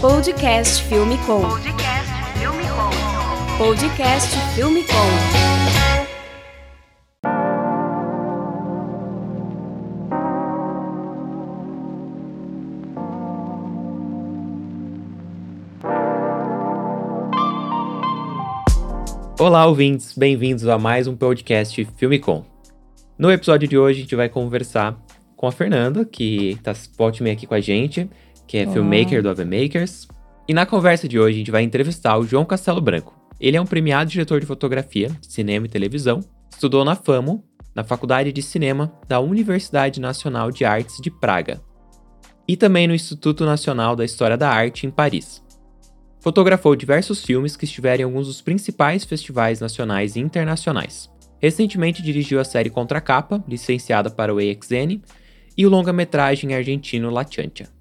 Podcast 0.00 0.82
Filme 0.84 1.18
Com. 1.26 1.42
Podcast 1.42 2.08
Filme 2.38 2.62
Com. 2.70 2.90
Podcast 3.58 4.34
Filme 4.54 4.82
Com. 4.84 4.94
Olá, 19.38 19.66
ouvintes, 19.66 20.16
bem-vindos 20.16 20.66
a 20.66 20.78
mais 20.78 21.06
um 21.06 21.14
podcast 21.14 21.84
Filme 21.98 22.18
Com. 22.18 22.42
No 23.18 23.30
episódio 23.30 23.68
de 23.68 23.76
hoje, 23.76 23.98
a 23.98 24.02
gente 24.04 24.16
vai 24.16 24.30
conversar 24.30 24.98
com 25.36 25.46
a 25.46 25.52
Fernanda, 25.52 26.06
que 26.06 26.58
tá 26.62 26.74
volte 26.96 27.22
aqui 27.28 27.46
com 27.46 27.54
a 27.54 27.60
gente, 27.60 28.08
que 28.50 28.58
é 28.58 28.64
Olá. 28.64 28.72
filmmaker 28.72 29.22
do 29.22 29.30
Ave 29.30 29.44
Makers. 29.44 30.08
E 30.48 30.52
na 30.52 30.66
conversa 30.66 31.06
de 31.06 31.20
hoje, 31.20 31.36
a 31.36 31.38
gente 31.38 31.52
vai 31.52 31.62
entrevistar 31.62 32.18
o 32.18 32.26
João 32.26 32.44
Castelo 32.44 32.80
Branco. 32.80 33.14
Ele 33.38 33.56
é 33.56 33.60
um 33.60 33.64
premiado 33.64 34.10
diretor 34.10 34.40
de 34.40 34.46
fotografia, 34.46 35.08
de 35.20 35.32
cinema 35.32 35.66
e 35.66 35.68
televisão, 35.68 36.18
estudou 36.50 36.84
na 36.84 36.96
FAMO, 36.96 37.44
na 37.72 37.84
Faculdade 37.84 38.32
de 38.32 38.42
Cinema 38.42 38.92
da 39.06 39.20
Universidade 39.20 40.00
Nacional 40.00 40.50
de 40.50 40.64
Artes 40.64 40.96
de 41.00 41.12
Praga, 41.12 41.60
e 42.48 42.56
também 42.56 42.88
no 42.88 42.94
Instituto 42.94 43.46
Nacional 43.46 43.94
da 43.94 44.04
História 44.04 44.36
da 44.36 44.50
Arte 44.50 44.84
em 44.84 44.90
Paris. 44.90 45.40
Fotografou 46.18 46.74
diversos 46.74 47.24
filmes 47.24 47.56
que 47.56 47.64
estiveram 47.64 48.00
em 48.00 48.04
alguns 48.04 48.26
dos 48.26 48.42
principais 48.42 49.04
festivais 49.04 49.60
nacionais 49.60 50.16
e 50.16 50.20
internacionais. 50.20 51.08
Recentemente 51.38 52.02
dirigiu 52.02 52.40
a 52.40 52.44
série 52.44 52.68
Contra 52.68 53.00
Capa, 53.00 53.44
licenciada 53.46 54.10
para 54.10 54.34
o 54.34 54.40
EXN, 54.40 55.00
e 55.56 55.64
o 55.64 55.70
longa-metragem 55.70 56.52
argentino 56.52 57.10
La 57.10 57.24
Chancha. 57.24 57.79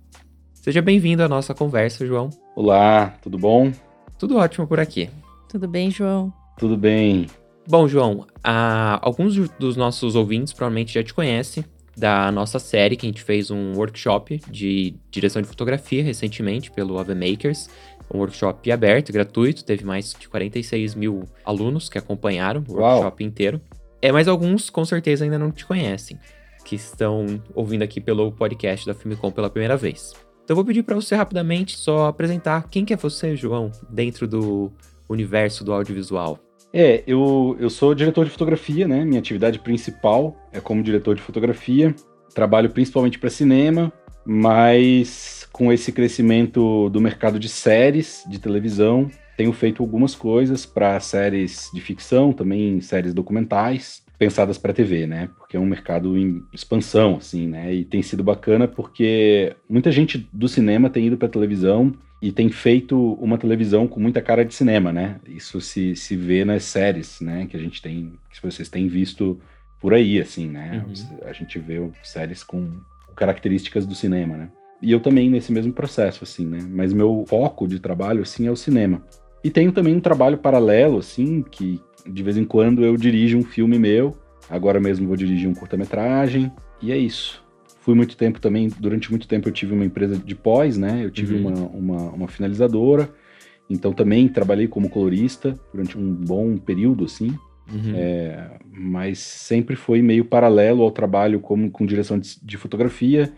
Seja 0.62 0.82
bem-vindo 0.82 1.24
à 1.24 1.28
nossa 1.28 1.54
conversa, 1.54 2.06
João. 2.06 2.30
Olá, 2.54 3.16
tudo 3.22 3.38
bom? 3.38 3.72
Tudo 4.18 4.38
ótimo 4.38 4.68
por 4.68 4.78
aqui. 4.78 5.10
Tudo 5.48 5.70
bem, 5.70 5.90
João? 5.90 6.34
Tudo 6.58 6.76
bem. 6.76 7.28
Bom, 7.66 7.88
João, 7.88 8.28
ah, 8.44 9.00
alguns 9.02 9.36
dos 9.52 9.78
nossos 9.78 10.16
ouvintes 10.16 10.52
provavelmente 10.52 10.94
já 10.94 11.02
te 11.02 11.14
conhecem 11.14 11.64
da 11.96 12.30
nossa 12.30 12.60
série, 12.60 12.98
que 12.98 13.06
a 13.06 13.10
gente 13.10 13.24
fez 13.24 13.50
um 13.50 13.74
workshop 13.78 14.42
de 14.52 14.96
direção 15.10 15.42
de 15.42 15.48
fotografia 15.48 16.04
recentemente 16.04 16.70
pelo 16.72 17.00
Ave 17.00 17.16
Makers. 17.16 17.70
Um 18.14 18.18
workshop 18.18 18.70
aberto, 18.70 19.14
gratuito, 19.14 19.64
teve 19.64 19.86
mais 19.86 20.14
de 20.14 20.28
46 20.28 20.94
mil 20.94 21.24
alunos 21.46 21.88
que 21.88 21.98
acompanharam 21.98 22.66
o 22.68 22.74
Uau. 22.74 22.96
workshop 22.96 23.24
inteiro. 23.24 23.62
É, 24.02 24.12
mas 24.12 24.28
alguns 24.28 24.70
com 24.70 24.84
certeza 24.84 25.24
ainda 25.24 25.40
não 25.40 25.52
te 25.52 25.66
conhecem, 25.66 26.20
que 26.66 26.76
estão 26.76 27.42
ouvindo 27.56 27.84
aqui 27.84 28.02
pelo 28.02 28.30
podcast 28.34 28.86
da 28.86 28.94
Filmicom 28.94 29.32
pela 29.32 29.50
primeira 29.50 29.78
vez. 29.78 30.14
Então 30.50 30.54
eu 30.54 30.64
vou 30.64 30.66
pedir 30.66 30.82
para 30.82 30.96
você 30.96 31.14
rapidamente 31.16 31.78
só 31.78 32.08
apresentar 32.08 32.68
quem 32.72 32.84
que 32.84 32.92
é 32.92 32.98
você, 32.98 33.36
João, 33.36 33.72
dentro 33.88 34.28
do 34.28 34.72
universo 35.08 35.64
do 35.64 35.72
audiovisual. 35.72 36.40
É, 36.74 37.04
eu, 37.06 37.56
eu 37.60 37.70
sou 37.70 37.94
diretor 37.94 38.26
de 38.26 38.32
fotografia, 38.32 38.88
né? 38.88 39.06
Minha 39.06 39.20
atividade 39.20 39.60
principal 39.60 40.36
é 40.52 40.60
como 40.60 40.82
diretor 40.82 41.14
de 41.14 41.22
fotografia. 41.22 41.96
Trabalho 42.34 42.72
principalmente 42.72 43.20
para 43.20 43.30
cinema, 43.30 43.94
mas 44.26 45.48
com 45.52 45.72
esse 45.72 45.92
crescimento 45.92 46.90
do 46.90 47.00
mercado 47.00 47.38
de 47.38 47.48
séries 47.48 48.24
de 48.28 48.40
televisão, 48.40 49.08
tenho 49.38 49.54
feito 49.54 49.84
algumas 49.84 50.16
coisas 50.16 50.66
para 50.66 51.00
séries 51.00 51.70
de 51.72 51.80
ficção, 51.80 52.34
também 52.34 52.82
séries 52.82 53.14
documentais, 53.14 54.02
pensadas 54.20 54.58
para 54.58 54.74
TV, 54.74 55.08
né? 55.08 55.30
Porque 55.38 55.56
é 55.56 55.60
um 55.60 55.66
mercado 55.66 56.18
em 56.18 56.44
expansão, 56.54 57.16
assim, 57.16 57.48
né? 57.48 57.74
E 57.74 57.86
tem 57.86 58.04
sido 58.04 58.22
bacana 58.22 58.68
porque 58.68 59.56
muita 59.68 59.90
gente 59.92 60.30
do 60.34 60.50
cinema 60.50 60.90
tem 60.90 61.08
ido 61.08 61.18
para 61.18 61.30
televisão 61.30 61.94
e 62.22 62.30
tem 62.30 62.50
feito 62.50 63.14
uma 63.14 63.38
televisão 63.38 63.88
com 63.88 63.98
muita 63.98 64.22
cara 64.22 64.44
de 64.44 64.54
cinema, 64.54 64.92
né? 64.92 65.22
Isso 65.26 65.62
se, 65.62 65.96
se 65.96 66.18
vê 66.18 66.44
nas 66.44 66.66
séries, 66.66 67.22
né? 67.22 67.48
Que 67.50 67.56
a 67.56 67.60
gente 67.60 67.82
tem, 67.82 68.14
que 68.30 68.42
vocês 68.46 68.68
têm 68.68 68.90
visto 68.90 69.40
por 69.80 69.94
aí, 69.94 70.20
assim, 70.20 70.50
né? 70.50 70.84
Uhum. 70.86 71.18
A 71.26 71.32
gente 71.32 71.58
vê 71.58 71.80
séries 72.04 72.44
com 72.44 72.70
características 73.16 73.86
do 73.86 73.96
cinema, 73.96 74.36
né? 74.36 74.50
E 74.82 74.92
eu 74.92 75.00
também 75.00 75.30
nesse 75.30 75.52
mesmo 75.54 75.72
processo, 75.72 76.26
assim, 76.26 76.46
né? 76.46 76.60
Mas 76.70 76.92
meu 76.92 77.24
foco 77.26 77.66
de 77.66 77.80
trabalho, 77.80 78.22
assim, 78.22 78.48
é 78.48 78.52
o 78.52 78.56
cinema. 78.56 79.02
E 79.42 79.50
tenho 79.50 79.72
também 79.72 79.96
um 79.96 80.02
trabalho 80.02 80.38
paralelo, 80.38 80.98
assim, 80.98 81.42
que 81.42 81.82
de 82.08 82.24
vez 82.24 82.38
em 82.38 82.46
quando 82.46 82.84
eu 82.84 82.96
dirijo 82.98 83.38
um 83.38 83.44
filme 83.44 83.78
meu. 83.80 84.16
Agora 84.50 84.80
mesmo 84.80 85.08
vou 85.08 85.16
dirigir 85.18 85.48
um 85.50 85.54
curta-metragem. 85.54 86.52
E 86.82 86.92
é 86.92 86.98
isso. 86.98 87.44
Fui 87.82 87.96
muito 87.96 88.18
tempo 88.18 88.40
também, 88.40 88.68
durante 88.80 89.10
muito 89.10 89.28
tempo 89.28 89.48
eu 89.48 89.54
tive 89.54 89.74
uma 89.74 89.86
empresa 89.86 90.16
de 90.18 90.36
pós, 90.36 90.78
né? 90.78 91.02
Eu 91.04 91.12
tive 91.12 91.36
Uhum. 91.36 91.48
uma, 91.48 91.60
uma, 91.68 92.10
uma 92.12 92.28
finalizadora. 92.28 93.10
Então 93.70 93.94
também 93.94 94.28
trabalhei 94.28 94.68
como 94.68 94.90
colorista 94.90 95.56
durante 95.72 95.98
um 95.98 96.14
bom 96.14 96.58
período, 96.58 97.06
assim. 97.06 97.28
Uhum. 97.72 97.94
É, 97.96 98.58
mas 98.72 99.20
sempre 99.20 99.76
foi 99.76 100.02
meio 100.02 100.26
paralelo 100.26 100.82
ao 100.82 100.90
trabalho 100.92 101.40
como 101.40 101.70
com 101.70 101.86
direção 101.86 102.18
de, 102.20 102.38
de 102.42 102.58
fotografia. 102.58 103.32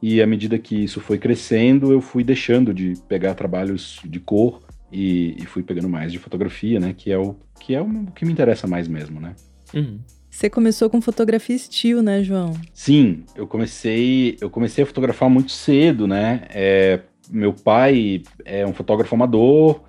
E 0.00 0.20
à 0.22 0.26
medida 0.26 0.58
que 0.58 0.84
isso 0.84 1.00
foi 1.00 1.18
crescendo, 1.18 1.92
eu 1.92 2.00
fui 2.00 2.24
deixando 2.24 2.72
de 2.74 2.94
pegar 3.08 3.34
trabalhos 3.34 4.00
de 4.04 4.18
cor 4.20 4.60
e, 4.92 5.34
e 5.38 5.46
fui 5.46 5.62
pegando 5.62 5.88
mais 5.88 6.12
de 6.12 6.18
fotografia, 6.18 6.78
né? 6.78 6.94
Que 6.96 7.10
é 7.10 7.18
o 7.18 7.34
que 7.58 7.74
é 7.74 7.80
o 7.80 8.06
que 8.14 8.24
me 8.24 8.32
interessa 8.32 8.66
mais 8.66 8.86
mesmo, 8.88 9.20
né? 9.20 9.34
Uhum. 9.74 9.98
Você 10.28 10.50
começou 10.50 10.88
com 10.90 11.00
fotografia 11.00 11.54
estilo, 11.54 12.02
né, 12.02 12.22
João? 12.22 12.52
Sim, 12.72 13.24
eu 13.36 13.46
comecei, 13.46 14.36
eu 14.40 14.48
comecei 14.50 14.82
a 14.82 14.86
fotografar 14.86 15.28
muito 15.28 15.52
cedo, 15.52 16.06
né? 16.06 16.42
É, 16.50 17.00
meu 17.30 17.52
pai 17.52 18.22
é 18.44 18.66
um 18.66 18.72
fotógrafo 18.72 19.14
amador 19.14 19.80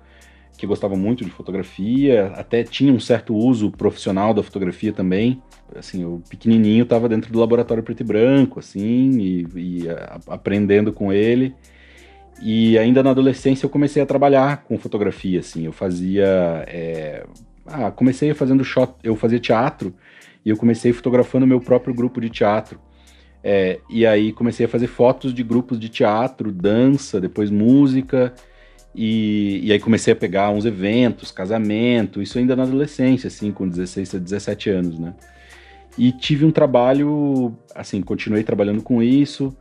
que 0.56 0.66
gostava 0.66 0.94
muito 0.96 1.24
de 1.24 1.30
fotografia, 1.30 2.26
até 2.36 2.62
tinha 2.62 2.92
um 2.92 3.00
certo 3.00 3.34
uso 3.34 3.70
profissional 3.72 4.32
da 4.32 4.42
fotografia 4.42 4.92
também. 4.92 5.42
Assim, 5.74 6.04
o 6.04 6.22
pequenininho 6.28 6.84
estava 6.84 7.08
dentro 7.08 7.32
do 7.32 7.40
laboratório 7.40 7.82
preto 7.82 8.00
e 8.02 8.04
branco, 8.04 8.60
assim, 8.60 9.18
e, 9.18 9.46
e 9.56 9.88
a- 9.88 10.20
aprendendo 10.28 10.92
com 10.92 11.12
ele. 11.12 11.54
E 12.46 12.76
ainda 12.78 13.02
na 13.02 13.08
adolescência 13.08 13.64
eu 13.64 13.70
comecei 13.70 14.02
a 14.02 14.06
trabalhar 14.06 14.64
com 14.64 14.78
fotografia, 14.78 15.40
assim. 15.40 15.64
Eu 15.64 15.72
fazia, 15.72 16.26
é, 16.66 17.24
ah, 17.64 17.90
comecei 17.90 18.34
fazendo 18.34 18.62
shot, 18.62 18.92
eu 19.02 19.16
fazia 19.16 19.40
teatro 19.40 19.94
e 20.44 20.50
eu 20.50 20.56
comecei 20.58 20.92
fotografando 20.92 21.46
meu 21.46 21.58
próprio 21.58 21.94
grupo 21.94 22.20
de 22.20 22.28
teatro. 22.28 22.78
É, 23.42 23.80
e 23.88 24.04
aí 24.04 24.30
comecei 24.30 24.66
a 24.66 24.68
fazer 24.68 24.88
fotos 24.88 25.32
de 25.32 25.42
grupos 25.42 25.80
de 25.80 25.88
teatro, 25.88 26.52
dança, 26.52 27.18
depois 27.18 27.50
música. 27.50 28.34
E, 28.94 29.60
e 29.62 29.72
aí 29.72 29.80
comecei 29.80 30.12
a 30.12 30.16
pegar 30.16 30.50
uns 30.50 30.66
eventos, 30.66 31.30
casamento, 31.30 32.20
isso 32.20 32.38
ainda 32.38 32.54
na 32.54 32.64
adolescência, 32.64 33.28
assim, 33.28 33.52
com 33.52 33.66
16 33.66 34.16
a 34.16 34.18
17 34.18 34.68
anos, 34.68 34.98
né? 34.98 35.14
E 35.96 36.12
tive 36.12 36.44
um 36.44 36.50
trabalho, 36.50 37.56
assim, 37.74 38.02
continuei 38.02 38.44
trabalhando 38.44 38.82
com 38.82 39.02
isso. 39.02 39.56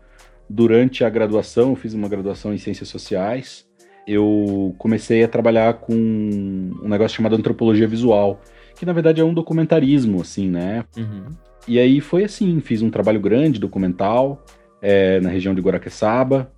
Durante 0.50 1.04
a 1.04 1.10
graduação, 1.10 1.70
eu 1.70 1.76
fiz 1.76 1.94
uma 1.94 2.08
graduação 2.08 2.54
em 2.54 2.58
Ciências 2.58 2.90
Sociais. 2.90 3.66
Eu 4.06 4.76
comecei 4.78 5.24
a 5.24 5.28
trabalhar 5.28 5.76
com 5.76 5.94
um 5.94 6.88
negócio 6.88 7.16
chamado 7.16 7.36
antropologia 7.36 7.88
visual, 7.88 8.42
que 8.76 8.86
na 8.86 8.94
verdade 8.94 9.22
é 9.22 9.24
um 9.24 9.34
documentarismo, 9.34 10.22
assim, 10.22 10.50
né? 10.50 10.84
Uhum. 10.98 11.26
E 11.68 11.80
aí 11.80 12.02
foi 12.02 12.26
assim, 12.26 12.60
fiz 12.60 12.82
um 12.82 12.90
trabalho 12.90 13.22
grande, 13.22 13.60
documental, 13.60 14.44
é, 14.82 15.22
na 15.22 15.30
região 15.30 15.56
de 15.56 15.62
Guaraqueçaba, 15.62 16.52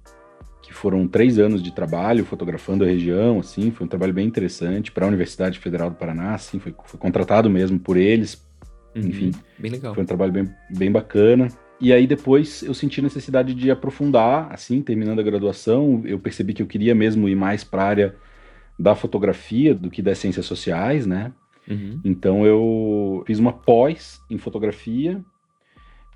que 0.63 0.73
foram 0.73 1.07
três 1.07 1.37
anos 1.37 1.61
de 1.61 1.71
trabalho 1.71 2.25
fotografando 2.25 2.83
a 2.83 2.87
região, 2.87 3.39
assim, 3.39 3.69
foi 3.69 3.85
um 3.85 3.89
trabalho 3.89 4.13
bem 4.13 4.25
interessante 4.25 4.91
para 4.91 5.05
a 5.05 5.07
Universidade 5.07 5.59
Federal 5.59 5.91
do 5.91 5.95
Paraná, 5.95 6.33
assim, 6.33 6.57
foi, 6.57 6.73
foi 6.85 6.99
contratado 6.99 7.47
mesmo 7.51 7.77
por 7.77 7.97
eles, 7.97 8.43
Uhum. 8.95 9.07
Enfim. 9.07 9.31
Bem 9.59 9.71
legal. 9.71 9.93
foi 9.93 10.03
um 10.03 10.05
trabalho 10.05 10.31
bem, 10.31 10.49
bem 10.69 10.91
bacana. 10.91 11.49
E 11.79 11.91
aí 11.91 12.07
depois 12.07 12.63
eu 12.63 12.73
senti 12.73 13.01
necessidade 13.01 13.53
de 13.53 13.69
aprofundar, 13.69 14.47
assim, 14.51 14.81
terminando 14.81 15.19
a 15.19 15.23
graduação, 15.23 16.01
eu 16.05 16.17
percebi 16.17 16.53
que 16.53 16.61
eu 16.61 16.67
queria 16.67 16.95
mesmo 16.95 17.27
ir 17.27 17.35
mais 17.35 17.63
para 17.63 17.83
a 17.83 17.87
área 17.87 18.15
da 18.77 18.95
fotografia 18.95 19.73
do 19.73 19.89
que 19.89 20.01
das 20.01 20.17
ciências 20.17 20.45
sociais, 20.45 21.05
né? 21.05 21.31
Uhum. 21.67 21.99
Então 22.03 22.45
eu 22.45 23.23
fiz 23.25 23.39
uma 23.39 23.51
pós 23.51 24.21
em 24.29 24.37
fotografia, 24.37 25.21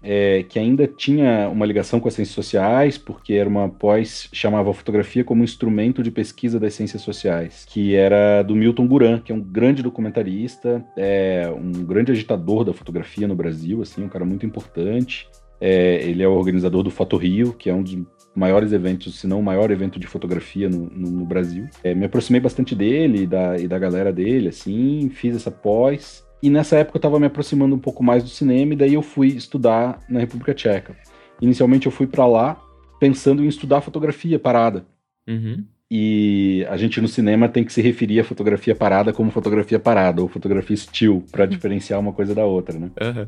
é, 0.01 0.43
que 0.43 0.57
ainda 0.57 0.87
tinha 0.87 1.49
uma 1.49 1.65
ligação 1.65 1.99
com 1.99 2.07
as 2.07 2.13
ciências 2.13 2.35
sociais, 2.35 2.97
porque 2.97 3.33
era 3.33 3.49
uma 3.49 3.67
pós 3.67 4.29
chamava 4.31 4.73
fotografia 4.73 5.23
como 5.23 5.43
instrumento 5.43 6.01
de 6.01 6.09
pesquisa 6.09 6.59
das 6.59 6.73
ciências 6.73 7.01
sociais, 7.01 7.65
que 7.69 7.95
era 7.95 8.41
do 8.43 8.55
Milton 8.55 8.87
Guran, 8.87 9.19
que 9.19 9.31
é 9.31 9.35
um 9.35 9.41
grande 9.41 9.83
documentarista, 9.83 10.85
é 10.95 11.51
um 11.53 11.83
grande 11.83 12.11
agitador 12.11 12.63
da 12.63 12.73
fotografia 12.73 13.27
no 13.27 13.35
Brasil, 13.35 13.81
assim, 13.81 14.03
um 14.03 14.09
cara 14.09 14.23
muito 14.23 14.45
importante. 14.45 15.27
É, 15.61 16.01
ele 16.07 16.23
é 16.23 16.27
o 16.27 16.31
organizador 16.33 16.83
do 16.83 16.89
Foto 16.91 17.17
Rio, 17.17 17.53
que 17.53 17.69
é 17.69 17.73
um 17.73 17.83
dos 17.83 17.97
maiores 18.35 18.71
eventos, 18.71 19.19
se 19.19 19.27
não 19.27 19.39
o 19.39 19.43
maior 19.43 19.69
evento 19.71 19.99
de 19.99 20.07
fotografia 20.07 20.69
no, 20.69 20.89
no- 20.89 21.11
no 21.11 21.25
Brasil. 21.25 21.65
É, 21.83 21.93
me 21.93 22.05
aproximei 22.05 22.39
bastante 22.39 22.73
dele 22.75 23.23
e 23.23 23.27
da, 23.27 23.57
e 23.57 23.67
da 23.67 23.77
galera 23.77 24.13
dele, 24.13 24.47
assim, 24.49 25.09
fiz 25.13 25.35
essa 25.35 25.51
pós. 25.51 26.23
E 26.41 26.49
nessa 26.49 26.77
época 26.77 26.95
eu 26.97 26.99
estava 26.99 27.19
me 27.19 27.25
aproximando 27.25 27.75
um 27.75 27.79
pouco 27.79 28.01
mais 28.03 28.23
do 28.23 28.29
cinema, 28.29 28.73
e 28.73 28.77
daí 28.77 28.93
eu 28.93 29.01
fui 29.01 29.27
estudar 29.27 29.99
na 30.07 30.19
República 30.21 30.53
Tcheca. 30.53 30.95
Inicialmente 31.41 31.85
eu 31.85 31.91
fui 31.91 32.07
para 32.07 32.25
lá 32.25 32.61
pensando 32.99 33.43
em 33.43 33.47
estudar 33.47 33.81
fotografia 33.81 34.39
parada. 34.39 34.85
Uhum. 35.27 35.65
E 35.91 36.65
a 36.69 36.77
gente 36.77 37.01
no 37.01 37.07
cinema 37.07 37.49
tem 37.49 37.63
que 37.63 37.73
se 37.73 37.81
referir 37.81 38.19
à 38.19 38.23
fotografia 38.23 38.75
parada 38.75 39.11
como 39.11 39.31
fotografia 39.31 39.79
parada, 39.79 40.21
ou 40.21 40.27
fotografia 40.29 40.77
still, 40.77 41.23
para 41.31 41.43
Uhum. 41.43 41.49
diferenciar 41.49 41.99
uma 41.99 42.13
coisa 42.13 42.33
da 42.35 42.45
outra, 42.45 42.77
né? 42.79 42.91
Aham. 43.01 43.27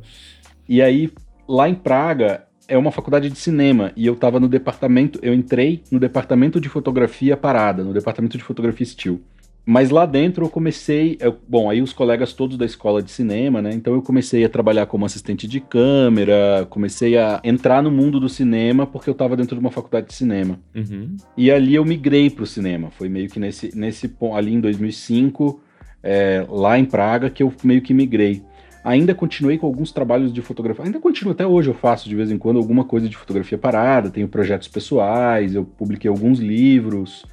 E 0.69 0.81
aí, 0.81 1.09
lá 1.47 1.67
em 1.69 1.75
Praga, 1.75 2.45
é 2.67 2.77
uma 2.77 2.91
faculdade 2.91 3.29
de 3.29 3.37
cinema, 3.37 3.91
e 3.95 4.05
eu 4.05 4.15
tava 4.15 4.39
no 4.39 4.47
departamento, 4.47 5.19
eu 5.21 5.33
entrei 5.33 5.83
no 5.91 5.99
departamento 5.99 6.59
de 6.59 6.69
fotografia 6.69 7.35
parada, 7.35 7.83
no 7.83 7.93
departamento 7.93 8.37
de 8.37 8.43
fotografia 8.43 8.85
still. 8.85 9.21
Mas 9.63 9.91
lá 9.91 10.07
dentro 10.07 10.43
eu 10.45 10.49
comecei, 10.49 11.17
eu- 11.19 11.37
bom, 11.47 11.69
aí 11.69 11.83
os 11.83 11.93
colegas 11.93 12.33
todos 12.33 12.57
da 12.57 12.65
escola 12.65 13.01
de 13.01 13.11
cinema, 13.11 13.61
né? 13.61 13.71
Então 13.73 13.93
eu 13.93 14.01
comecei 14.01 14.43
a 14.43 14.49
trabalhar 14.49 14.87
como 14.87 15.05
assistente 15.05 15.47
de 15.47 15.59
câmera, 15.59 16.65
comecei 16.69 17.15
a 17.15 17.39
entrar 17.43 17.83
no 17.83 17.91
mundo 17.91 18.19
do 18.19 18.27
cinema 18.27 18.87
porque 18.87 19.07
eu 19.07 19.13
tava 19.13 19.37
dentro 19.37 19.55
de 19.55 19.59
uma 19.61 19.69
faculdade 19.69 20.07
de 20.07 20.15
cinema. 20.15 20.59
Uhum. 20.73 21.15
E 21.37 21.51
ali 21.51 21.75
eu 21.75 21.85
migrei 21.85 22.27
pro 22.29 22.45
cinema. 22.47 22.89
Foi 22.89 23.07
meio 23.07 23.29
que 23.29 23.39
nesse, 23.39 23.77
nesse 23.77 24.07
ponto, 24.07 24.35
ali 24.35 24.51
em 24.51 24.59
2005, 24.59 25.61
é, 26.01 26.43
lá 26.49 26.79
em 26.79 26.85
Praga, 26.85 27.29
que 27.29 27.43
eu 27.43 27.53
meio 27.63 27.83
que 27.83 27.93
migrei. 27.93 28.41
Ainda 28.83 29.13
continuei 29.13 29.57
com 29.57 29.67
alguns 29.67 29.91
trabalhos 29.91 30.33
de 30.33 30.41
fotografia. 30.41 30.83
Ainda 30.85 30.99
continuo, 30.99 31.33
até 31.33 31.45
hoje 31.45 31.69
eu 31.69 31.73
faço 31.73 32.09
de 32.09 32.15
vez 32.15 32.31
em 32.31 32.37
quando 32.37 32.57
alguma 32.57 32.83
coisa 32.83 33.07
de 33.07 33.15
fotografia 33.15 33.57
parada. 33.57 34.09
Tenho 34.09 34.27
projetos 34.27 34.67
pessoais, 34.67 35.53
eu 35.53 35.63
publiquei 35.63 36.09
alguns 36.09 36.39
livros. 36.39 37.25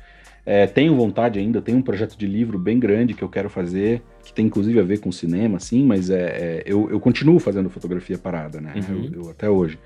É, 0.44 0.66
tenho 0.66 0.94
vontade 0.96 1.38
ainda, 1.38 1.60
tenho 1.60 1.76
um 1.78 1.82
projeto 1.82 2.16
de 2.16 2.26
livro 2.26 2.58
bem 2.58 2.78
grande 2.78 3.12
que 3.12 3.22
eu 3.22 3.28
quero 3.28 3.50
fazer, 3.50 4.02
que 4.24 4.32
tem 4.32 4.46
inclusive 4.46 4.80
a 4.80 4.82
ver 4.82 4.98
com 4.98 5.12
cinema, 5.12 5.60
sim, 5.60 5.84
mas 5.84 6.08
é, 6.08 6.22
é, 6.22 6.62
eu, 6.64 6.88
eu 6.90 6.98
continuo 6.98 7.38
fazendo 7.38 7.68
fotografia 7.68 8.16
parada, 8.16 8.58
né? 8.58 8.72
Uhum. 8.76 9.10
Eu- 9.12 9.22
eu- 9.24 9.30
até 9.30 9.48
hoje. 9.50 9.78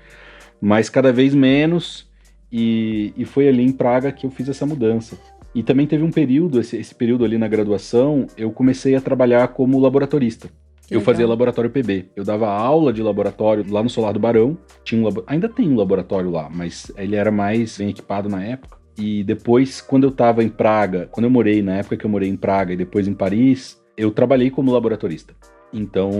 Mas 0.61 0.89
cada 0.89 1.11
vez 1.11 1.35
menos, 1.35 2.09
e, 2.49 3.13
e 3.17 3.25
foi 3.25 3.49
ali 3.49 3.61
em 3.61 3.73
Praga 3.73 4.09
que 4.11 4.25
eu 4.25 4.31
fiz 4.31 4.47
essa 4.47 4.65
mudança. 4.65 5.17
E 5.53 5.61
também 5.61 5.85
teve 5.85 6.01
um 6.03 6.11
período, 6.11 6.59
esse, 6.61 6.77
esse 6.77 6.95
período 6.95 7.25
ali 7.25 7.37
na 7.37 7.47
graduação, 7.49 8.25
eu 8.37 8.49
comecei 8.49 8.95
a 8.95 9.01
trabalhar 9.01 9.49
como 9.49 9.77
laboratorista. 9.79 10.49
Eu 10.93 10.99
legal. 10.99 11.13
fazia 11.13 11.27
laboratório 11.27 11.69
PB. 11.69 12.05
Eu 12.15 12.23
dava 12.23 12.47
aula 12.49 12.93
de 12.93 13.01
laboratório 13.01 13.65
lá 13.69 13.81
no 13.83 13.89
Solar 13.89 14.13
do 14.13 14.19
Barão. 14.19 14.57
Tinha 14.83 15.01
um 15.01 15.03
labo- 15.05 15.23
Ainda 15.27 15.49
tem 15.49 15.69
um 15.69 15.75
laboratório 15.75 16.29
lá, 16.29 16.49
mas 16.53 16.91
ele 16.97 17.15
era 17.15 17.31
mais 17.31 17.77
bem 17.77 17.89
equipado 17.89 18.29
na 18.29 18.43
época. 18.43 18.77
E 18.97 19.23
depois, 19.23 19.81
quando 19.81 20.03
eu 20.03 20.11
tava 20.11 20.43
em 20.43 20.49
Praga, 20.49 21.07
quando 21.11 21.25
eu 21.25 21.29
morei, 21.31 21.61
na 21.61 21.77
época 21.77 21.97
que 21.97 22.05
eu 22.05 22.09
morei 22.09 22.29
em 22.29 22.35
Praga 22.37 22.73
e 22.73 22.77
depois 22.77 23.07
em 23.07 23.13
Paris, 23.13 23.81
eu 23.97 24.11
trabalhei 24.11 24.49
como 24.51 24.71
laboratorista. 24.71 25.33
Então, 25.73 26.11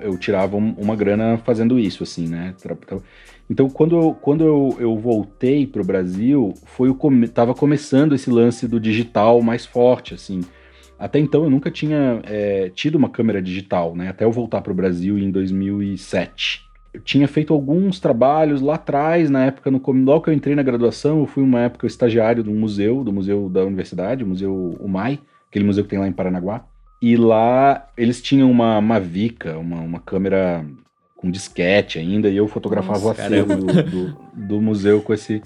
eu 0.00 0.18
tirava 0.18 0.56
um- 0.56 0.74
uma 0.76 0.94
grana 0.94 1.38
fazendo 1.38 1.78
isso, 1.78 2.02
assim, 2.02 2.28
né? 2.28 2.54
Então, 3.48 3.68
quando 3.70 3.96
eu, 3.96 4.14
quando 4.20 4.44
eu, 4.44 4.76
eu 4.78 4.96
voltei 4.98 5.66
pro 5.66 5.82
Brasil, 5.82 6.52
foi 6.66 6.90
o 6.90 6.94
come... 6.94 7.26
tava 7.26 7.54
começando 7.54 8.14
esse 8.14 8.30
lance 8.30 8.68
do 8.68 8.78
digital 8.78 9.40
mais 9.40 9.64
forte, 9.64 10.14
assim. 10.14 10.42
Até 11.00 11.18
então 11.18 11.44
eu 11.44 11.50
nunca 11.50 11.70
tinha 11.70 12.20
é, 12.24 12.70
tido 12.74 12.96
uma 12.96 13.08
câmera 13.08 13.40
digital, 13.40 13.96
né? 13.96 14.10
Até 14.10 14.26
eu 14.26 14.30
voltar 14.30 14.60
pro 14.60 14.74
Brasil 14.74 15.18
em 15.18 15.30
2007. 15.30 16.66
Eu 16.92 17.00
tinha 17.00 17.26
feito 17.26 17.54
alguns 17.54 17.98
trabalhos 17.98 18.60
lá 18.60 18.74
atrás, 18.74 19.30
na 19.30 19.46
época, 19.46 19.70
no, 19.70 19.80
logo 20.04 20.24
que 20.24 20.30
eu 20.30 20.34
entrei 20.34 20.54
na 20.54 20.62
graduação, 20.62 21.20
eu 21.20 21.26
fui 21.26 21.42
uma 21.42 21.60
época 21.60 21.86
estagiário 21.86 22.42
de 22.42 22.50
um 22.50 22.54
museu, 22.54 23.02
do 23.02 23.12
museu 23.12 23.48
da 23.48 23.64
universidade, 23.64 24.24
o 24.24 24.26
Museu 24.26 24.76
UMAI, 24.78 25.20
aquele 25.48 25.64
museu 25.64 25.84
que 25.84 25.90
tem 25.90 25.98
lá 25.98 26.06
em 26.06 26.12
Paranaguá. 26.12 26.66
E 27.00 27.16
lá 27.16 27.88
eles 27.96 28.20
tinham 28.20 28.50
uma 28.50 28.78
Mavica, 28.82 29.56
uma, 29.56 29.80
uma 29.80 30.00
câmera 30.00 30.66
com 31.16 31.30
disquete 31.30 31.98
ainda, 31.98 32.28
e 32.28 32.36
eu 32.36 32.46
fotografava 32.46 32.98
Nossa, 32.98 33.06
o 33.06 33.10
acervo 33.10 33.48
caramba. 33.48 33.82
do, 33.84 33.90
do, 33.90 34.16
do 34.34 34.60
museu 34.60 35.00
com, 35.00 35.14
esse, 35.14 35.40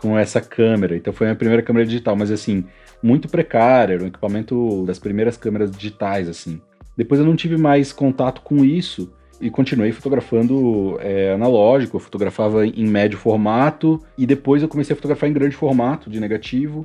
com 0.00 0.16
essa 0.16 0.40
câmera. 0.40 0.96
Então 0.96 1.12
foi 1.12 1.26
a 1.26 1.30
minha 1.30 1.36
primeira 1.36 1.62
câmera 1.62 1.84
digital, 1.84 2.14
mas 2.14 2.30
assim, 2.30 2.64
muito 3.02 3.28
precária, 3.28 3.94
era 3.94 4.04
um 4.04 4.06
equipamento 4.06 4.84
das 4.86 4.98
primeiras 4.98 5.36
câmeras 5.36 5.70
digitais, 5.70 6.28
assim. 6.28 6.60
Depois 6.96 7.20
eu 7.20 7.26
não 7.26 7.36
tive 7.36 7.56
mais 7.56 7.92
contato 7.92 8.40
com 8.42 8.64
isso 8.64 9.12
e 9.40 9.50
continuei 9.50 9.92
fotografando 9.92 10.98
é, 11.00 11.32
analógico, 11.32 11.96
eu 11.96 12.00
fotografava 12.00 12.66
em 12.66 12.86
médio 12.86 13.18
formato 13.18 14.00
e 14.16 14.26
depois 14.26 14.62
eu 14.62 14.68
comecei 14.68 14.94
a 14.94 14.96
fotografar 14.96 15.28
em 15.28 15.32
grande 15.32 15.56
formato, 15.56 16.10
de 16.10 16.18
negativo. 16.20 16.84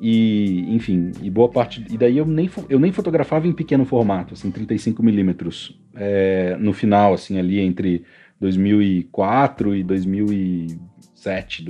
E, 0.00 0.74
enfim, 0.74 1.12
e 1.22 1.30
boa 1.30 1.48
parte. 1.48 1.84
E 1.88 1.96
daí 1.96 2.18
eu 2.18 2.26
nem, 2.26 2.50
eu 2.68 2.80
nem 2.80 2.90
fotografava 2.90 3.46
em 3.46 3.52
pequeno 3.52 3.84
formato, 3.84 4.34
assim, 4.34 4.50
35mm. 4.50 5.76
É, 5.94 6.56
no 6.58 6.72
final, 6.72 7.14
assim, 7.14 7.38
ali 7.38 7.60
entre 7.60 8.04
2004 8.40 9.76
e 9.76 9.84
2007, 9.84 11.62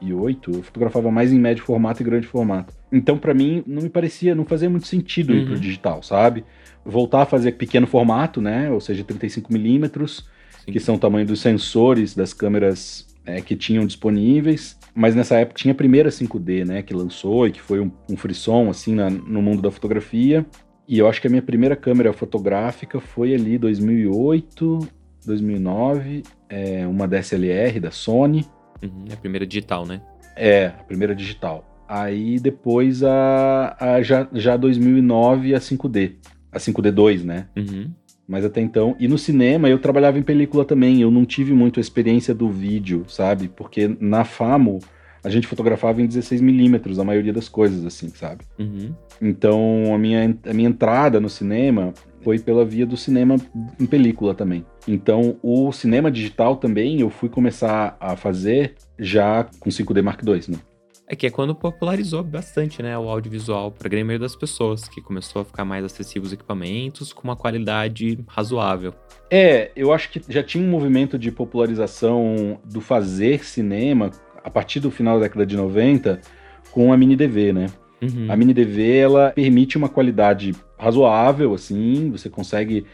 2008, 0.00 0.50
eu 0.52 0.62
fotografava 0.62 1.10
mais 1.10 1.32
em 1.32 1.38
médio 1.38 1.64
formato 1.64 2.02
e 2.02 2.04
grande 2.04 2.26
formato. 2.26 2.72
Então, 2.92 3.16
pra 3.18 3.34
mim, 3.34 3.62
não 3.66 3.82
me 3.82 3.88
parecia, 3.88 4.34
não 4.34 4.44
fazia 4.44 4.68
muito 4.70 4.86
sentido 4.86 5.34
ir 5.34 5.44
pro 5.44 5.54
Uhum. 5.54 5.60
digital, 5.60 6.02
sabe? 6.02 6.44
Voltar 6.84 7.22
a 7.22 7.26
fazer 7.26 7.52
pequeno 7.52 7.86
formato, 7.86 8.40
né? 8.40 8.70
Ou 8.70 8.80
seja, 8.80 9.02
35mm, 9.04 10.24
Sim. 10.64 10.72
que 10.72 10.80
são 10.80 10.94
o 10.96 10.98
tamanho 10.98 11.26
dos 11.26 11.40
sensores 11.40 12.14
das 12.14 12.32
câmeras 12.34 13.06
é, 13.26 13.40
que 13.40 13.56
tinham 13.56 13.86
disponíveis. 13.86 14.78
Mas 14.94 15.14
nessa 15.14 15.36
época 15.36 15.58
tinha 15.58 15.72
a 15.72 15.74
primeira 15.74 16.10
5D, 16.10 16.64
né? 16.64 16.82
Que 16.82 16.92
lançou 16.94 17.46
e 17.48 17.52
que 17.52 17.60
foi 17.60 17.80
um, 17.80 17.90
um 18.10 18.16
frisson, 18.16 18.68
assim, 18.68 18.94
na- 18.94 19.08
no 19.10 19.40
mundo 19.40 19.62
da 19.62 19.70
fotografia. 19.70 20.44
E 20.86 20.98
eu 20.98 21.08
acho 21.08 21.20
que 21.22 21.26
a 21.26 21.30
minha 21.30 21.40
primeira 21.42 21.74
câmera 21.74 22.12
fotográfica 22.12 23.00
foi 23.00 23.34
ali 23.34 23.56
2008, 23.56 24.86
2009, 25.26 26.22
é, 26.50 26.86
uma 26.86 27.08
DSLR 27.08 27.80
da 27.80 27.90
Sony. 27.90 28.44
Uhum. 28.82 29.04
É 29.10 29.14
a 29.14 29.16
primeira 29.16 29.46
digital, 29.46 29.86
né? 29.86 30.00
É, 30.36 30.66
a 30.66 30.84
primeira 30.84 31.14
digital. 31.14 31.64
Aí 31.88 32.38
depois 32.38 33.02
a, 33.02 33.76
a 33.78 34.02
já, 34.02 34.26
já 34.32 34.56
2009 34.56 35.54
a 35.54 35.58
5D. 35.58 36.14
A 36.50 36.58
5D2, 36.58 37.24
né? 37.24 37.48
Uhum. 37.56 37.90
Mas 38.26 38.44
até 38.44 38.60
então. 38.60 38.96
E 38.98 39.06
no 39.06 39.18
cinema 39.18 39.68
eu 39.68 39.78
trabalhava 39.78 40.18
em 40.18 40.22
película 40.22 40.64
também. 40.64 41.00
Eu 41.00 41.10
não 41.10 41.24
tive 41.24 41.52
muito 41.52 41.78
a 41.78 41.82
experiência 41.82 42.34
do 42.34 42.48
vídeo, 42.48 43.04
sabe? 43.08 43.48
Porque 43.48 43.96
na 44.00 44.24
Famo 44.24 44.80
a 45.22 45.30
gente 45.30 45.46
fotografava 45.46 46.02
em 46.02 46.06
16mm 46.06 47.00
a 47.00 47.04
maioria 47.04 47.32
das 47.32 47.48
coisas, 47.48 47.84
assim, 47.84 48.10
sabe? 48.10 48.44
Uhum. 48.58 48.94
Então 49.20 49.94
a 49.94 49.98
minha, 49.98 50.36
a 50.46 50.52
minha 50.52 50.68
entrada 50.68 51.18
no 51.18 51.30
cinema 51.30 51.94
foi 52.24 52.38
pela 52.38 52.64
via 52.64 52.86
do 52.86 52.96
cinema 52.96 53.36
em 53.78 53.86
película 53.86 54.34
também. 54.34 54.64
Então 54.88 55.36
o 55.42 55.70
cinema 55.70 56.10
digital 56.10 56.56
também 56.56 57.00
eu 57.00 57.10
fui 57.10 57.28
começar 57.28 57.96
a 58.00 58.16
fazer 58.16 58.74
já 58.98 59.44
com 59.60 59.68
5D 59.68 60.02
Mark 60.02 60.22
II, 60.26 60.42
né? 60.48 60.58
É 61.06 61.14
que 61.14 61.26
é 61.26 61.30
quando 61.30 61.54
popularizou 61.54 62.24
bastante, 62.24 62.82
né, 62.82 62.96
o 62.96 63.10
audiovisual 63.10 63.70
para 63.70 63.86
a 63.86 63.90
grande 63.90 64.04
maioria 64.04 64.24
das 64.24 64.34
pessoas, 64.34 64.88
que 64.88 65.02
começou 65.02 65.42
a 65.42 65.44
ficar 65.44 65.62
mais 65.62 65.84
acessível 65.84 66.22
os 66.22 66.32
equipamentos 66.32 67.12
com 67.12 67.24
uma 67.24 67.36
qualidade 67.36 68.18
razoável. 68.26 68.94
É, 69.30 69.70
eu 69.76 69.92
acho 69.92 70.10
que 70.10 70.22
já 70.26 70.42
tinha 70.42 70.64
um 70.64 70.70
movimento 70.70 71.18
de 71.18 71.30
popularização 71.30 72.58
do 72.64 72.80
fazer 72.80 73.44
cinema 73.44 74.10
a 74.42 74.48
partir 74.48 74.80
do 74.80 74.90
final 74.90 75.18
da 75.18 75.24
década 75.24 75.44
de 75.44 75.56
90 75.56 76.22
com 76.70 76.90
a 76.90 76.96
mini 76.96 77.16
DV, 77.16 77.52
né? 77.52 77.66
Uhum. 78.00 78.26
A 78.30 78.36
mini 78.36 78.54
DV 78.54 78.96
ela 78.96 79.30
permite 79.30 79.76
uma 79.76 79.90
qualidade 79.90 80.54
razoável, 80.78 81.54
assim, 81.54 82.10
você 82.10 82.28
consegue. 82.28 82.86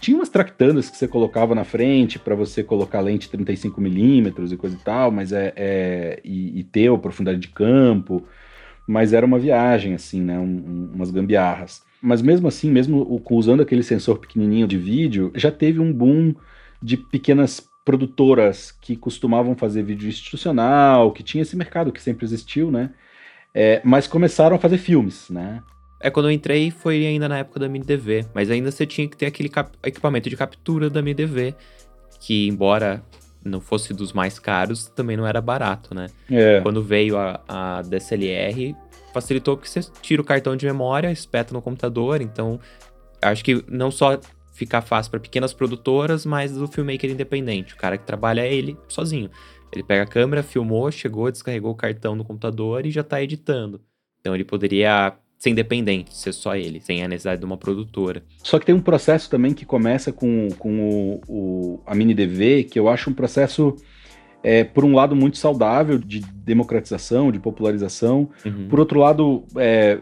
Tinha 0.00 0.16
umas 0.16 0.28
tractandas 0.28 0.90
que 0.90 0.96
você 0.96 1.08
colocava 1.08 1.54
na 1.54 1.64
frente 1.64 2.18
para 2.18 2.34
você 2.34 2.62
colocar 2.62 3.00
lente 3.00 3.28
35mm 3.28 4.52
e 4.52 4.56
coisa 4.56 4.76
e 4.76 4.78
tal, 4.78 5.10
mas 5.10 5.32
é, 5.32 5.52
é 5.56 6.20
e, 6.24 6.60
e 6.60 6.64
ter 6.64 6.92
a 6.92 6.98
profundidade 6.98 7.40
de 7.40 7.48
campo, 7.48 8.24
mas 8.86 9.12
era 9.12 9.24
uma 9.24 9.38
viagem, 9.38 9.94
assim, 9.94 10.20
né? 10.20 10.38
um- 10.38 10.42
um- 10.44 10.90
umas 10.94 11.10
gambiarras. 11.10 11.82
Mas 12.02 12.22
mesmo 12.22 12.48
assim, 12.48 12.70
mesmo 12.70 13.22
usando 13.30 13.62
aquele 13.62 13.82
sensor 13.82 14.18
pequenininho 14.18 14.66
de 14.66 14.78
vídeo, 14.78 15.30
já 15.34 15.50
teve 15.50 15.78
um 15.80 15.92
boom 15.92 16.34
de 16.82 16.96
pequenas 16.96 17.60
produtoras 17.84 18.70
que 18.72 18.96
costumavam 18.96 19.56
fazer 19.56 19.82
vídeo 19.82 20.08
institucional, 20.08 21.12
que 21.12 21.22
tinha 21.22 21.42
esse 21.42 21.56
mercado 21.56 21.92
que 21.92 22.02
sempre 22.02 22.24
existiu, 22.24 22.70
né? 22.70 22.90
É, 23.54 23.80
mas 23.84 24.06
começaram 24.06 24.56
a 24.56 24.58
fazer 24.58 24.78
filmes, 24.78 25.28
né? 25.30 25.62
É, 26.00 26.10
quando 26.10 26.26
eu 26.26 26.32
entrei 26.32 26.70
foi 26.70 27.06
ainda 27.06 27.28
na 27.28 27.38
época 27.38 27.60
da 27.60 27.68
MiniDV, 27.68 28.26
mas 28.34 28.50
ainda 28.50 28.70
você 28.70 28.86
tinha 28.86 29.06
que 29.06 29.16
ter 29.16 29.26
aquele 29.26 29.50
equipamento 29.84 30.30
de 30.30 30.36
captura 30.36 30.88
da 30.88 31.02
MiniDV, 31.02 31.54
que 32.18 32.48
embora 32.48 33.02
não 33.44 33.60
fosse 33.60 33.92
dos 33.92 34.12
mais 34.12 34.38
caros, 34.38 34.86
também 34.86 35.16
não 35.16 35.26
era 35.26 35.40
barato, 35.40 35.94
né? 35.94 36.08
É, 36.30 36.60
Quando 36.60 36.82
veio 36.82 37.18
a, 37.18 37.40
a 37.48 37.82
DSLR, 37.82 38.74
facilitou 39.12 39.56
porque 39.56 39.68
você 39.68 39.80
tira 40.00 40.22
o 40.22 40.24
cartão 40.24 40.56
de 40.56 40.66
memória, 40.66 41.10
espeta 41.10 41.52
no 41.52 41.62
computador, 41.62 42.20
então 42.20 42.58
acho 43.20 43.44
que 43.44 43.64
não 43.68 43.90
só 43.90 44.18
fica 44.52 44.82
fácil 44.82 45.10
para 45.10 45.20
pequenas 45.20 45.52
produtoras, 45.52 46.26
mas 46.26 46.52
do 46.52 46.66
filmmaker 46.66 47.10
independente. 47.10 47.74
O 47.74 47.76
cara 47.76 47.96
que 47.96 48.04
trabalha 48.04 48.42
é 48.42 48.52
ele 48.52 48.76
sozinho. 48.88 49.30
Ele 49.72 49.82
pega 49.82 50.02
a 50.02 50.06
câmera, 50.06 50.42
filmou, 50.42 50.90
chegou, 50.90 51.30
descarregou 51.30 51.72
o 51.72 51.76
cartão 51.76 52.14
no 52.14 52.24
computador 52.24 52.84
e 52.84 52.90
já 52.90 53.02
tá 53.02 53.22
editando. 53.22 53.80
Então 54.20 54.34
ele 54.34 54.44
poderia 54.44 55.16
ser 55.40 55.48
independente, 55.50 56.14
ser 56.14 56.32
só 56.34 56.54
ele, 56.54 56.80
sem 56.80 57.02
a 57.02 57.08
necessidade 57.08 57.40
de 57.40 57.46
uma 57.46 57.56
produtora. 57.56 58.22
Só 58.42 58.58
que 58.58 58.66
tem 58.66 58.74
um 58.74 58.80
processo 58.80 59.30
também 59.30 59.54
que 59.54 59.64
começa 59.64 60.12
com, 60.12 60.50
com 60.58 60.78
o, 60.78 61.20
o- 61.26 61.80
a 61.86 61.94
mini 61.94 62.12
DV, 62.12 62.64
que 62.64 62.78
eu 62.78 62.90
acho 62.90 63.08
um 63.08 63.14
processo 63.14 63.74
é, 64.42 64.64
por 64.64 64.84
um 64.84 64.94
lado, 64.94 65.16
muito 65.16 65.38
saudável 65.38 65.98
de 65.98 66.20
democratização, 66.20 67.32
de 67.32 67.38
popularização. 67.38 68.28
Uhum. 68.44 68.68
Por 68.68 68.80
outro 68.80 69.00
lado, 69.00 69.44
é, 69.56 69.98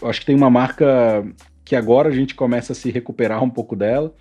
eu 0.00 0.08
acho 0.08 0.20
que 0.20 0.26
tem 0.26 0.36
uma 0.36 0.50
marca 0.50 1.26
que 1.64 1.74
agora 1.74 2.08
a 2.08 2.12
gente 2.12 2.36
começa 2.36 2.72
a 2.72 2.76
se 2.76 2.88
recuperar 2.88 3.42
um 3.42 3.50
pouco 3.50 3.74
dela, 3.74 4.14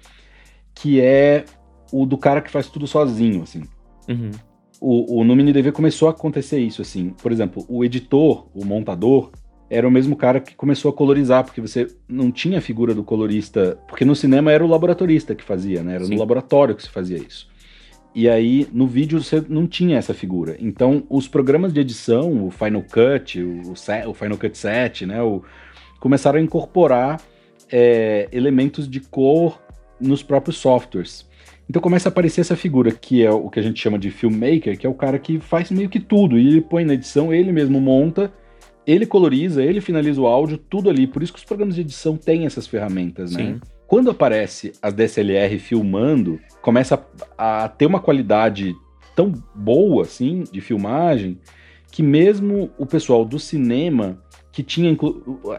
que 0.74 1.00
é 1.00 1.46
o 1.92 2.08
do 2.08 2.18
cara 2.18 2.42
que 2.42 2.50
faz 2.50 2.68
tudo 2.70 2.88
sozinho, 2.88 3.44
assim. 3.44 3.62
Uhum. 4.10 4.32
O, 4.82 5.20
o, 5.20 5.24
no 5.24 5.36
MiniDV 5.36 5.72
começou 5.72 6.08
a 6.08 6.12
acontecer 6.12 6.58
isso, 6.60 6.82
assim. 6.82 7.10
Por 7.22 7.32
exemplo, 7.32 7.64
o 7.70 7.86
editor, 7.86 8.48
o 8.54 8.66
montador, 8.66 9.32
era 9.76 9.88
o 9.88 9.92
mesmo 9.92 10.16
cara 10.16 10.40
que 10.40 10.56
começou 10.56 10.90
a 10.90 10.94
colorizar, 10.94 11.44
porque 11.44 11.60
você 11.60 11.88
não 12.08 12.32
tinha 12.32 12.60
a 12.60 12.62
figura 12.62 12.94
do 12.94 13.04
colorista, 13.04 13.78
porque 13.88 14.06
no 14.06 14.16
cinema 14.16 14.52
era 14.52 14.64
o 14.64 14.68
laboratorista 14.68 15.36
que 15.36 15.44
fazia, 15.44 15.84
né? 15.84 15.96
Era 15.96 16.06
Sim. 16.06 16.14
no 16.14 16.20
laboratório 16.20 16.76
que 16.76 16.84
se 16.84 16.90
fazia 16.90 17.18
isso. 17.18 17.50
E 18.16 18.30
aí, 18.30 18.66
no 18.72 18.88
vídeo, 18.88 19.22
você 19.22 19.44
não 19.50 19.68
tinha 19.68 19.98
essa 19.98 20.14
figura. 20.14 20.56
Então, 20.60 21.04
os 21.10 21.28
programas 21.28 21.74
de 21.74 21.82
edição, 21.82 22.48
o 22.48 22.50
Final 22.50 22.84
Cut, 22.84 23.42
o, 23.42 23.74
o 24.08 24.14
Final 24.14 24.38
Cut 24.38 24.58
7, 24.58 25.06
né? 25.06 25.22
O, 25.22 25.44
começaram 26.00 26.40
a 26.40 26.42
incorporar 26.42 27.20
é, 27.70 28.30
elementos 28.32 28.90
de 28.90 29.02
cor 29.02 29.62
nos 30.00 30.24
próprios 30.24 30.58
softwares. 30.58 31.28
Então 31.70 31.82
começa 31.82 32.08
a 32.08 32.12
aparecer 32.12 32.42
essa 32.42 32.56
figura 32.56 32.92
que 32.92 33.26
é 33.26 33.32
o 33.32 33.50
que 33.50 33.60
a 33.60 33.64
gente 33.64 33.82
chama 33.82 33.98
de 33.98 34.12
filmmaker, 34.12 34.78
que 34.78 34.86
é 34.86 34.90
o 34.90 34.94
cara 34.94 35.18
que 35.18 35.40
faz 35.40 35.72
meio 35.72 35.90
que 35.90 36.00
tudo. 36.00 36.38
E 36.38 36.48
ele 36.48 36.62
põe 36.62 36.86
na 36.86 36.94
edição, 36.94 37.34
ele 37.34 37.52
mesmo 37.52 37.82
monta, 37.82 38.32
ele 38.86 39.06
coloriza, 39.06 39.64
ele 39.64 39.82
finaliza 39.82 40.22
o 40.22 40.28
áudio, 40.28 40.58
tudo 40.58 40.90
ali. 40.90 41.08
Por 41.08 41.24
isso 41.24 41.34
que 41.34 41.40
os 41.40 41.46
programas 41.46 41.76
de 41.76 41.82
edição 41.82 42.16
têm 42.18 42.46
essas 42.46 42.68
ferramentas, 42.68 43.32
né? 43.32 43.44
Sim. 43.44 43.62
Quando 43.88 44.10
aparece 44.10 44.74
as 44.82 44.94
DSLR 44.94 45.60
filmando, 45.60 46.40
começa 46.62 47.04
a, 47.38 47.66
a 47.66 47.70
ter 47.70 47.86
uma 47.86 48.00
qualidade 48.00 48.76
tão 49.16 49.32
boa 49.54 50.04
assim 50.04 50.44
de 50.52 50.60
filmagem 50.60 51.38
que 51.92 52.04
mesmo 52.04 52.70
o 52.78 52.86
pessoal 52.86 53.24
do 53.24 53.40
cinema 53.40 54.20
que 54.52 54.64
tinha 54.64 54.96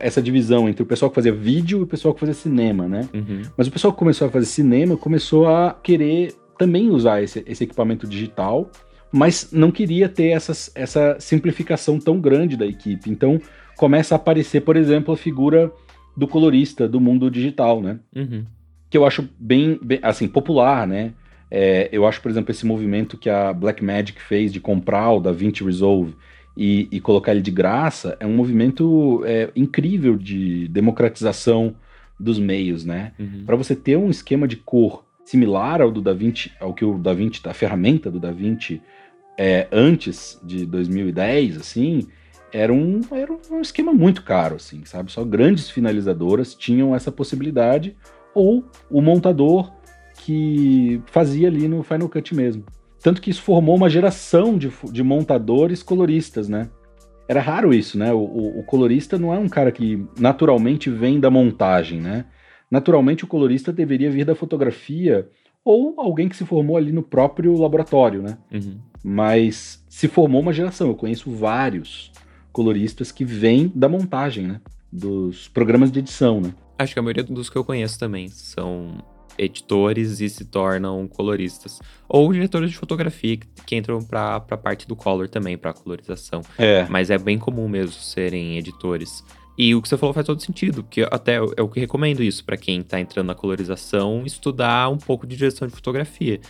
essa 0.01 0.23
divisão 0.23 0.69
entre 0.69 0.83
o 0.83 0.87
pessoal 0.87 1.11
que 1.11 1.15
fazia 1.15 1.33
vídeo 1.33 1.81
e 1.81 1.83
o 1.83 1.87
pessoal 1.87 2.15
que 2.15 2.21
fazia 2.21 2.35
cinema, 2.35 2.89
né? 2.89 3.09
Uhum. 3.13 3.43
Mas 3.57 3.67
o 3.67 3.71
pessoal 3.71 3.93
que 3.93 3.99
começou 3.99 4.27
a 4.27 4.31
fazer 4.31 4.47
cinema 4.47 4.97
começou 4.97 5.47
a 5.47 5.77
querer 5.83 6.35
também 6.59 6.91
usar 6.91 7.23
esse, 7.23 7.45
esse 7.47 7.65
equipamento 7.65 8.07
digital, 8.07 8.71
mas 9.17 9.51
não 9.51 9.71
queria 9.71 10.09
ter 10.09 10.29
essas, 10.29 10.71
essa 10.75 11.17
simplificação 11.19 11.99
tão 11.99 12.21
grande 12.21 12.57
da 12.57 12.67
equipe. 12.67 13.11
Então 13.11 13.41
começa 13.77 14.15
a 14.15 14.17
aparecer, 14.17 14.61
por 14.61 14.77
exemplo, 14.77 15.15
a 15.15 15.17
figura 15.17 15.73
do 16.17 16.29
colorista 16.29 16.87
do 16.89 17.01
mundo 17.01 17.31
digital, 17.31 17.81
né? 17.81 17.99
Uhum. 18.15 18.45
Que 18.91 18.97
eu 18.97 19.07
acho 19.07 19.29
bem, 19.39 19.79
bem 19.83 19.99
assim, 20.03 20.29
popular, 20.29 20.87
né? 20.87 21.13
É, 21.51 21.89
eu 21.93 22.07
acho, 22.07 22.21
por 22.21 22.31
exemplo, 22.31 22.51
esse 22.51 22.67
movimento 22.67 23.17
que 23.17 23.31
a 23.31 23.53
Blackmagic 23.53 24.21
fez 24.21 24.53
de 24.53 24.61
comprar 24.61 25.13
o 25.13 25.21
DaVinci 25.21 25.65
Resolve 25.65 26.15
e, 26.57 26.89
e 26.91 27.01
colocar 27.01 27.33
ele 27.33 27.43
de 27.43 27.51
graça 27.51 28.17
é 28.19 28.27
um 28.27 28.35
movimento 28.35 29.23
é, 29.25 29.51
incrível 29.55 30.17
de 30.17 30.69
democratização 30.69 31.75
dos 32.19 32.39
meios, 32.39 32.85
né? 32.85 33.13
Uhum. 33.19 33.45
Para 33.47 33.57
você 33.57 33.77
ter 33.77 33.97
um 33.97 34.11
esquema 34.11 34.49
de 34.49 34.57
cor 34.57 35.05
similar 35.25 35.81
ao 35.81 35.91
do 35.91 36.01
DaVinci, 36.01 36.53
ao 36.61 36.73
que 36.73 36.85
o 36.85 36.99
DaVinci, 36.99 37.41
a 37.45 37.53
ferramenta 37.53 38.11
do 38.11 38.21
DaVinci 38.21 38.81
é, 39.39 39.69
antes 39.71 40.41
de 40.43 40.65
2010, 40.65 41.57
assim, 41.59 42.09
era 42.53 42.73
um, 42.73 43.01
era 43.11 43.31
um 43.51 43.61
esquema 43.61 43.93
muito 43.93 44.23
caro, 44.23 44.57
assim, 44.57 44.85
sabe? 44.85 45.13
Só 45.13 45.25
grandes 45.25 45.69
finalizadoras 45.69 46.55
tinham 46.55 46.95
essa 46.95 47.13
possibilidade, 47.13 47.97
ou 48.35 48.65
o 48.91 49.01
montador 49.01 49.73
que 50.19 51.03
fazia 51.07 51.49
ali 51.49 51.69
no 51.69 51.83
Final 51.83 52.09
Cut 52.09 52.35
mesmo. 52.35 52.65
Tanto 53.03 53.21
que 53.21 53.31
isso 53.31 53.43
formou 53.43 53.77
uma 53.77 53.91
geração 53.91 54.57
de, 54.57 54.73
de 54.91 55.03
montadores 55.03 55.83
coloristas, 55.83 56.49
né? 56.49 56.69
Era 57.29 57.41
raro 57.41 57.75
isso, 57.75 57.99
né? 57.99 58.13
O, 58.13 58.19
o, 58.19 58.61
o, 58.61 58.63
colorista 58.65 59.19
não 59.19 59.35
é 59.35 59.39
um 59.39 59.49
cara 59.49 59.71
que 59.71 60.05
naturalmente 60.19 60.91
vem 60.91 61.21
da 61.21 61.31
montagem, 61.31 62.01
né? 62.01 62.25
Naturalmente 62.71 63.25
o 63.25 63.27
colorista 63.27 63.73
deveria 63.73 64.11
vir 64.11 64.25
da 64.25 64.35
fotografia 64.35 65.29
ou 65.67 65.95
alguém 65.99 66.29
que 66.29 66.37
se 66.37 66.47
formou 66.47 66.77
ali 66.77 66.93
no 66.93 67.03
próprio 67.03 67.59
laboratório, 67.59 68.23
né? 68.23 68.39
Uhum. 68.53 68.79
Mas 69.03 69.85
se 69.89 70.07
formou 70.07 70.41
uma 70.41 70.53
geração. 70.53 70.87
Eu 70.87 70.95
conheço 70.95 71.29
vários 71.29 72.13
coloristas 72.53 73.11
que 73.11 73.25
vêm 73.25 73.71
da 73.75 73.89
montagem, 73.89 74.47
né? 74.47 74.61
Dos 74.93 75.49
programas 75.49 75.91
de 75.91 75.99
edição, 75.99 76.41
né? 76.41 76.55
Acho 76.79 76.93
que 76.95 77.01
a 77.01 77.03
maioria 77.03 77.25
dos 77.25 77.51
que 77.51 77.59
eu 77.59 77.65
conheço 77.65 77.99
também 77.99 78.29
são 78.29 79.03
editores 79.37 80.21
e 80.21 80.29
se 80.29 80.45
tornam 80.45 81.09
coloristas. 81.09 81.81
Ou 82.09 82.33
diretores 82.33 82.71
de 82.71 82.77
fotografia 82.77 83.37
que, 83.37 83.47
que 83.67 83.75
entram 83.75 84.01
para 84.01 84.37
a 84.37 84.57
parte 84.57 84.87
do 84.87 84.95
color 84.95 85.29
também, 85.29 85.59
para 85.59 85.73
colorização. 85.73 86.43
É. 86.57 86.87
Mas 86.89 87.11
é 87.11 87.19
bem 87.19 87.39
comum 87.39 87.69
mesmo 87.69 88.01
serem 88.01 88.57
editores. 88.57 89.25
E 89.59 89.75
o 89.75 89.81
que 89.81 89.89
você 89.89 89.97
falou 89.97 90.13
faz 90.13 90.27
todo 90.27 90.43
sentido, 90.43 90.83
que 90.83 91.03
até 91.03 91.37
é 91.37 91.63
o 91.63 91.69
que 91.69 91.81
recomendo 91.81 92.23
isso 92.23 92.45
para 92.45 92.57
quem 92.57 92.81
está 92.81 93.01
entrando 93.01 93.29
na 93.29 93.35
colorização, 93.35 94.25
estudar 94.27 94.91
um 94.91 94.99
pouco 94.99 95.27
de 95.27 95.37
direção 95.37 95.67
de 95.67 95.75
fotografia. 95.75 96.41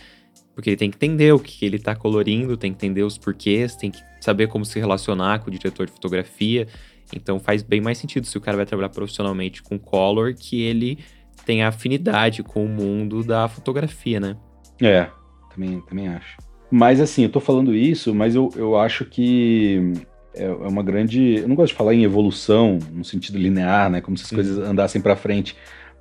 Porque 0.53 0.71
ele 0.71 0.77
tem 0.77 0.89
que 0.89 0.97
entender 0.97 1.31
o 1.31 1.39
que 1.39 1.65
ele 1.65 1.77
está 1.77 1.95
colorindo, 1.95 2.57
tem 2.57 2.71
que 2.71 2.85
entender 2.85 3.03
os 3.03 3.17
porquês, 3.17 3.75
tem 3.75 3.91
que 3.91 3.99
saber 4.19 4.47
como 4.47 4.65
se 4.65 4.79
relacionar 4.79 5.39
com 5.39 5.49
o 5.49 5.53
diretor 5.53 5.85
de 5.85 5.91
fotografia. 5.91 6.67
Então 7.15 7.39
faz 7.39 7.63
bem 7.63 7.79
mais 7.79 7.97
sentido 7.97 8.25
se 8.25 8.37
o 8.37 8.41
cara 8.41 8.57
vai 8.57 8.65
trabalhar 8.65 8.89
profissionalmente 8.89 9.63
com 9.63 9.79
color 9.79 10.33
que 10.33 10.61
ele 10.61 10.97
tem 11.45 11.63
afinidade 11.63 12.43
com 12.43 12.65
o 12.65 12.67
mundo 12.67 13.23
da 13.23 13.47
fotografia, 13.47 14.19
né? 14.19 14.35
É, 14.81 15.09
também, 15.53 15.79
também 15.81 16.09
acho. 16.09 16.37
Mas 16.69 16.99
assim, 16.99 17.23
eu 17.23 17.29
tô 17.29 17.39
falando 17.39 17.73
isso, 17.73 18.13
mas 18.13 18.35
eu, 18.35 18.51
eu 18.55 18.77
acho 18.77 19.05
que 19.05 19.93
é, 20.37 20.45
é 20.45 20.67
uma 20.67 20.83
grande. 20.83 21.37
Eu 21.37 21.47
não 21.47 21.55
gosto 21.55 21.71
de 21.71 21.77
falar 21.77 21.93
em 21.93 22.03
evolução 22.03 22.79
no 22.91 23.03
sentido 23.03 23.37
linear, 23.37 23.89
né? 23.89 24.01
Como 24.01 24.17
se 24.17 24.23
as 24.23 24.31
uhum. 24.31 24.37
coisas 24.37 24.57
andassem 24.59 25.01
para 25.01 25.15
frente, 25.15 25.55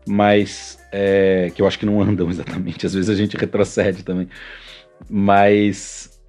mas 0.07 0.79
é, 0.93 1.51
que 1.55 1.63
eu 1.63 1.67
acho 1.67 1.79
que 1.79 1.87
não 1.87 2.01
andam 2.01 2.29
exatamente. 2.31 2.87
Às 2.87 2.95
vezes 2.95 3.11
a 3.11 3.15
gente 3.15 3.37
retrocede 3.37 4.03
também. 4.03 4.29
Mas 5.09 6.21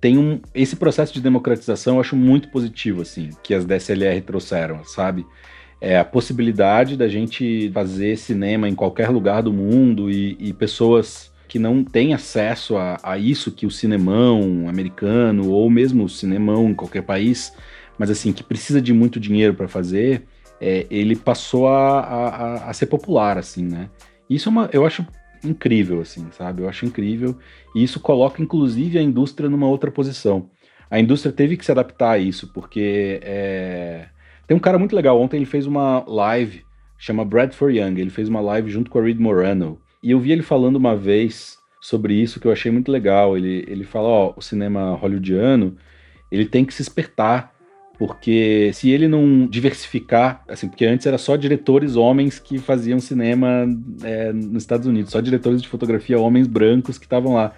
tem 0.00 0.18
um 0.18 0.40
esse 0.54 0.76
processo 0.76 1.12
de 1.12 1.20
democratização 1.20 1.94
eu 1.94 2.00
acho 2.00 2.14
muito 2.14 2.48
positivo 2.50 3.02
assim 3.02 3.30
que 3.42 3.52
as 3.52 3.64
DSLR 3.64 4.20
trouxeram, 4.20 4.84
sabe? 4.84 5.26
é, 5.80 5.98
a 5.98 6.04
possibilidade 6.04 6.96
da 6.96 7.08
gente 7.08 7.70
fazer 7.72 8.16
cinema 8.16 8.68
em 8.68 8.74
qualquer 8.74 9.10
lugar 9.10 9.42
do 9.42 9.52
mundo 9.52 10.10
e, 10.10 10.36
e 10.38 10.52
pessoas 10.52 11.32
que 11.48 11.58
não 11.58 11.82
têm 11.82 12.12
acesso 12.12 12.76
a, 12.76 12.98
a, 13.02 13.18
isso 13.18 13.50
que 13.50 13.66
o 13.66 13.70
cinemão 13.70 14.68
americano 14.68 15.50
ou 15.50 15.68
mesmo 15.70 16.04
o 16.04 16.08
cinemão 16.08 16.68
em 16.68 16.74
qualquer 16.74 17.02
país, 17.02 17.52
mas 17.98 18.10
assim, 18.10 18.32
que 18.32 18.44
precisa 18.44 18.80
de 18.80 18.92
muito 18.92 19.18
dinheiro 19.18 19.54
para 19.54 19.66
fazer, 19.66 20.24
é, 20.60 20.86
ele 20.90 21.16
passou 21.16 21.68
a, 21.68 22.00
a, 22.00 22.70
a, 22.70 22.72
ser 22.72 22.86
popular, 22.86 23.38
assim, 23.38 23.64
né? 23.64 23.88
Isso 24.28 24.48
é 24.48 24.52
uma, 24.52 24.70
eu 24.72 24.84
acho 24.84 25.06
incrível, 25.42 26.00
assim, 26.00 26.26
sabe? 26.32 26.62
Eu 26.62 26.68
acho 26.68 26.84
incrível. 26.84 27.36
E 27.74 27.82
isso 27.82 27.98
coloca, 28.00 28.42
inclusive, 28.42 28.98
a 28.98 29.02
indústria 29.02 29.48
numa 29.48 29.66
outra 29.66 29.90
posição. 29.90 30.50
A 30.90 30.98
indústria 31.00 31.32
teve 31.32 31.56
que 31.56 31.64
se 31.64 31.72
adaptar 31.72 32.12
a 32.12 32.18
isso, 32.18 32.52
porque 32.52 33.20
é, 33.22 34.06
tem 34.46 34.56
um 34.56 34.60
cara 34.60 34.78
muito 34.78 34.94
legal. 34.94 35.20
Ontem 35.20 35.36
ele 35.36 35.46
fez 35.46 35.66
uma 35.66 36.04
live, 36.06 36.64
chama 36.98 37.24
Bradford 37.24 37.78
Young. 37.78 38.00
Ele 38.00 38.10
fez 38.10 38.28
uma 38.28 38.40
live 38.40 38.70
junto 38.70 38.90
com 38.90 38.98
a 38.98 39.02
Reed 39.02 39.18
Morano. 39.18 39.80
E 40.02 40.10
eu 40.10 40.20
vi 40.20 40.32
ele 40.32 40.42
falando 40.42 40.76
uma 40.76 40.96
vez 40.96 41.58
sobre 41.80 42.14
isso 42.14 42.40
que 42.40 42.46
eu 42.46 42.52
achei 42.52 42.70
muito 42.70 42.90
legal. 42.90 43.36
Ele, 43.36 43.64
ele 43.68 43.84
fala: 43.84 44.08
ó, 44.08 44.34
o 44.36 44.42
cinema 44.42 44.94
hollywoodiano 44.94 45.76
ele 46.30 46.46
tem 46.46 46.64
que 46.64 46.74
se 46.74 46.82
espertar. 46.82 47.56
Porque 47.98 48.70
se 48.74 48.90
ele 48.90 49.08
não 49.08 49.44
diversificar, 49.44 50.44
assim, 50.46 50.68
porque 50.68 50.84
antes 50.84 51.04
era 51.04 51.18
só 51.18 51.34
diretores 51.34 51.96
homens 51.96 52.38
que 52.38 52.56
faziam 52.56 53.00
cinema 53.00 53.66
é, 54.04 54.32
nos 54.32 54.62
Estados 54.62 54.86
Unidos, 54.86 55.10
só 55.10 55.20
diretores 55.20 55.60
de 55.60 55.66
fotografia 55.66 56.16
homens 56.16 56.46
brancos 56.46 56.96
que 56.96 57.06
estavam 57.06 57.34
lá. 57.34 57.56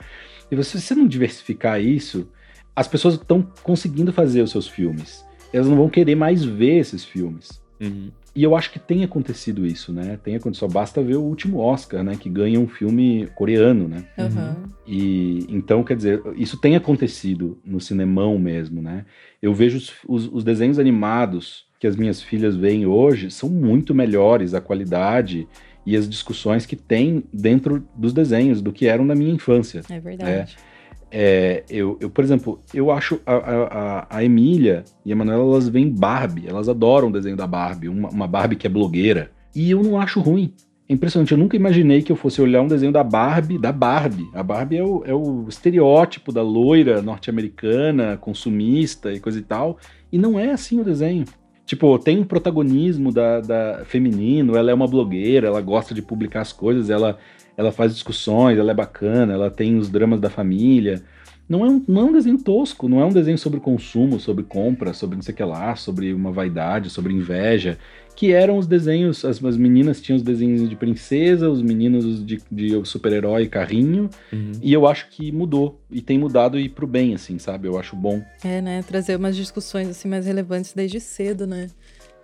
E 0.51 0.65
se 0.65 0.81
você 0.81 0.95
não 0.95 1.07
diversificar 1.07 1.79
isso, 1.79 2.27
as 2.75 2.89
pessoas 2.89 3.17
estão 3.17 3.47
conseguindo 3.63 4.15
fazer 4.15 4.41
os 4.41 4.51
seus 4.51 4.67
filmes 4.67 5.23
elas 5.53 5.69
não 5.69 5.77
vão 5.77 5.89
querer 5.89 6.15
mais 6.15 6.45
ver 6.45 6.79
esses 6.79 7.05
filmes. 7.05 7.61
Uhum. 7.81 8.11
E 8.35 8.43
eu 8.43 8.55
acho 8.55 8.71
que 8.71 8.79
tem 8.79 9.03
acontecido 9.03 9.67
isso, 9.67 9.93
né? 9.93 10.19
Tem 10.23 10.37
acontecido, 10.37 10.61
só 10.61 10.69
basta 10.69 11.03
ver 11.03 11.17
o 11.17 11.23
último 11.23 11.59
Oscar, 11.59 12.05
né? 12.05 12.17
Que 12.19 12.29
ganha 12.29 12.61
um 12.61 12.69
filme 12.69 13.29
coreano, 13.35 13.89
né? 13.89 14.05
Uhum. 14.17 14.69
E 14.87 15.47
então, 15.49 15.83
quer 15.83 15.97
dizer, 15.97 16.23
isso 16.37 16.57
tem 16.57 16.77
acontecido 16.77 17.59
no 17.65 17.81
cinemão 17.81 18.39
mesmo, 18.39 18.81
né? 18.81 19.05
Eu 19.43 19.53
vejo 19.53 19.79
os, 19.79 19.93
os, 20.07 20.33
os 20.33 20.45
desenhos 20.45 20.79
animados 20.79 21.67
que 21.81 21.87
as 21.87 21.97
minhas 21.97 22.23
filhas 22.23 22.55
veem 22.55 22.87
hoje 22.87 23.31
são 23.31 23.49
muito 23.49 23.95
melhores 23.95 24.55
a 24.55 24.61
qualidade 24.61 25.49
e 25.85 25.97
as 25.97 26.09
discussões 26.09 26.67
que 26.67 26.77
tem 26.77 27.25
dentro 27.33 27.83
dos 27.97 28.13
desenhos 28.13 28.61
do 28.61 28.73
que 28.73 28.87
eram 28.87 29.05
na 29.05 29.15
minha 29.15 29.33
infância. 29.33 29.83
É 29.89 29.99
verdade. 29.99 30.57
É. 30.57 30.70
É, 31.11 31.65
eu, 31.69 31.99
eu, 32.01 32.09
por 32.09 32.23
exemplo, 32.23 32.61
eu 32.73 32.91
acho 32.91 33.21
a, 33.27 33.35
a, 33.35 34.07
a 34.11 34.25
Emília 34.25 34.85
e 35.05 35.13
a 35.13 35.17
Manuela, 35.17 35.43
elas 35.43 35.69
veem 35.69 35.91
Barbie, 35.91 36.47
elas 36.47 36.69
adoram 36.69 37.09
o 37.09 37.13
desenho 37.13 37.37
da 37.37 37.47
Barbie, 37.47 37.89
uma, 37.89 38.09
uma 38.09 38.27
Barbie 38.29 38.57
que 38.57 38.67
é 38.67 38.71
blogueira. 38.71 39.31
E 39.55 39.71
eu 39.71 39.83
não 39.83 40.01
acho 40.01 40.21
ruim. 40.21 40.55
É 40.89 40.93
impressionante, 40.93 41.33
eu 41.33 41.39
nunca 41.39 41.57
imaginei 41.57 42.03
que 42.03 42.11
eu 42.11 42.17
fosse 42.17 42.43
olhar 42.43 42.63
um 42.63 42.67
desenho 42.67 42.93
da 42.93 43.05
Barbie, 43.05 43.59
da 43.59 43.71
Barbie. 43.71 44.29
A 44.35 44.43
Barbie 44.43 44.77
é 44.77 44.85
o, 44.85 45.05
é 45.05 45.15
o 45.15 45.47
estereótipo 45.49 46.33
da 46.33 46.43
loira 46.43 47.01
norte-americana, 47.01 48.17
consumista 48.17 49.13
e 49.13 49.21
coisa 49.21 49.39
e 49.39 49.43
tal. 49.43 49.79
E 50.11 50.19
não 50.19 50.39
é 50.39 50.51
assim 50.51 50.81
o 50.81 50.85
desenho. 50.85 51.25
Tipo, 51.65 51.97
tem 52.01 52.19
um 52.19 52.25
protagonismo 52.25 53.13
da, 53.13 53.41
da 53.41 53.85
feminino, 53.85 54.57
ela 54.57 54.73
é 54.73 54.75
uma 54.75 54.89
blogueira, 54.89 55.47
ela 55.47 55.61
gosta 55.61 55.95
de 55.95 56.03
publicar 56.03 56.41
as 56.41 56.53
coisas, 56.53 56.91
ela, 56.91 57.17
ela 57.57 57.73
faz 57.73 57.93
discussões, 57.93 58.59
ela 58.59 58.71
é 58.71 58.75
bacana, 58.75 59.33
ela 59.33 59.51
tem 59.51 59.77
os 59.77 59.89
dramas 59.89 60.21
da 60.21 60.31
família. 60.31 61.03
Não 61.49 61.65
é, 61.65 61.69
um, 61.69 61.85
não 61.89 62.01
é 62.03 62.05
um 62.05 62.13
desenho 62.13 62.39
tosco, 62.39 62.89
não 62.89 63.01
é 63.01 63.05
um 63.05 63.13
desenho 63.13 63.37
sobre 63.37 63.59
consumo, 63.59 64.21
sobre 64.21 64.45
compra, 64.45 64.93
sobre 64.93 65.17
não 65.17 65.23
sei 65.23 65.35
o 65.35 65.37
que 65.37 65.43
lá, 65.43 65.75
sobre 65.75 66.15
uma 66.15 66.31
vaidade, 66.31 66.91
sobre 66.91 67.13
inveja 67.13 67.77
que 68.21 68.35
eram 68.35 68.59
os 68.59 68.67
desenhos, 68.67 69.25
as, 69.25 69.43
as, 69.43 69.57
meninas 69.57 69.99
tinham 69.99 70.17
os 70.19 70.23
desenhos 70.23 70.69
de 70.69 70.77
princesa, 70.77 71.49
os 71.49 71.63
meninos 71.63 72.23
de, 72.23 72.39
de 72.53 72.85
super-herói, 72.85 73.47
carrinho, 73.47 74.11
uhum. 74.31 74.53
e 74.61 74.75
eu 74.75 74.87
acho 74.87 75.09
que 75.09 75.33
mudou, 75.33 75.81
e 75.91 76.03
tem 76.03 76.19
mudado 76.19 76.61
e 76.61 76.69
pro 76.69 76.87
bem, 76.87 77.15
assim, 77.15 77.39
sabe? 77.39 77.67
Eu 77.67 77.79
acho 77.79 77.97
bom. 77.97 78.23
É, 78.45 78.61
né? 78.61 78.83
Trazer 78.87 79.17
umas 79.17 79.35
discussões, 79.35 79.89
assim, 79.89 80.07
mais 80.07 80.27
relevantes 80.27 80.75
desde 80.75 81.01
cedo, 81.01 81.47
né? 81.47 81.69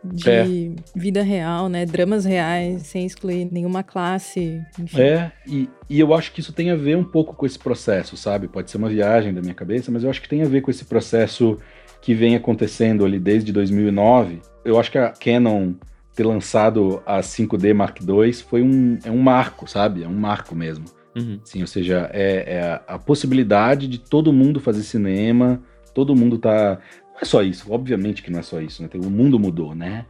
De 0.05 0.31
é. 0.31 0.47
vida 0.95 1.23
real, 1.23 1.69
né? 1.69 1.85
Dramas 1.85 2.25
reais, 2.25 2.83
sem 2.83 3.05
excluir 3.05 3.49
nenhuma 3.51 3.83
classe, 3.83 4.63
enfim. 4.79 5.01
É, 5.01 5.33
e, 5.47 5.69
e 5.89 5.99
eu 5.99 6.15
acho 6.15 6.33
que 6.33 6.41
isso 6.41 6.53
tem 6.53 6.71
a 6.71 6.77
ver 6.77 6.97
um 6.97 7.05
pouco 7.05 7.35
com 7.35 7.45
esse 7.45 7.59
processo, 7.59 8.17
sabe? 8.17 8.47
Pode 8.47 8.71
ser 8.71 8.77
uma 8.77 8.89
viagem 8.89 9.35
da 9.35 9.41
minha 9.41 9.55
cabeça, 9.55 9.91
mas 9.91 10.05
eu 10.05 10.11
acho 10.11 10.23
que 10.23 10.29
tem 10.29 10.43
a 10.43 10.49
ver 10.49 10.61
com 10.61 10.71
esse 10.71 10.85
processo 10.85 11.59
que 12.01 12.15
vem 12.15 12.37
acontecendo 12.37 13.05
ali 13.05 13.19
desde 13.19 13.53
2009. 13.53 14.41
Eu 14.65 14.79
acho 14.79 14.91
que 14.93 14.99
a 14.99 15.09
Canon 15.11 15.73
ter 16.15 16.25
lançado 16.25 17.03
a 17.05 17.21
5D 17.21 17.75
Mark 17.75 17.99
II 18.01 18.33
foi 18.33 18.63
um, 18.63 18.99
é 19.05 19.11
um 19.11 19.19
marco, 19.19 19.69
sabe? 19.69 20.03
É 20.03 20.09
um 20.09 20.15
marco 20.15 20.55
mesmo. 20.55 20.87
Uhum. 21.17 21.41
Sim, 21.45 21.61
ou 21.63 21.67
seja, 21.67 22.11
é, 22.13 22.55
é 22.57 22.63
a, 22.63 22.95
a, 22.95 22.99
possibilidade 22.99 23.89
de 23.89 23.99
todo 23.99 24.33
mundo 24.33 24.61
fazer 24.61 24.83
cinema, 24.83 25.63
todo 25.95 26.15
mundo 26.15 26.39
tá. 26.39 26.79
Não 27.17 27.23
é 27.23 27.25
só 27.25 27.43
isso, 27.43 27.73
obviamente 27.73 28.23
que 28.23 28.31
não 28.31 28.41
é 28.41 28.43
só 28.43 28.61
isso, 28.61 28.83
né? 28.83 28.91
O 28.95 29.11
mundo 29.11 29.39
mudou, 29.39 29.75
né? 29.75 30.05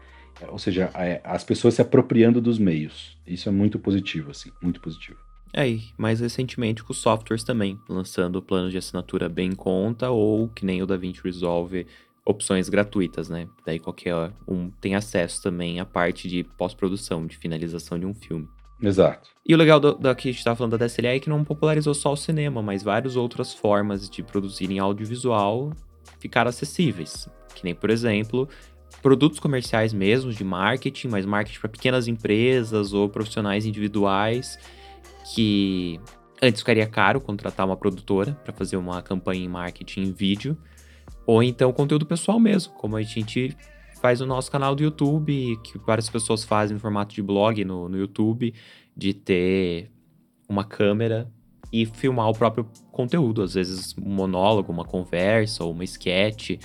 Ou 0.48 0.58
seja, 0.58 0.90
é, 0.94 1.20
as 1.24 1.44
pessoas 1.44 1.74
se 1.74 1.80
apropriando 1.80 2.40
dos 2.40 2.58
meios. 2.58 3.16
Isso 3.24 3.48
é 3.48 3.52
muito 3.52 3.78
positivo, 3.78 4.32
assim, 4.32 4.50
muito 4.60 4.80
positivo. 4.80 5.18
É, 5.52 5.68
e 5.68 5.84
mais 5.96 6.20
recentemente 6.20 6.82
com 6.82 6.92
os 6.92 6.98
softwares 6.98 7.44
também, 7.44 7.78
lançando 7.88 8.42
planos 8.42 8.72
de 8.72 8.78
assinatura 8.78 9.28
bem 9.28 9.50
em 9.50 9.54
conta, 9.54 10.10
ou 10.10 10.48
que 10.48 10.66
nem 10.66 10.82
o 10.82 10.86
DaVinci 10.86 11.22
Resolve, 11.22 11.86
opções 12.24 12.68
gratuitas, 12.68 13.30
né? 13.30 13.48
Daí 13.64 13.78
qualquer 13.78 14.32
um 14.46 14.68
tem 14.68 14.96
acesso 14.96 15.40
também 15.40 15.78
à 15.78 15.84
parte 15.86 16.28
de 16.28 16.42
pós-produção, 16.42 17.24
de 17.24 17.36
finalização 17.36 17.98
de 17.98 18.04
um 18.04 18.12
filme. 18.12 18.48
Exato. 18.82 19.30
E 19.46 19.54
o 19.54 19.56
legal 19.56 19.80
do, 19.80 19.94
da 19.94 20.14
que 20.14 20.28
a 20.28 20.32
gente 20.32 20.38
estava 20.38 20.56
falando 20.56 20.76
da 20.76 20.84
DSLR 20.84 21.16
é 21.16 21.20
que 21.20 21.30
não 21.30 21.44
popularizou 21.44 21.94
só 21.94 22.12
o 22.12 22.16
cinema, 22.16 22.60
mas 22.60 22.82
várias 22.82 23.16
outras 23.16 23.54
formas 23.54 24.10
de 24.10 24.22
produzirem 24.22 24.78
audiovisual 24.78 25.72
ficaram 26.18 26.48
acessíveis. 26.48 27.28
Que 27.54 27.64
nem, 27.64 27.74
por 27.74 27.90
exemplo, 27.90 28.48
produtos 29.02 29.38
comerciais 29.38 29.92
mesmo, 29.92 30.32
de 30.32 30.44
marketing, 30.44 31.08
mas 31.08 31.24
marketing 31.24 31.60
para 31.60 31.68
pequenas 31.68 32.08
empresas 32.08 32.92
ou 32.92 33.08
profissionais 33.08 33.64
individuais 33.64 34.58
que 35.34 36.00
antes 36.40 36.60
ficaria 36.60 36.86
caro 36.86 37.20
contratar 37.20 37.66
uma 37.66 37.76
produtora 37.76 38.32
para 38.44 38.52
fazer 38.52 38.76
uma 38.76 39.02
campanha 39.02 39.44
em 39.44 39.48
marketing 39.48 40.02
em 40.02 40.12
vídeo, 40.12 40.56
ou 41.26 41.42
então 41.42 41.72
conteúdo 41.72 42.06
pessoal 42.06 42.38
mesmo, 42.38 42.72
como 42.74 42.96
a 42.96 43.02
gente 43.02 43.56
faz 44.00 44.20
o 44.20 44.26
nosso 44.26 44.50
canal 44.50 44.74
do 44.74 44.82
YouTube, 44.82 45.58
que 45.64 45.78
várias 45.78 46.08
pessoas 46.08 46.44
fazem 46.44 46.74
no 46.74 46.80
formato 46.80 47.14
de 47.14 47.22
blog 47.22 47.64
no, 47.64 47.88
no 47.88 47.96
YouTube, 47.96 48.54
de 48.96 49.14
ter 49.14 49.90
uma 50.48 50.64
câmera 50.64 51.30
e 51.72 51.86
filmar 51.86 52.28
o 52.28 52.32
próprio 52.32 52.68
conteúdo, 52.90 53.42
às 53.42 53.54
vezes 53.54 53.94
um 53.98 54.08
monólogo, 54.08 54.72
uma 54.72 54.84
conversa 54.84 55.64
ou 55.64 55.72
uma 55.72 55.84
sketch 55.84 56.58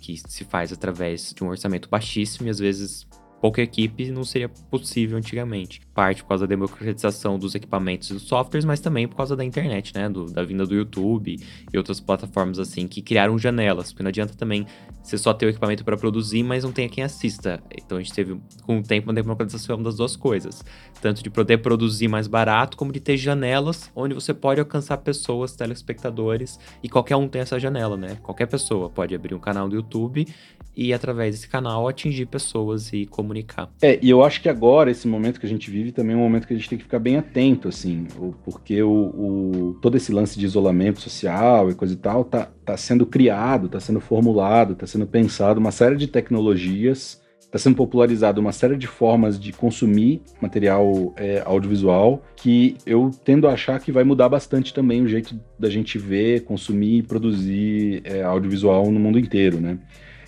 que 0.00 0.16
se 0.16 0.44
faz 0.44 0.72
através 0.72 1.32
de 1.34 1.42
um 1.42 1.48
orçamento 1.48 1.88
baixíssimo 1.88 2.46
e 2.46 2.50
às 2.50 2.58
vezes 2.58 3.06
pouca 3.40 3.62
equipe 3.62 4.10
não 4.10 4.24
seria 4.24 4.48
possível 4.48 5.16
antigamente. 5.18 5.80
Parte 5.94 6.22
por 6.22 6.28
causa 6.30 6.46
da 6.46 6.50
democratização 6.50 7.38
dos 7.38 7.54
equipamentos 7.54 8.10
e 8.10 8.14
dos 8.14 8.22
softwares, 8.22 8.64
mas 8.64 8.80
também 8.80 9.06
por 9.06 9.16
causa 9.16 9.36
da 9.36 9.44
internet, 9.44 9.94
né? 9.94 10.08
Do, 10.08 10.26
da 10.26 10.42
vinda 10.42 10.66
do 10.66 10.74
YouTube 10.74 11.38
e 11.72 11.78
outras 11.78 12.00
plataformas 12.00 12.58
assim 12.58 12.86
que 12.86 13.02
criaram 13.02 13.38
janelas. 13.38 13.92
Porque 13.92 14.02
não 14.02 14.08
adianta 14.08 14.34
também 14.34 14.66
você 15.02 15.16
só 15.16 15.32
ter 15.32 15.46
o 15.46 15.48
equipamento 15.48 15.84
para 15.84 15.96
produzir, 15.96 16.42
mas 16.42 16.64
não 16.64 16.72
tenha 16.72 16.88
quem 16.88 17.04
assista. 17.04 17.62
Então 17.76 17.98
a 17.98 18.02
gente 18.02 18.12
teve 18.12 18.40
com 18.62 18.78
o 18.78 18.82
tempo 18.82 19.08
uma 19.08 19.14
democratização 19.14 19.82
das 19.82 19.96
duas 19.96 20.16
coisas. 20.16 20.64
Tanto 21.00 21.22
de 21.22 21.30
poder 21.30 21.58
produzir 21.58 22.08
mais 22.08 22.26
barato, 22.26 22.76
como 22.76 22.92
de 22.92 23.00
ter 23.00 23.16
janelas 23.16 23.90
onde 23.94 24.14
você 24.14 24.34
pode 24.34 24.60
alcançar 24.60 24.96
pessoas, 24.98 25.54
telespectadores, 25.54 26.58
e 26.82 26.88
qualquer 26.88 27.16
um 27.16 27.28
tem 27.28 27.42
essa 27.42 27.58
janela, 27.58 27.96
né? 27.96 28.18
Qualquer 28.22 28.46
pessoa 28.46 28.90
pode 28.90 29.14
abrir 29.14 29.34
um 29.34 29.38
canal 29.38 29.68
do 29.68 29.76
YouTube 29.76 30.26
e 30.76 30.92
através 30.92 31.34
desse 31.34 31.48
canal 31.48 31.88
atingir 31.88 32.26
pessoas 32.26 32.92
e 32.92 33.06
comunicar. 33.06 33.70
É, 33.80 33.98
e 34.02 34.10
eu 34.10 34.22
acho 34.22 34.42
que 34.42 34.48
agora, 34.48 34.90
esse 34.90 35.08
momento 35.08 35.40
que 35.40 35.46
a 35.46 35.48
gente 35.48 35.70
vive, 35.70 35.90
também 35.90 36.14
é 36.14 36.18
um 36.18 36.22
momento 36.22 36.46
que 36.46 36.52
a 36.52 36.56
gente 36.56 36.68
tem 36.68 36.76
que 36.76 36.84
ficar 36.84 36.98
bem 36.98 37.16
atento, 37.16 37.68
assim, 37.68 38.06
porque 38.44 38.82
o, 38.82 38.90
o 38.90 39.78
todo 39.80 39.96
esse 39.96 40.12
lance 40.12 40.38
de 40.38 40.44
isolamento 40.44 41.00
social 41.00 41.70
e 41.70 41.74
coisa 41.74 41.94
e 41.94 41.96
tal 41.96 42.24
tá, 42.24 42.50
tá 42.64 42.76
sendo 42.76 43.06
criado, 43.06 43.68
tá 43.68 43.80
sendo 43.80 44.00
formulado, 44.00 44.74
tá 44.74 44.86
sendo 44.86 45.06
pensado 45.06 45.58
uma 45.58 45.70
série 45.70 45.96
de 45.96 46.06
tecnologias, 46.06 47.22
tá 47.50 47.58
sendo 47.58 47.76
popularizado 47.76 48.40
uma 48.40 48.52
série 48.52 48.76
de 48.76 48.86
formas 48.86 49.38
de 49.40 49.52
consumir 49.52 50.20
material 50.40 51.14
é, 51.16 51.42
audiovisual 51.44 52.22
que 52.34 52.76
eu 52.84 53.10
tendo 53.24 53.48
a 53.48 53.52
achar 53.52 53.80
que 53.80 53.92
vai 53.92 54.04
mudar 54.04 54.28
bastante 54.28 54.74
também 54.74 55.02
o 55.02 55.08
jeito 55.08 55.38
da 55.58 55.70
gente 55.70 55.96
ver, 55.98 56.44
consumir 56.44 56.98
e 56.98 57.02
produzir 57.02 58.02
é, 58.04 58.22
audiovisual 58.22 58.90
no 58.90 59.00
mundo 59.00 59.18
inteiro, 59.18 59.60
né? 59.60 59.78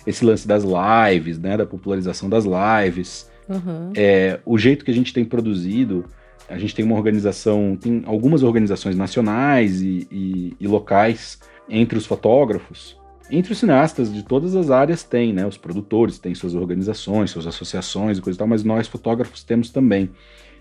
Esse 0.05 0.23
lance 0.23 0.47
das 0.47 0.63
lives, 0.63 1.37
né, 1.39 1.57
da 1.57 1.65
popularização 1.65 2.29
das 2.29 2.45
lives, 2.45 3.29
uhum. 3.47 3.91
é, 3.95 4.39
o 4.45 4.57
jeito 4.57 4.85
que 4.85 4.91
a 4.91 4.93
gente 4.93 5.13
tem 5.13 5.25
produzido, 5.25 6.05
a 6.49 6.57
gente 6.57 6.73
tem 6.73 6.83
uma 6.83 6.95
organização, 6.95 7.77
tem 7.79 8.03
algumas 8.05 8.41
organizações 8.43 8.95
nacionais 8.95 9.81
e, 9.81 10.07
e, 10.11 10.55
e 10.59 10.67
locais 10.67 11.39
entre 11.69 11.97
os 11.97 12.05
fotógrafos, 12.05 12.99
entre 13.29 13.53
os 13.53 13.59
cineastas 13.59 14.11
de 14.11 14.23
todas 14.23 14.55
as 14.55 14.71
áreas 14.71 15.03
tem, 15.03 15.31
né? 15.31 15.45
Os 15.45 15.57
produtores 15.57 16.17
têm 16.17 16.33
suas 16.33 16.55
organizações, 16.55 17.29
suas 17.29 17.45
associações 17.45 18.17
e 18.17 18.21
coisa 18.21 18.37
e 18.37 18.39
tal, 18.39 18.47
mas 18.47 18.63
nós 18.63 18.87
fotógrafos 18.87 19.43
temos 19.43 19.69
também. 19.69 20.09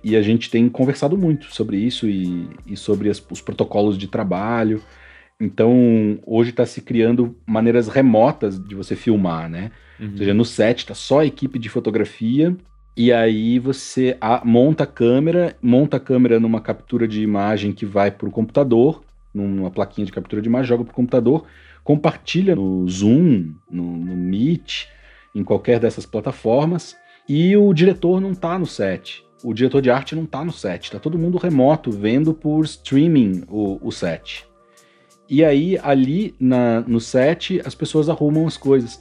E 0.05 0.15
a 0.15 0.23
gente 0.23 0.51
tem 0.51 0.69
conversado 0.69 1.17
muito 1.17 1.47
sobre 1.55 1.79
isso 1.79 2.07
e, 2.07 2.47
e 2.67 2.77
sobre 2.77 3.09
as, 3.09 3.23
os 3.31 3.41
protocolos 3.41 3.97
de 3.97 4.07
trabalho. 4.07 4.83
Então, 5.41 6.19
hoje 6.27 6.51
está 6.51 6.67
se 6.67 6.81
criando 6.81 7.37
maneiras 7.47 7.87
remotas 7.87 8.59
de 8.63 8.75
você 8.75 8.97
filmar, 8.97 9.49
né? 9.49 9.71
Uhum. 10.01 10.11
Ou 10.11 10.19
seja, 10.19 10.35
no 10.35 10.45
set 10.45 10.79
está 10.79 10.95
só 10.95 11.21
a 11.21 11.27
equipe 11.27 11.59
de 11.59 11.69
fotografia 11.69 12.57
e 12.97 13.13
aí 13.13 13.61
você 13.61 14.17
a, 14.21 14.45
monta 14.45 14.83
a 14.83 14.87
câmera, 14.87 15.57
monta 15.63 15.99
a 15.99 16.01
câmera 16.01 16.41
numa 16.41 16.61
captura 16.61 17.07
de 17.07 17.23
imagem 17.23 17.73
que 17.73 17.87
vai 17.87 18.11
para 18.11 18.29
o 18.29 18.33
computador, 18.33 19.05
numa 19.33 19.71
plaquinha 19.71 20.05
de 20.05 20.11
captura 20.11 20.43
de 20.43 20.49
imagem, 20.49 20.69
joga 20.69 20.83
para 20.83 20.91
o 20.91 20.97
computador, 20.97 21.47
compartilha 21.85 22.57
no 22.57 22.89
Zoom, 22.89 23.55
no, 23.71 23.97
no 23.97 24.17
Meet, 24.17 24.89
em 25.33 25.45
qualquer 25.45 25.79
dessas 25.79 26.05
plataformas, 26.05 26.97
e 27.29 27.57
o 27.57 27.73
diretor 27.73 28.21
não 28.21 28.33
está 28.33 28.59
no 28.59 28.67
set. 28.67 29.25
O 29.45 29.55
diretor 29.55 29.81
de 29.81 29.91
arte 29.91 30.17
não 30.17 30.25
está 30.25 30.45
no 30.45 30.51
set, 30.51 30.87
está 30.87 30.99
todo 30.99 31.17
mundo 31.17 31.39
remoto, 31.39 31.93
vendo 31.93 32.35
por 32.35 32.65
streaming 32.65 33.45
o, 33.49 33.79
o 33.81 33.93
set. 33.93 34.48
E 35.29 35.45
aí, 35.45 35.79
ali 35.83 36.35
na, 36.41 36.81
no 36.81 37.01
set, 37.01 37.61
as 37.65 37.75
pessoas 37.75 38.09
arrumam 38.09 38.47
as 38.47 38.57
coisas. 38.57 39.01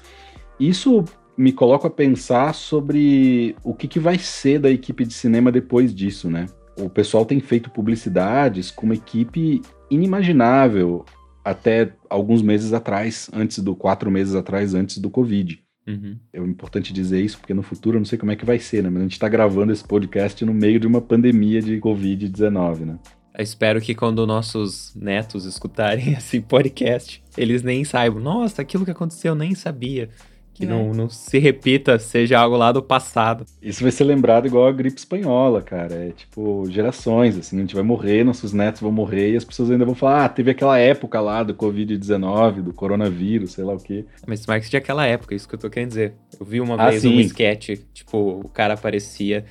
Isso 0.60 1.06
me 1.38 1.52
coloca 1.52 1.88
a 1.88 1.92
pensar 1.92 2.54
sobre 2.54 3.56
o 3.63 3.74
que, 3.74 3.88
que 3.88 4.00
vai 4.00 4.18
ser 4.18 4.60
da 4.60 4.70
equipe 4.70 5.06
de 5.06 5.13
cinema 5.13 5.52
depois 5.52 5.94
disso, 5.94 6.30
né? 6.30 6.48
O 6.78 6.90
pessoal 6.90 7.26
tem 7.26 7.40
feito 7.40 7.70
publicidades 7.70 8.72
com 8.72 8.86
uma 8.88 8.96
equipe 8.96 9.62
inimaginável 9.90 11.06
até 11.46 11.94
alguns 12.10 12.42
meses 12.42 12.74
atrás, 12.74 13.30
antes 13.32 13.60
do 13.60 13.76
quatro 13.76 14.12
meses 14.12 14.36
atrás, 14.36 14.74
antes 14.74 14.98
do 14.98 15.10
Covid. 15.10 15.63
Uhum. 15.88 16.18
É 16.34 16.40
importante 16.40 16.92
dizer 16.92 17.22
isso, 17.22 17.40
porque 17.40 17.54
no 17.54 17.63
futuro 17.63 17.96
eu 17.96 18.00
não 18.00 18.06
sei 18.06 18.18
como 18.18 18.32
é 18.32 18.36
que 18.36 18.46
vai 18.46 18.60
ser, 18.60 18.84
né? 18.84 18.90
Mas 18.90 19.00
a 19.00 19.04
gente 19.04 19.13
está 19.13 19.30
gravando 19.30 19.72
esse 19.72 19.84
podcast 19.84 20.44
no 20.44 20.54
meio 20.54 20.80
de 20.80 20.86
uma 20.86 21.00
pandemia 21.00 21.62
de 21.62 21.80
Covid-19, 21.80 22.80
né? 22.80 23.00
Eu 23.38 23.43
espero 23.43 23.80
que 23.80 23.93
quando 23.93 24.26
nossos 24.26 24.95
netos 24.95 25.45
escutarem 25.45 26.13
esse 26.17 26.41
podcast, 26.41 27.23
eles 27.38 27.62
nem 27.62 27.84
saibam. 27.84 28.19
Nossa, 28.19 28.63
aquilo 28.63 28.84
que 28.84 28.89
aconteceu 28.89 29.34
eu 29.34 29.36
nem 29.36 29.54
sabia. 29.54 30.10
Que 30.56 30.65
é. 30.65 30.67
não, 30.67 30.91
não 30.91 31.08
se 31.08 31.38
repita, 31.38 32.00
seja 32.00 32.39
algo 32.39 32.58
lá 32.58 32.71
do 32.71 32.82
passado. 32.82 33.45
Isso 33.62 33.84
vai 33.84 33.91
ser 33.91 34.06
lembrado 34.06 34.47
igual 34.47 34.65
a 34.65 34.71
gripe 34.71 34.97
espanhola, 34.97 35.62
cara. 35.62 35.93
É 35.93 36.10
tipo, 36.10 36.65
gerações, 36.67 37.38
assim, 37.38 37.58
a 37.58 37.60
gente 37.60 37.76
vai 37.76 37.84
morrer, 37.84 38.23
nossos 38.23 38.54
netos 38.54 38.82
vão 38.82 38.91
morrer 38.91 39.34
e 39.34 39.38
as 39.38 39.45
pessoas 39.45 39.69
ainda 39.69 39.86
vão 39.86 39.93
falar, 39.93 40.26
ah, 40.26 40.30
teve 40.30 40.50
aquela 40.50 40.80
época 40.80 41.21
lá 41.21 41.43
do 41.43 41.54
Covid-19, 41.54 42.63
do 42.63 42.73
coronavírus, 42.73 43.52
sei 43.52 43.63
lá 43.63 43.73
o 43.76 43.80
quê. 43.80 44.04
Mas 44.26 44.47
Marx 44.47 44.67
de 44.67 44.78
aquela 44.78 45.06
época, 45.06 45.36
isso 45.36 45.47
que 45.47 45.54
eu 45.54 45.60
tô 45.60 45.69
querendo 45.69 45.89
dizer. 45.89 46.15
Eu 46.39 46.43
vi 46.43 46.60
uma 46.60 46.73
ah, 46.73 46.89
vez 46.89 47.04
sim. 47.04 47.15
um 47.15 47.19
sketch, 47.19 47.80
tipo, 47.93 48.17
o 48.43 48.50
cara 48.50 48.73
aparecia 48.73 49.45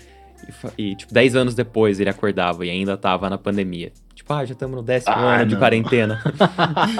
E, 0.77 0.91
e, 0.91 0.97
tipo, 0.97 1.13
10 1.13 1.37
anos 1.37 1.55
depois 1.55 2.01
ele 2.01 2.11
acordava 2.11 2.65
e 2.65 2.71
ainda 2.71 2.97
tava 2.97 3.29
na 3.31 3.39
pandemia. 3.39 3.93
Tipo, 4.15 4.33
ah, 4.33 4.45
já 4.45 4.53
estamos 4.53 4.77
no 4.77 4.83
décimo 4.83 5.15
ah, 5.15 5.35
ano 5.35 5.39
não. 5.39 5.47
de 5.47 5.57
quarentena. 5.57 6.23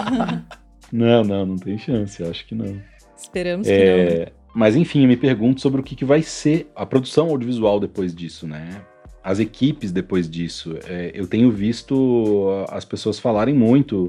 não, 0.93 1.25
não, 1.25 1.47
não 1.47 1.57
tem 1.57 1.79
chance, 1.79 2.23
acho 2.23 2.47
que 2.47 2.55
não. 2.55 2.81
Esperamos 3.17 3.67
é... 3.69 3.79
que 3.79 3.85
não. 3.85 4.21
Né? 4.21 4.27
Mas 4.55 4.75
enfim, 4.75 5.03
eu 5.03 5.09
me 5.09 5.17
pergunto 5.17 5.61
sobre 5.61 5.81
o 5.81 5.85
que, 5.85 5.95
que 5.95 6.05
vai 6.05 6.23
ser 6.23 6.71
a 6.75 6.87
produção 6.87 7.29
audiovisual 7.29 7.79
depois 7.79 8.15
disso, 8.15 8.47
né? 8.47 8.81
As 9.23 9.39
equipes 9.39 9.93
depois 9.93 10.31
disso. 10.31 10.79
É, 10.89 11.11
eu 11.13 11.27
tenho 11.27 11.51
visto 11.51 12.65
as 12.71 12.85
pessoas 12.85 13.19
falarem 13.19 13.55
muito 13.55 14.09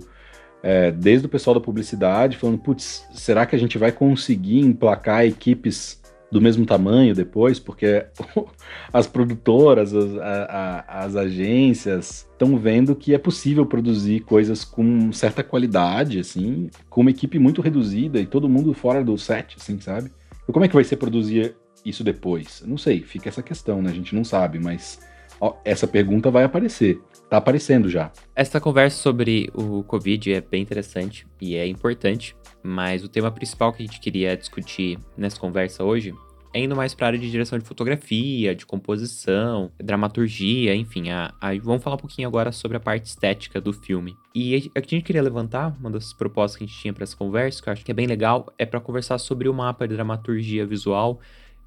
é, 0.63 0.89
desde 0.91 1.25
o 1.25 1.29
pessoal 1.29 1.53
da 1.53 1.59
publicidade, 1.59 2.37
falando, 2.37 2.59
putz, 2.59 3.05
será 3.13 3.45
que 3.45 3.55
a 3.55 3.59
gente 3.59 3.77
vai 3.77 3.91
conseguir 3.91 4.59
emplacar 4.59 5.25
equipes 5.25 6.01
do 6.31 6.41
mesmo 6.41 6.65
tamanho 6.65 7.15
depois? 7.15 7.59
Porque 7.59 8.05
as 8.91 9.07
produtoras, 9.07 9.93
as, 9.93 10.17
a, 10.17 10.43
a, 10.43 11.03
as 11.05 11.15
agências 11.15 12.27
estão 12.31 12.57
vendo 12.57 12.95
que 12.95 13.13
é 13.13 13.17
possível 13.17 13.65
produzir 13.65 14.21
coisas 14.21 14.63
com 14.63 15.11
certa 15.11 15.43
qualidade, 15.43 16.19
assim, 16.19 16.69
com 16.89 17.01
uma 17.01 17.11
equipe 17.11 17.39
muito 17.39 17.61
reduzida 17.61 18.19
e 18.19 18.25
todo 18.25 18.49
mundo 18.49 18.73
fora 18.73 19.03
do 19.03 19.17
set, 19.17 19.55
assim, 19.59 19.79
sabe? 19.79 20.11
Como 20.45 20.63
é 20.63 20.67
que 20.67 20.75
vai 20.75 20.83
ser 20.83 20.97
produzir 20.97 21.55
isso 21.83 22.03
depois? 22.03 22.63
Não 22.65 22.77
sei, 22.77 23.01
fica 23.01 23.29
essa 23.29 23.41
questão, 23.41 23.81
né? 23.81 23.89
A 23.89 23.93
gente 23.93 24.15
não 24.15 24.23
sabe, 24.23 24.59
mas 24.59 24.99
ó, 25.41 25.55
essa 25.65 25.87
pergunta 25.87 26.31
vai 26.31 26.43
aparecer 26.43 27.01
tá 27.29 27.37
aparecendo 27.37 27.89
já. 27.89 28.11
Essa 28.35 28.59
conversa 28.59 28.97
sobre 28.97 29.49
o 29.53 29.83
Covid 29.83 30.33
é 30.33 30.41
bem 30.41 30.61
interessante 30.61 31.27
e 31.41 31.55
é 31.55 31.67
importante, 31.67 32.35
mas 32.67 33.03
o 33.03 33.07
tema 33.07 33.31
principal 33.31 33.71
que 33.71 33.81
a 33.81 33.85
gente 33.85 33.99
queria 33.99 34.35
discutir 34.35 34.99
nessa 35.17 35.39
conversa 35.39 35.83
hoje 35.83 36.13
é 36.53 36.61
indo 36.61 36.75
mais 36.75 36.93
para 36.93 37.05
a 37.05 37.09
área 37.09 37.19
de 37.19 37.29
direção 37.29 37.59
de 37.59 37.65
fotografia, 37.65 38.55
de 38.55 38.65
composição, 38.65 39.71
dramaturgia, 39.77 40.75
enfim. 40.75 41.09
A, 41.09 41.33
a, 41.39 41.53
vamos 41.59 41.83
falar 41.83 41.95
um 41.95 41.99
pouquinho 41.99 42.27
agora 42.27 42.51
sobre 42.51 42.77
a 42.77 42.79
parte 42.79 43.05
estética 43.05 43.61
do 43.61 43.71
filme. 43.71 44.17
E 44.33 44.71
a, 44.75 44.79
a 44.79 44.81
gente 44.81 45.01
queria 45.01 45.21
levantar, 45.21 45.75
uma 45.79 45.91
das 45.91 46.13
propostas 46.13 46.57
que 46.57 46.63
a 46.63 46.67
gente 46.67 46.79
tinha 46.79 46.93
para 46.93 47.03
essa 47.03 47.15
conversa, 47.15 47.61
que 47.61 47.69
eu 47.69 47.73
acho 47.73 47.85
que 47.85 47.91
é 47.91 47.93
bem 47.93 48.07
legal, 48.07 48.51
é 48.57 48.65
para 48.65 48.79
conversar 48.79 49.17
sobre 49.17 49.47
o 49.47 49.53
mapa 49.53 49.87
de 49.87 49.93
dramaturgia 49.93 50.65
visual. 50.65 51.19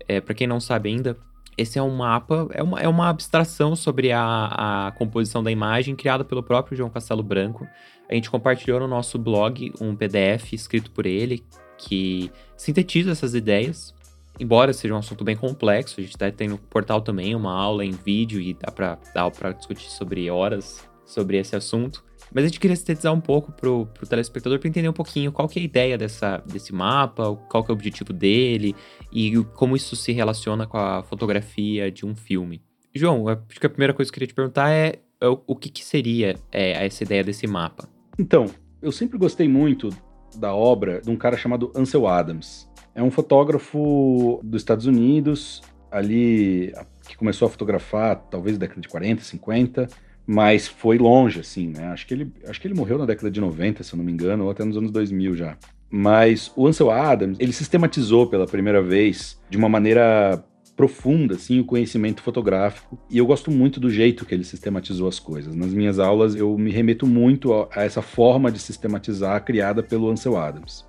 É, 0.08 0.20
para 0.20 0.34
quem 0.34 0.46
não 0.46 0.58
sabe 0.58 0.88
ainda, 0.88 1.16
esse 1.56 1.78
é 1.78 1.82
um 1.82 1.94
mapa, 1.94 2.48
é 2.52 2.62
uma, 2.62 2.80
é 2.80 2.88
uma 2.88 3.08
abstração 3.08 3.76
sobre 3.76 4.10
a, 4.12 4.86
a 4.88 4.92
composição 4.92 5.42
da 5.42 5.50
imagem 5.50 5.94
criada 5.94 6.24
pelo 6.24 6.42
próprio 6.42 6.76
João 6.76 6.90
Castelo 6.90 7.22
Branco. 7.22 7.66
A 8.10 8.14
gente 8.14 8.28
compartilhou 8.28 8.80
no 8.80 8.88
nosso 8.88 9.16
blog 9.18 9.72
um 9.80 9.94
PDF 9.94 10.52
escrito 10.52 10.90
por 10.90 11.06
ele 11.06 11.44
que 11.78 12.30
sintetiza 12.56 13.12
essas 13.12 13.34
ideias. 13.34 13.94
Embora 14.38 14.72
seja 14.72 14.94
um 14.94 14.98
assunto 14.98 15.22
bem 15.22 15.36
complexo, 15.36 16.00
a 16.00 16.02
gente 16.02 16.16
tá, 16.16 16.30
tem 16.30 16.48
no 16.48 16.58
portal 16.58 17.00
também 17.00 17.36
uma 17.36 17.52
aula 17.52 17.84
em 17.84 17.92
vídeo 17.92 18.40
e 18.40 18.54
dá 18.54 18.72
para 18.72 18.98
dá 19.14 19.30
para 19.30 19.52
discutir 19.52 19.90
sobre 19.90 20.28
horas 20.28 20.88
sobre 21.06 21.38
esse 21.38 21.54
assunto. 21.54 22.04
Mas 22.32 22.44
a 22.44 22.46
gente 22.48 22.58
queria 22.58 22.76
sintetizar 22.76 23.12
um 23.12 23.20
pouco 23.20 23.52
pro, 23.52 23.86
pro 23.86 24.06
telespectador 24.06 24.58
para 24.58 24.68
entender 24.68 24.88
um 24.88 24.92
pouquinho 24.92 25.30
qual 25.30 25.48
que 25.48 25.58
é 25.58 25.62
a 25.62 25.64
ideia 25.64 25.98
dessa, 25.98 26.42
desse 26.46 26.72
mapa, 26.72 27.36
qual 27.48 27.62
que 27.62 27.70
é 27.70 27.72
o 27.72 27.76
objetivo 27.76 28.12
dele 28.12 28.74
e 29.12 29.36
como 29.54 29.76
isso 29.76 29.94
se 29.94 30.12
relaciona 30.12 30.66
com 30.66 30.78
a 30.78 31.02
fotografia 31.02 31.90
de 31.90 32.06
um 32.06 32.14
filme. 32.14 32.62
João, 32.94 33.28
acho 33.28 33.60
que 33.60 33.66
a 33.66 33.70
primeira 33.70 33.94
coisa 33.94 34.10
que 34.10 34.14
eu 34.14 34.20
queria 34.20 34.28
te 34.28 34.34
perguntar 34.34 34.70
é, 34.70 35.00
é 35.20 35.28
o, 35.28 35.40
o 35.46 35.56
que, 35.56 35.68
que 35.68 35.84
seria 35.84 36.36
é, 36.50 36.86
essa 36.86 37.04
ideia 37.04 37.22
desse 37.22 37.46
mapa? 37.46 37.88
Então, 38.20 38.44
eu 38.82 38.92
sempre 38.92 39.16
gostei 39.16 39.48
muito 39.48 39.88
da 40.36 40.54
obra 40.54 41.00
de 41.00 41.08
um 41.08 41.16
cara 41.16 41.38
chamado 41.38 41.72
Ansel 41.74 42.06
Adams. 42.06 42.68
É 42.94 43.02
um 43.02 43.10
fotógrafo 43.10 44.38
dos 44.44 44.60
Estados 44.60 44.84
Unidos, 44.84 45.62
ali 45.90 46.74
que 47.08 47.16
começou 47.16 47.46
a 47.48 47.50
fotografar 47.50 48.16
talvez 48.30 48.56
na 48.56 48.60
década 48.60 48.82
de 48.82 48.88
40, 48.88 49.22
50, 49.22 49.88
mas 50.26 50.68
foi 50.68 50.98
longe, 50.98 51.40
assim, 51.40 51.68
né? 51.68 51.86
Acho 51.86 52.06
que, 52.06 52.12
ele, 52.12 52.30
acho 52.46 52.60
que 52.60 52.66
ele 52.68 52.74
morreu 52.74 52.98
na 52.98 53.06
década 53.06 53.30
de 53.30 53.40
90, 53.40 53.82
se 53.82 53.94
eu 53.94 53.96
não 53.96 54.04
me 54.04 54.12
engano, 54.12 54.44
ou 54.44 54.50
até 54.50 54.66
nos 54.66 54.76
anos 54.76 54.90
2000 54.90 55.34
já. 55.34 55.56
Mas 55.88 56.52
o 56.54 56.66
Ansel 56.66 56.90
Adams, 56.90 57.38
ele 57.40 57.54
sistematizou 57.54 58.26
pela 58.26 58.46
primeira 58.46 58.82
vez, 58.82 59.40
de 59.48 59.56
uma 59.56 59.68
maneira 59.68 60.44
profunda, 60.80 61.34
assim, 61.34 61.60
o 61.60 61.64
conhecimento 61.64 62.22
fotográfico. 62.22 62.98
E 63.10 63.18
eu 63.18 63.26
gosto 63.26 63.50
muito 63.50 63.78
do 63.78 63.90
jeito 63.90 64.24
que 64.24 64.32
ele 64.32 64.44
sistematizou 64.44 65.06
as 65.08 65.18
coisas. 65.18 65.54
Nas 65.54 65.74
minhas 65.74 65.98
aulas, 65.98 66.34
eu 66.34 66.56
me 66.56 66.70
remeto 66.70 67.06
muito 67.06 67.52
a, 67.52 67.68
essa 67.84 68.00
forma 68.00 68.50
de 68.50 68.58
sistematizar 68.58 69.44
criada 69.44 69.82
pelo 69.82 70.08
Ansel 70.08 70.38
Adams. 70.38 70.86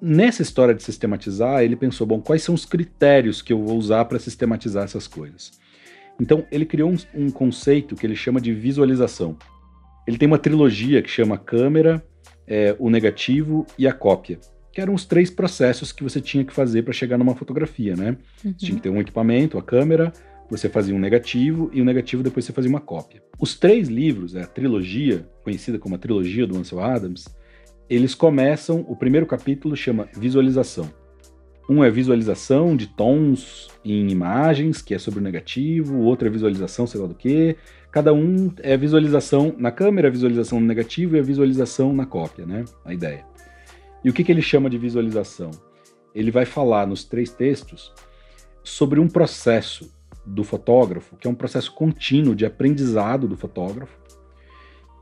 Nessa 0.00 0.40
história 0.40 0.72
de 0.72 0.84
sistematizar, 0.84 1.64
ele 1.64 1.74
pensou, 1.74 2.06
bom, 2.06 2.20
quais 2.20 2.44
são 2.44 2.54
os 2.54 2.64
critérios 2.64 3.42
que 3.42 3.52
eu 3.52 3.60
vou 3.60 3.76
usar 3.76 4.04
para 4.04 4.20
sistematizar 4.20 4.84
essas 4.84 5.08
coisas? 5.08 5.58
Então, 6.20 6.46
ele 6.52 6.64
criou 6.64 6.88
um, 6.88 6.96
um, 7.12 7.28
conceito 7.28 7.96
que 7.96 8.06
ele 8.06 8.14
chama 8.14 8.40
de 8.40 8.52
visualização. 8.52 9.36
Ele 10.06 10.16
tem 10.16 10.28
uma 10.28 10.38
trilogia 10.38 11.02
que 11.02 11.10
chama 11.10 11.36
câmera, 11.36 12.06
é, 12.46 12.76
o 12.78 12.88
negativo 12.88 13.66
e 13.76 13.88
a 13.88 13.92
cópia, 13.92 14.38
que 14.76 14.80
eram 14.82 14.92
os 14.92 15.06
três 15.06 15.30
processos 15.30 15.90
que 15.90 16.02
você 16.02 16.20
tinha 16.20 16.44
que 16.44 16.52
fazer 16.52 16.82
para 16.82 16.92
chegar 16.92 17.16
numa 17.16 17.34
fotografia, 17.34 17.96
né? 17.96 18.10
Uhum. 18.44 18.52
Você 18.52 18.66
tinha 18.66 18.76
que 18.76 18.82
ter 18.82 18.90
um 18.90 19.00
equipamento, 19.00 19.56
a 19.56 19.62
câmera, 19.62 20.12
você 20.50 20.68
fazia 20.68 20.94
um 20.94 20.98
negativo 20.98 21.70
e 21.72 21.80
o 21.80 21.84
negativo 21.84 22.22
depois 22.22 22.44
você 22.44 22.52
fazia 22.52 22.68
uma 22.68 22.78
cópia. 22.78 23.22
Os 23.40 23.58
três 23.58 23.88
livros, 23.88 24.36
a 24.36 24.46
trilogia, 24.46 25.26
conhecida 25.42 25.78
como 25.78 25.94
a 25.94 25.98
trilogia 25.98 26.46
do 26.46 26.58
Ansel 26.58 26.80
Adams, 26.80 27.24
eles 27.88 28.14
começam, 28.14 28.84
o 28.86 28.94
primeiro 28.94 29.24
capítulo 29.24 29.74
chama 29.74 30.10
visualização. 30.14 30.90
Um 31.70 31.82
é 31.82 31.90
visualização 31.90 32.76
de 32.76 32.86
tons 32.86 33.68
em 33.82 34.10
imagens, 34.10 34.82
que 34.82 34.92
é 34.92 34.98
sobre 34.98 35.20
o 35.20 35.22
negativo, 35.22 35.94
o 35.94 36.02
outro 36.02 36.28
é 36.28 36.30
visualização, 36.30 36.86
sei 36.86 37.00
lá 37.00 37.06
do 37.06 37.14
que. 37.14 37.56
Cada 37.90 38.12
um 38.12 38.52
é 38.58 38.76
visualização 38.76 39.54
na 39.56 39.70
câmera, 39.70 40.10
visualização 40.10 40.60
no 40.60 40.66
negativo 40.66 41.16
e 41.16 41.18
a 41.18 41.22
visualização 41.22 41.94
na 41.94 42.04
cópia, 42.04 42.44
né? 42.44 42.62
A 42.84 42.92
ideia. 42.92 43.24
E 44.06 44.08
o 44.08 44.12
que, 44.12 44.22
que 44.22 44.30
ele 44.30 44.40
chama 44.40 44.70
de 44.70 44.78
visualização? 44.78 45.50
Ele 46.14 46.30
vai 46.30 46.44
falar 46.44 46.86
nos 46.86 47.02
três 47.02 47.32
textos 47.32 47.92
sobre 48.62 49.00
um 49.00 49.08
processo 49.08 49.92
do 50.24 50.44
fotógrafo, 50.44 51.16
que 51.16 51.26
é 51.26 51.30
um 51.30 51.34
processo 51.34 51.74
contínuo 51.74 52.32
de 52.32 52.46
aprendizado 52.46 53.26
do 53.26 53.36
fotógrafo, 53.36 53.98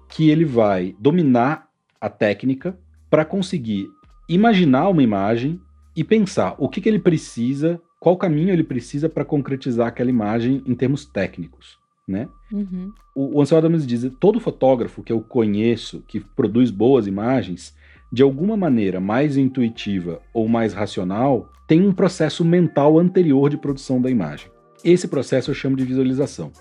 que 0.09 0.31
ele 0.31 0.47
vai 0.47 0.97
dominar 0.99 1.69
a 2.01 2.09
técnica 2.09 2.79
para 3.11 3.27
conseguir 3.27 3.91
imaginar 4.27 4.89
uma 4.89 5.03
imagem 5.03 5.61
e 5.95 6.03
pensar 6.03 6.55
o 6.57 6.67
que, 6.67 6.81
que 6.81 6.89
ele 6.89 6.99
precisa, 6.99 7.79
qual 8.01 8.17
caminho 8.17 8.55
ele 8.55 8.65
precisa 8.65 9.07
para 9.07 9.23
concretizar 9.23 9.89
aquela 9.89 10.09
imagem 10.09 10.63
em 10.65 10.75
termos 10.75 11.05
técnicos. 11.05 11.79
Né? 12.09 12.27
Uhum. 12.51 12.91
O, 13.15 13.37
o 13.37 13.43
Ansel 13.43 13.59
Adams 13.59 13.87
diz: 13.87 14.11
todo 14.19 14.41
fotógrafo 14.41 15.03
que 15.03 15.13
eu 15.13 15.21
conheço 15.21 16.03
que 16.09 16.21
produz 16.21 16.71
boas 16.71 17.07
imagens, 17.07 17.75
de 18.13 18.23
alguma 18.23 18.57
maneira 18.57 19.01
mais 19.01 19.37
intuitiva 19.37 20.21
ou 20.33 20.49
mais 20.49 20.73
racional, 20.73 21.51
tem 21.67 21.87
um 21.87 21.93
processo 21.93 22.45
mental 22.45 22.99
anterior 22.99 23.49
de 23.49 23.57
produção 23.57 24.01
da 24.01 24.11
imagem. 24.11 24.51
Esse 24.85 25.09
processo 25.09 25.51
eu 25.51 25.55
chamo 25.55 25.77
de 25.77 25.85
visualização. 25.85 26.53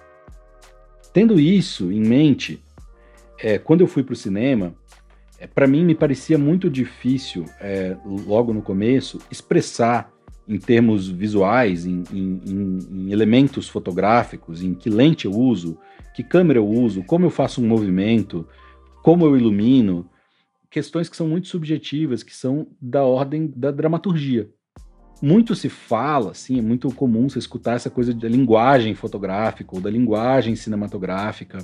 Tendo 1.12 1.39
isso 1.39 1.91
em 1.91 2.01
mente, 2.01 2.63
é, 3.39 3.58
quando 3.58 3.82
eu 3.82 3.88
fui 3.88 4.01
para 4.01 4.13
o 4.13 4.15
cinema, 4.15 4.73
é, 5.38 5.45
para 5.45 5.67
mim 5.67 5.84
me 5.84 5.93
parecia 5.93 6.38
muito 6.38 6.69
difícil, 6.69 7.45
é, 7.60 7.97
logo 8.25 8.53
no 8.53 8.62
começo, 8.62 9.19
expressar 9.29 10.10
em 10.47 10.58
termos 10.58 11.10
visuais, 11.10 11.86
em, 11.86 12.03
em, 12.12 12.79
em, 12.89 13.12
elementos 13.12 13.67
fotográficos, 13.67 14.63
em 14.63 14.73
que 14.73 14.89
lente 14.89 15.25
eu 15.25 15.32
uso, 15.32 15.77
que 16.15 16.23
câmera 16.23 16.60
eu 16.60 16.67
uso, 16.67 17.03
como 17.03 17.25
eu 17.25 17.29
faço 17.29 17.62
um 17.62 17.67
movimento, 17.67 18.47
como 19.01 19.25
eu 19.25 19.38
ilumino, 19.38 20.06
questões 20.73 21.07
que 21.07 21.15
são 21.15 21.27
muito 21.27 21.47
subjetivas, 21.49 22.23
que 22.23 22.36
são 22.36 22.65
da 22.81 23.03
ordem 23.03 23.45
da 23.55 23.69
dramaturgia. 23.69 24.49
Muito 25.21 25.53
se 25.53 25.69
fala, 25.69 26.31
assim, 26.31 26.57
é 26.57 26.63
muito 26.63 26.91
comum 26.95 27.29
você 27.29 27.38
escutar 27.38 27.75
essa 27.75 27.91
coisa 27.91 28.12
da 28.12 28.27
linguagem 28.27 28.95
fotográfica 28.95 29.75
ou 29.75 29.79
da 29.79 29.89
linguagem 29.91 30.55
cinematográfica. 30.55 31.59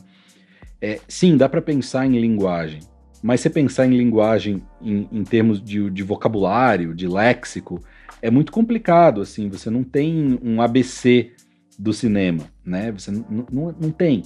É, 0.80 1.00
sim, 1.08 1.36
dá 1.36 1.50
para 1.50 1.60
pensar 1.60 2.06
em 2.06 2.19
linguagem, 2.22 2.82
mas 3.24 3.41
você 3.41 3.50
pensar 3.50 3.88
em 3.88 3.98
linguagem 3.98 4.62
em, 4.80 5.10
em 5.12 5.24
termos 5.24 5.60
de, 5.60 5.89
de, 5.89 6.04
vocabulário, 6.04 6.93
de 6.93 7.08
léxico, 7.08 7.84
é 8.22 8.30
muito 8.30 8.52
complicado, 8.52 9.22
assim, 9.22 9.50
você 9.50 9.72
não 9.72 9.84
tem 9.84 10.39
um 10.43 10.62
ABC 10.62 11.32
do 11.80 11.91
cinema, 11.93 12.43
né? 12.63 12.91
Você 12.91 13.10
não, 13.10 13.76
não 13.82 13.91
tem. 13.91 14.22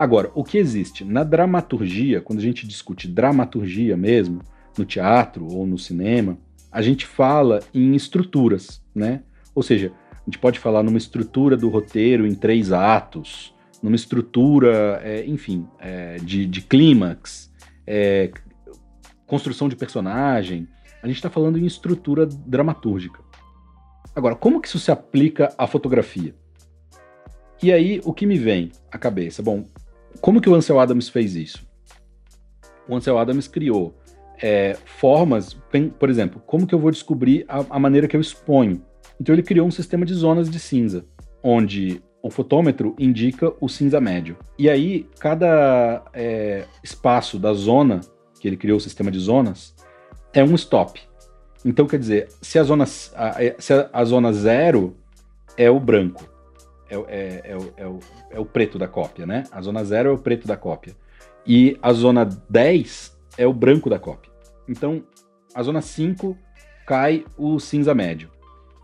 Agora, 0.00 0.30
o 0.34 0.42
que 0.42 0.56
existe 0.56 1.04
na 1.04 1.22
dramaturgia, 1.22 2.22
quando 2.22 2.38
a 2.38 2.42
gente 2.42 2.66
discute 2.66 3.06
dramaturgia 3.06 3.98
mesmo, 3.98 4.40
no 4.78 4.82
teatro 4.86 5.46
ou 5.46 5.66
no 5.66 5.76
cinema, 5.76 6.38
a 6.72 6.80
gente 6.80 7.04
fala 7.04 7.60
em 7.74 7.94
estruturas, 7.94 8.82
né? 8.94 9.22
Ou 9.54 9.62
seja, 9.62 9.92
a 10.14 10.24
gente 10.24 10.38
pode 10.38 10.58
falar 10.58 10.82
numa 10.82 10.96
estrutura 10.96 11.54
do 11.54 11.68
roteiro 11.68 12.26
em 12.26 12.34
três 12.34 12.72
atos, 12.72 13.54
numa 13.82 13.94
estrutura, 13.94 15.02
é, 15.04 15.26
enfim, 15.26 15.68
é, 15.78 16.16
de, 16.16 16.46
de 16.46 16.62
clímax, 16.62 17.52
é, 17.86 18.30
construção 19.26 19.68
de 19.68 19.76
personagem, 19.76 20.66
a 21.02 21.08
gente 21.08 21.16
está 21.16 21.28
falando 21.28 21.58
em 21.58 21.66
estrutura 21.66 22.24
dramatúrgica. 22.24 23.20
Agora, 24.16 24.34
como 24.34 24.62
que 24.62 24.68
isso 24.68 24.78
se 24.78 24.90
aplica 24.90 25.52
à 25.58 25.66
fotografia? 25.66 26.34
E 27.62 27.70
aí, 27.70 28.00
o 28.04 28.14
que 28.14 28.24
me 28.24 28.38
vem 28.38 28.72
à 28.90 28.96
cabeça? 28.96 29.42
Bom, 29.42 29.66
como 30.20 30.40
que 30.40 30.48
o 30.48 30.54
Ansel 30.54 30.80
Adams 30.80 31.08
fez 31.08 31.34
isso? 31.34 31.66
O 32.88 32.96
Ansel 32.96 33.18
Adams 33.18 33.46
criou 33.46 33.94
é, 34.42 34.76
formas, 34.84 35.54
por 35.98 36.08
exemplo, 36.08 36.42
como 36.46 36.66
que 36.66 36.74
eu 36.74 36.78
vou 36.78 36.90
descobrir 36.90 37.44
a, 37.48 37.64
a, 37.70 37.78
maneira 37.78 38.08
que 38.08 38.16
eu 38.16 38.20
exponho? 38.20 38.82
Então 39.20 39.34
ele 39.34 39.42
criou 39.42 39.66
um 39.66 39.70
sistema 39.70 40.04
de 40.04 40.14
zonas 40.14 40.50
de 40.50 40.58
cinza, 40.58 41.04
onde 41.42 42.02
o 42.22 42.30
fotômetro 42.30 42.94
indica 42.98 43.52
o 43.60 43.68
cinza 43.68 44.00
médio. 44.00 44.36
E 44.58 44.68
aí, 44.68 45.06
cada 45.18 46.02
é, 46.12 46.64
espaço 46.82 47.38
da 47.38 47.52
zona, 47.52 48.00
que 48.38 48.48
ele 48.48 48.56
criou 48.56 48.78
o 48.78 48.80
sistema 48.80 49.10
de 49.10 49.18
zonas, 49.18 49.74
é 50.32 50.42
um 50.44 50.54
stop. 50.54 51.00
Então, 51.64 51.86
quer 51.86 51.98
dizer, 51.98 52.28
se 52.40 52.58
a 52.58 52.62
zona, 52.62 52.84
é, 53.38 53.54
se 53.58 53.72
a, 53.72 53.90
a 53.92 54.04
zona 54.04 54.32
zero 54.32 54.96
é 55.56 55.70
o 55.70 55.80
branco, 55.80 56.29
é, 56.90 56.96
é, 56.96 57.42
é, 57.44 57.58
é, 57.76 57.86
o, 57.86 58.00
é 58.30 58.40
o 58.40 58.44
preto 58.44 58.78
da 58.78 58.88
cópia, 58.88 59.24
né? 59.24 59.44
A 59.52 59.62
zona 59.62 59.84
zero 59.84 60.10
é 60.10 60.12
o 60.12 60.18
preto 60.18 60.46
da 60.46 60.56
cópia. 60.56 60.94
E 61.46 61.78
a 61.80 61.92
zona 61.92 62.24
10 62.24 63.16
é 63.38 63.46
o 63.46 63.52
branco 63.52 63.88
da 63.88 63.98
cópia. 63.98 64.30
Então, 64.68 65.02
a 65.54 65.62
zona 65.62 65.80
5 65.80 66.36
cai 66.86 67.24
o 67.38 67.58
cinza 67.58 67.94
médio. 67.94 68.28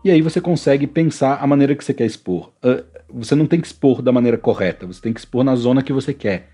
E 0.03 0.11
aí 0.11 0.21
você 0.21 0.39
consegue 0.39 0.87
pensar 0.87 1.37
a 1.41 1.47
maneira 1.47 1.75
que 1.75 1.83
você 1.83 1.93
quer 1.93 2.05
expor. 2.05 2.51
Uh, 2.63 2.83
você 3.09 3.35
não 3.35 3.45
tem 3.45 3.59
que 3.59 3.67
expor 3.67 4.01
da 4.01 4.11
maneira 4.11 4.37
correta, 4.37 4.87
você 4.87 5.01
tem 5.01 5.13
que 5.13 5.19
expor 5.19 5.43
na 5.43 5.55
zona 5.55 5.83
que 5.83 5.93
você 5.93 6.13
quer. 6.13 6.49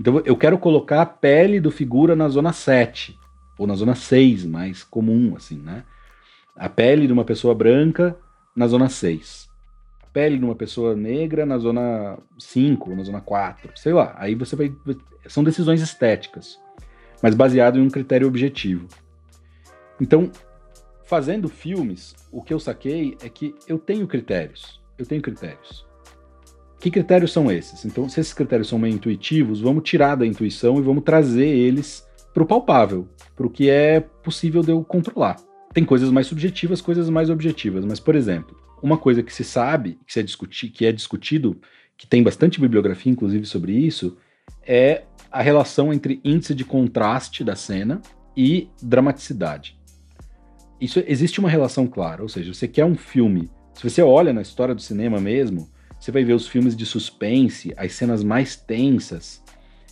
Então 0.00 0.20
eu 0.24 0.36
quero 0.36 0.58
colocar 0.58 1.02
a 1.02 1.06
pele 1.06 1.60
do 1.60 1.70
figura 1.70 2.14
na 2.14 2.28
zona 2.28 2.52
7, 2.52 3.16
ou 3.58 3.66
na 3.66 3.74
zona 3.74 3.94
6, 3.94 4.44
mais 4.44 4.82
comum, 4.82 5.34
assim, 5.36 5.58
né? 5.58 5.84
A 6.56 6.68
pele 6.68 7.06
de 7.06 7.12
uma 7.12 7.24
pessoa 7.24 7.54
branca 7.54 8.16
na 8.54 8.66
zona 8.66 8.88
6. 8.88 9.45
Pele 10.16 10.38
de 10.38 10.44
uma 10.46 10.54
pessoa 10.54 10.96
negra 10.96 11.44
na 11.44 11.58
zona 11.58 12.18
5, 12.38 12.94
na 12.94 13.02
zona 13.02 13.20
4, 13.20 13.72
sei 13.76 13.92
lá. 13.92 14.14
Aí 14.16 14.34
você 14.34 14.56
vai. 14.56 14.74
São 15.26 15.44
decisões 15.44 15.82
estéticas, 15.82 16.58
mas 17.22 17.34
baseado 17.34 17.78
em 17.78 17.82
um 17.82 17.90
critério 17.90 18.26
objetivo. 18.26 18.88
Então, 20.00 20.30
fazendo 21.04 21.50
filmes, 21.50 22.16
o 22.32 22.40
que 22.40 22.54
eu 22.54 22.58
saquei 22.58 23.18
é 23.22 23.28
que 23.28 23.54
eu 23.68 23.78
tenho 23.78 24.06
critérios. 24.06 24.80
Eu 24.96 25.04
tenho 25.04 25.20
critérios. 25.20 25.86
Que 26.80 26.90
critérios 26.90 27.30
são 27.30 27.52
esses? 27.52 27.84
Então, 27.84 28.08
se 28.08 28.18
esses 28.18 28.32
critérios 28.32 28.68
são 28.68 28.78
meio 28.78 28.94
intuitivos, 28.94 29.60
vamos 29.60 29.82
tirar 29.84 30.14
da 30.14 30.24
intuição 30.24 30.78
e 30.78 30.80
vamos 30.80 31.04
trazer 31.04 31.46
eles 31.46 32.08
para 32.32 32.42
o 32.42 32.46
palpável, 32.46 33.06
para 33.36 33.46
o 33.46 33.50
que 33.50 33.68
é 33.68 34.00
possível 34.00 34.62
de 34.62 34.70
eu 34.70 34.82
controlar. 34.82 35.36
Tem 35.74 35.84
coisas 35.84 36.10
mais 36.10 36.26
subjetivas, 36.26 36.80
coisas 36.80 37.10
mais 37.10 37.28
objetivas, 37.28 37.84
mas, 37.84 38.00
por 38.00 38.14
exemplo, 38.14 38.64
uma 38.86 38.96
coisa 38.96 39.22
que 39.22 39.34
se 39.34 39.42
sabe, 39.42 39.98
que, 40.06 40.12
se 40.12 40.20
é, 40.20 40.22
discutir, 40.22 40.68
que 40.70 40.86
é 40.86 40.92
discutido, 40.92 41.60
que 41.96 42.06
tem 42.06 42.22
bastante 42.22 42.60
bibliografia, 42.60 43.10
inclusive, 43.10 43.44
sobre 43.44 43.72
isso, 43.72 44.16
é 44.64 45.02
a 45.30 45.42
relação 45.42 45.92
entre 45.92 46.20
índice 46.24 46.54
de 46.54 46.64
contraste 46.64 47.42
da 47.42 47.56
cena 47.56 48.00
e 48.36 48.68
dramaticidade. 48.80 49.76
Isso 50.80 51.02
existe 51.06 51.40
uma 51.40 51.48
relação 51.48 51.86
clara, 51.86 52.22
ou 52.22 52.28
seja, 52.28 52.54
você 52.54 52.68
quer 52.68 52.84
um 52.84 52.94
filme, 52.94 53.50
se 53.74 53.82
você 53.82 54.02
olha 54.02 54.32
na 54.32 54.42
história 54.42 54.74
do 54.74 54.82
cinema 54.82 55.20
mesmo, 55.20 55.68
você 55.98 56.12
vai 56.12 56.22
ver 56.22 56.34
os 56.34 56.46
filmes 56.46 56.76
de 56.76 56.86
suspense, 56.86 57.74
as 57.76 57.92
cenas 57.92 58.22
mais 58.22 58.54
tensas, 58.54 59.42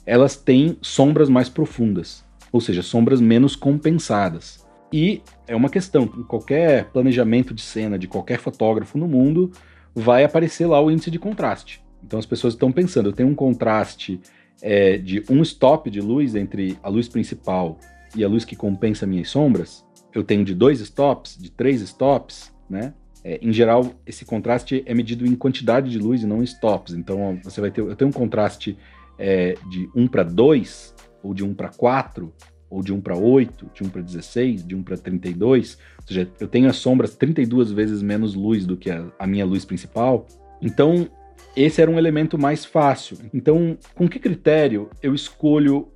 elas 0.07 0.37
têm 0.37 0.79
sombras 0.83 1.29
mais 1.29 1.49
profundas, 1.49 2.25
ou 2.53 2.61
seja, 2.61 2.83
sombras 2.83 3.21
menos 3.21 3.57
compensadas. 3.57 4.64
E 4.97 5.21
é 5.49 5.57
uma 5.57 5.69
questão, 5.69 6.05
em 6.05 6.23
qualquer 6.23 6.85
planejamento 6.93 7.53
de 7.53 7.63
cena 7.63 7.99
de 7.99 8.07
qualquer 8.07 8.39
fotógrafo 8.39 8.97
no 8.97 9.09
mundo, 9.09 9.51
vai 9.93 10.23
aparecer 10.23 10.67
lá 10.67 10.81
o 10.81 10.89
índice 10.89 11.11
de 11.11 11.19
contraste. 11.19 11.83
Então 12.01 12.17
as 12.17 12.25
pessoas 12.25 12.55
estão 12.55 12.71
pensando, 12.71 13.09
eu 13.09 13.13
tenho 13.13 13.29
um 13.29 13.35
contraste 13.35 14.21
é, 14.63 14.97
de 14.97 15.25
um 15.29 15.43
stop 15.43 15.91
de 15.91 16.01
luz 16.01 16.37
entre 16.37 16.79
a 16.81 16.89
luz 16.89 17.09
principal 17.09 17.77
e 18.15 18.23
a 18.23 18.29
luz 18.29 18.45
que 18.45 18.55
compensa 18.55 19.05
minhas 19.05 19.31
sombras. 19.31 19.85
Eu 20.15 20.23
tenho 20.23 20.45
de 20.45 20.55
dois 20.55 20.79
stops, 20.79 21.37
de 21.41 21.51
três 21.51 21.81
stops, 21.81 22.55
né? 22.71 22.95
É, 23.25 23.41
em 23.43 23.53
geral, 23.53 23.95
esse 24.07 24.25
contraste 24.25 24.85
é 24.87 24.95
medido 24.95 25.27
em 25.27 25.35
quantidade 25.35 25.91
de 25.91 25.99
luz 25.99 26.23
e 26.23 26.27
não 26.27 26.41
em 26.41 26.45
stops. 26.45 26.95
Então, 26.95 27.41
você 27.43 27.61
vai 27.61 27.73
ter, 27.73 27.81
eu 27.81 27.97
tenho 27.97 28.11
um 28.11 28.13
contraste 28.13 28.79
é, 29.19 29.57
de 29.69 29.91
1 29.93 30.07
para 30.07 30.23
2, 30.23 30.95
ou 31.21 31.35
de 31.35 31.43
1 31.43 31.53
para 31.53 31.71
4, 31.71 32.33
ou 32.75 32.83
de 32.83 32.93
1 32.93 33.01
para 33.01 33.17
8, 33.17 33.71
de 33.73 33.85
1 33.85 33.89
para 33.89 34.03
16, 34.03 34.67
de 34.67 34.75
1 34.75 34.83
para 34.83 34.97
32. 34.97 35.79
Ou 35.99 36.07
seja, 36.07 36.29
eu 36.41 36.49
tenho 36.49 36.69
as 36.69 36.77
sombras 36.77 37.15
32 37.15 37.71
vezes 37.71 38.03
menos 38.03 38.35
luz 38.35 38.67
do 38.67 38.77
que 38.77 38.91
a, 38.91 39.07
a 39.19 39.27
minha 39.27 39.45
luz 39.45 39.65
principal. 39.65 40.27
Então, 40.61 41.09
esse 41.57 41.81
era 41.81 41.91
um 41.91 41.99
elemento 41.99 42.37
mais 42.37 42.65
fácil. 42.65 43.17
Então, 43.33 43.79
com 43.95 44.09
que 44.09 44.19
critério 44.19 44.91
eu 45.03 45.15
escolho 45.15 45.89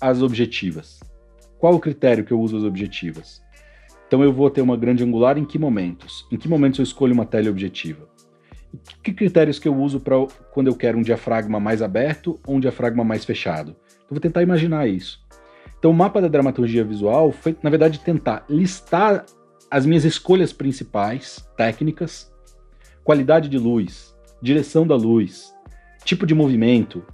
as 0.00 0.22
objetivas? 0.22 1.00
Qual 1.58 1.74
o 1.74 1.80
critério 1.80 2.24
que 2.24 2.32
eu 2.32 2.40
uso 2.40 2.56
as 2.56 2.64
objetivas? 2.64 3.42
Então 4.06 4.22
eu 4.22 4.32
vou 4.32 4.50
ter 4.50 4.60
uma 4.60 4.76
grande 4.76 5.02
angular 5.02 5.38
em 5.38 5.44
que 5.44 5.58
momentos? 5.58 6.26
Em 6.30 6.36
que 6.36 6.48
momentos 6.48 6.78
eu 6.78 6.82
escolho 6.82 7.14
uma 7.14 7.24
teleobjetiva? 7.24 8.08
Que 9.02 9.12
critérios 9.12 9.58
que 9.58 9.66
eu 9.66 9.74
uso 9.74 9.98
para 9.98 10.16
quando 10.52 10.66
eu 10.66 10.74
quero 10.74 10.98
um 10.98 11.02
diafragma 11.02 11.58
mais 11.58 11.80
aberto 11.80 12.38
ou 12.46 12.56
um 12.56 12.60
diafragma 12.60 13.02
mais 13.02 13.24
fechado? 13.24 13.70
Eu 13.70 14.10
vou 14.10 14.20
tentar 14.20 14.42
imaginar 14.42 14.86
isso. 14.86 15.23
Então 15.84 15.92
o 15.92 15.94
mapa 15.94 16.18
da 16.18 16.28
dramaturgia 16.28 16.82
visual 16.82 17.30
foi, 17.30 17.54
na 17.62 17.68
verdade, 17.68 18.00
tentar 18.00 18.46
listar 18.48 19.26
as 19.70 19.84
minhas 19.84 20.02
escolhas 20.02 20.50
principais, 20.50 21.46
técnicas, 21.58 22.32
qualidade 23.04 23.50
de 23.50 23.58
luz, 23.58 24.16
direção 24.40 24.86
da 24.86 24.96
luz, 24.96 25.52
tipo 26.02 26.24
de 26.24 26.34
movimento, 26.34 27.04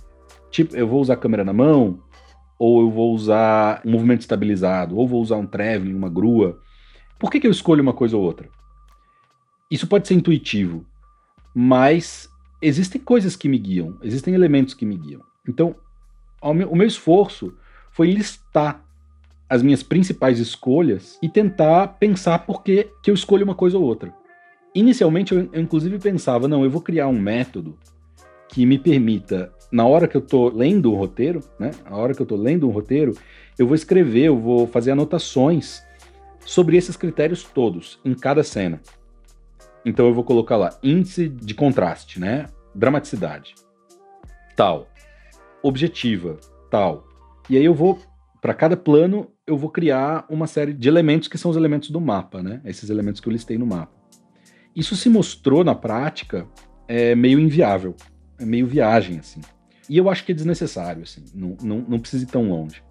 tipo, 0.52 0.76
eu 0.76 0.86
vou 0.86 1.00
usar 1.00 1.14
a 1.14 1.16
câmera 1.16 1.44
na 1.44 1.52
mão, 1.52 1.98
ou 2.60 2.82
eu 2.82 2.90
vou 2.92 3.12
usar 3.12 3.82
um 3.84 3.90
movimento 3.90 4.20
estabilizado, 4.20 4.96
ou 4.96 5.08
vou 5.08 5.20
usar 5.20 5.34
um 5.34 5.48
traveling, 5.48 5.92
uma 5.92 6.08
grua, 6.08 6.60
por 7.18 7.28
que, 7.28 7.40
que 7.40 7.48
eu 7.48 7.50
escolho 7.50 7.82
uma 7.82 7.92
coisa 7.92 8.16
ou 8.16 8.22
outra? 8.22 8.48
Isso 9.68 9.88
pode 9.88 10.06
ser 10.06 10.14
intuitivo, 10.14 10.86
mas 11.52 12.30
existem 12.62 13.00
coisas 13.00 13.34
que 13.34 13.48
me 13.48 13.58
guiam, 13.58 13.98
existem 14.00 14.32
elementos 14.32 14.74
que 14.74 14.86
me 14.86 14.96
guiam. 14.96 15.22
Então, 15.48 15.74
o 16.40 16.76
meu 16.76 16.86
esforço 16.86 17.52
foi 17.90 18.10
listar 18.10 18.84
as 19.48 19.62
minhas 19.62 19.82
principais 19.82 20.38
escolhas 20.38 21.18
e 21.20 21.28
tentar 21.28 21.88
pensar 21.98 22.40
por 22.40 22.62
que, 22.62 22.88
que 23.02 23.10
eu 23.10 23.14
escolho 23.14 23.44
uma 23.44 23.54
coisa 23.54 23.76
ou 23.76 23.84
outra. 23.84 24.14
Inicialmente, 24.74 25.34
eu, 25.34 25.48
eu 25.52 25.60
inclusive 25.60 25.98
pensava, 25.98 26.46
não, 26.46 26.62
eu 26.62 26.70
vou 26.70 26.80
criar 26.80 27.08
um 27.08 27.18
método 27.18 27.76
que 28.48 28.64
me 28.64 28.78
permita, 28.78 29.52
na 29.70 29.86
hora 29.86 30.06
que 30.06 30.16
eu 30.16 30.20
estou 30.20 30.52
lendo 30.54 30.92
um 30.92 30.96
roteiro, 30.96 31.40
né, 31.58 31.72
na 31.88 31.96
hora 31.96 32.14
que 32.14 32.20
eu 32.20 32.24
estou 32.24 32.38
lendo 32.38 32.68
um 32.68 32.70
roteiro, 32.70 33.12
eu 33.58 33.66
vou 33.66 33.74
escrever, 33.74 34.26
eu 34.26 34.38
vou 34.38 34.66
fazer 34.66 34.92
anotações 34.92 35.82
sobre 36.44 36.76
esses 36.76 36.96
critérios 36.96 37.42
todos 37.42 38.00
em 38.04 38.14
cada 38.14 38.42
cena. 38.42 38.80
Então 39.84 40.06
eu 40.06 40.14
vou 40.14 40.24
colocar 40.24 40.56
lá 40.56 40.78
índice 40.82 41.28
de 41.28 41.54
contraste, 41.54 42.20
né? 42.20 42.46
Dramaticidade, 42.74 43.54
tal. 44.56 44.88
Objetiva, 45.62 46.38
tal. 46.70 47.09
E 47.50 47.56
aí 47.58 47.64
eu 47.64 47.74
vou 47.74 47.98
para 48.40 48.54
cada 48.54 48.74
plano 48.74 49.30
eu 49.46 49.58
vou 49.58 49.68
criar 49.68 50.24
uma 50.30 50.46
série 50.46 50.72
de 50.72 50.88
elementos 50.88 51.28
que 51.28 51.36
são 51.36 51.50
os 51.50 51.56
elementos 51.56 51.90
do 51.90 52.00
mapa, 52.00 52.42
né? 52.42 52.62
Esses 52.64 52.88
elementos 52.88 53.20
que 53.20 53.28
eu 53.28 53.32
listei 53.32 53.58
no 53.58 53.66
mapa. 53.66 53.92
Isso 54.74 54.96
se 54.96 55.10
mostrou 55.10 55.62
na 55.62 55.74
prática 55.74 56.46
é 56.88 57.14
meio 57.14 57.38
inviável, 57.38 57.94
é 58.38 58.46
meio 58.46 58.66
viagem 58.66 59.18
assim. 59.18 59.42
E 59.88 59.98
eu 59.98 60.08
acho 60.08 60.24
que 60.24 60.32
é 60.32 60.34
desnecessário 60.34 61.02
assim, 61.02 61.24
não, 61.34 61.56
não, 61.60 61.84
não 61.86 61.98
precisa 61.98 62.22
ir 62.24 62.28
tão 62.28 62.48
longe. 62.48 62.82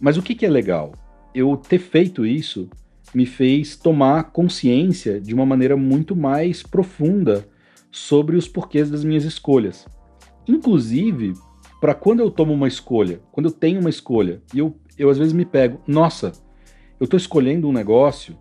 Mas 0.00 0.16
o 0.16 0.22
que, 0.22 0.34
que 0.34 0.44
é 0.44 0.48
legal? 0.48 0.92
eu 1.34 1.56
ter 1.56 1.78
feito 1.78 2.26
isso 2.26 2.68
me 3.14 3.26
fez 3.26 3.76
tomar 3.76 4.24
consciência 4.30 5.20
de 5.20 5.34
uma 5.34 5.46
maneira 5.46 5.76
muito 5.76 6.14
mais 6.14 6.62
profunda 6.62 7.46
sobre 7.90 8.36
os 8.36 8.46
porquês 8.46 8.90
das 8.90 9.02
minhas 9.02 9.24
escolhas. 9.24 9.86
Inclusive, 10.46 11.32
para 11.80 11.94
quando 11.94 12.20
eu 12.20 12.30
tomo 12.30 12.52
uma 12.52 12.68
escolha, 12.68 13.20
quando 13.32 13.46
eu 13.46 13.52
tenho 13.52 13.80
uma 13.80 13.90
escolha, 13.90 14.42
e 14.54 14.58
eu, 14.58 14.76
eu 14.98 15.08
às 15.08 15.16
vezes 15.16 15.32
me 15.32 15.44
pego, 15.44 15.80
nossa, 15.86 16.32
eu 17.00 17.04
estou 17.04 17.16
escolhendo 17.16 17.66
um 17.66 17.72
negócio 17.72 18.36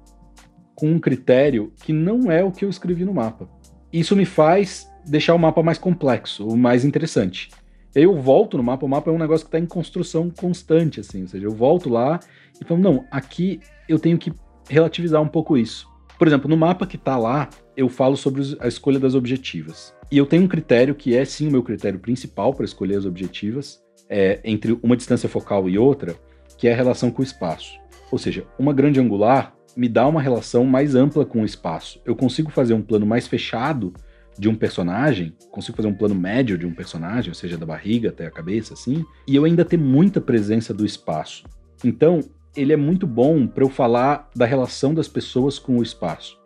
com 0.76 0.92
um 0.92 1.00
critério 1.00 1.72
que 1.84 1.94
não 1.94 2.30
é 2.30 2.44
o 2.44 2.52
que 2.52 2.66
eu 2.66 2.70
escrevi 2.70 3.06
no 3.06 3.14
mapa. 3.14 3.50
Isso 3.92 4.16
me 4.16 4.26
faz 4.26 4.90
deixar 5.06 5.34
o 5.34 5.40
mapa 5.40 5.64
mais 5.64 5.78
complexo, 5.78 6.46
mais 6.56 6.84
interessante. 6.84 7.50
Eu 7.96 8.22
volto 8.22 8.58
no 8.58 8.64
mapa, 8.64 8.86
o 8.86 8.90
mapa 8.90 9.10
é 9.10 9.14
um 9.14 9.18
negócio 9.18 9.46
que 9.46 9.48
está 9.48 9.60
em 9.60 9.66
construção 9.66 10.30
constante, 10.30 11.00
assim, 11.00 11.24
ou 11.24 11.28
seja, 11.28 11.46
eu 11.46 11.52
volto 11.52 11.90
lá 11.90 12.20
e 12.62 12.66
falo, 12.66 12.80
não, 12.80 13.06
aqui 13.10 13.60
eu 13.88 13.98
tenho 13.98 14.18
que 14.18 14.32
relativizar 14.70 15.22
um 15.22 15.28
pouco 15.28 15.58
isso. 15.58 15.90
Por 16.20 16.28
exemplo, 16.28 16.50
no 16.50 16.58
mapa 16.58 16.86
que 16.86 16.98
está 16.98 17.18
lá, 17.18 17.50
eu 17.78 17.88
falo 17.88 18.18
sobre 18.18 18.44
a 18.60 18.68
escolha 18.68 19.00
das 19.00 19.16
objetivas. 19.16 19.96
E 20.12 20.18
eu 20.18 20.26
tenho 20.26 20.44
um 20.44 20.50
critério 20.50 20.94
que 20.94 21.16
é 21.16 21.24
sim 21.24 21.48
o 21.48 21.52
meu 21.52 21.64
critério 21.64 21.98
principal 21.98 22.54
para 22.54 22.66
escolher 22.66 22.98
as 22.98 23.06
objetivas, 23.06 23.82
é, 24.10 24.42
entre 24.44 24.78
uma 24.84 24.98
distância 24.98 25.30
focal 25.30 25.70
e 25.70 25.78
outra, 25.78 26.14
que 26.58 26.68
é 26.68 26.74
a 26.74 26.76
relação 26.76 27.10
com 27.10 27.22
o 27.22 27.24
espaço. 27.24 27.80
Ou 28.12 28.18
seja, 28.18 28.46
uma 28.60 28.74
grande 28.74 29.00
angular 29.00 29.56
me 29.78 29.88
dá 29.88 30.06
uma 30.06 30.22
relação 30.22 30.66
mais 30.66 30.94
ampla 30.94 31.26
com 31.26 31.42
o 31.42 31.46
espaço. 31.46 32.02
Eu 32.04 32.18
consigo 32.18 32.52
fazer 32.52 32.74
um 32.74 32.82
plano 32.82 33.06
mais 33.06 33.26
fechado 33.26 33.94
de 34.38 34.50
um 34.50 34.56
personagem, 34.56 35.34
consigo 35.50 35.78
fazer 35.78 35.88
um 35.88 35.96
plano 35.96 36.16
médio 36.16 36.58
de 36.58 36.66
um 36.66 36.74
personagem, 36.74 37.30
ou 37.30 37.36
seja, 37.36 37.58
da 37.58 37.66
barriga 37.66 38.10
até 38.10 38.26
a 38.26 38.32
cabeça, 38.32 38.74
assim, 38.74 39.06
e 39.26 39.38
eu 39.38 39.46
ainda 39.46 39.64
ter 39.64 39.78
muita 39.78 40.20
presença 40.20 40.74
do 40.74 40.86
espaço. 40.86 41.44
Então, 41.82 42.20
ele 42.60 42.74
é 42.74 42.78
muito 42.78 43.08
bom 43.08 43.48
para 43.48 43.64
eu 43.64 43.70
falar 43.70 44.30
da 44.36 44.46
relação 44.46 44.94
das 44.94 45.08
pessoas 45.08 45.58
com 45.58 45.78
o 45.78 45.84
espaço. 45.84 46.38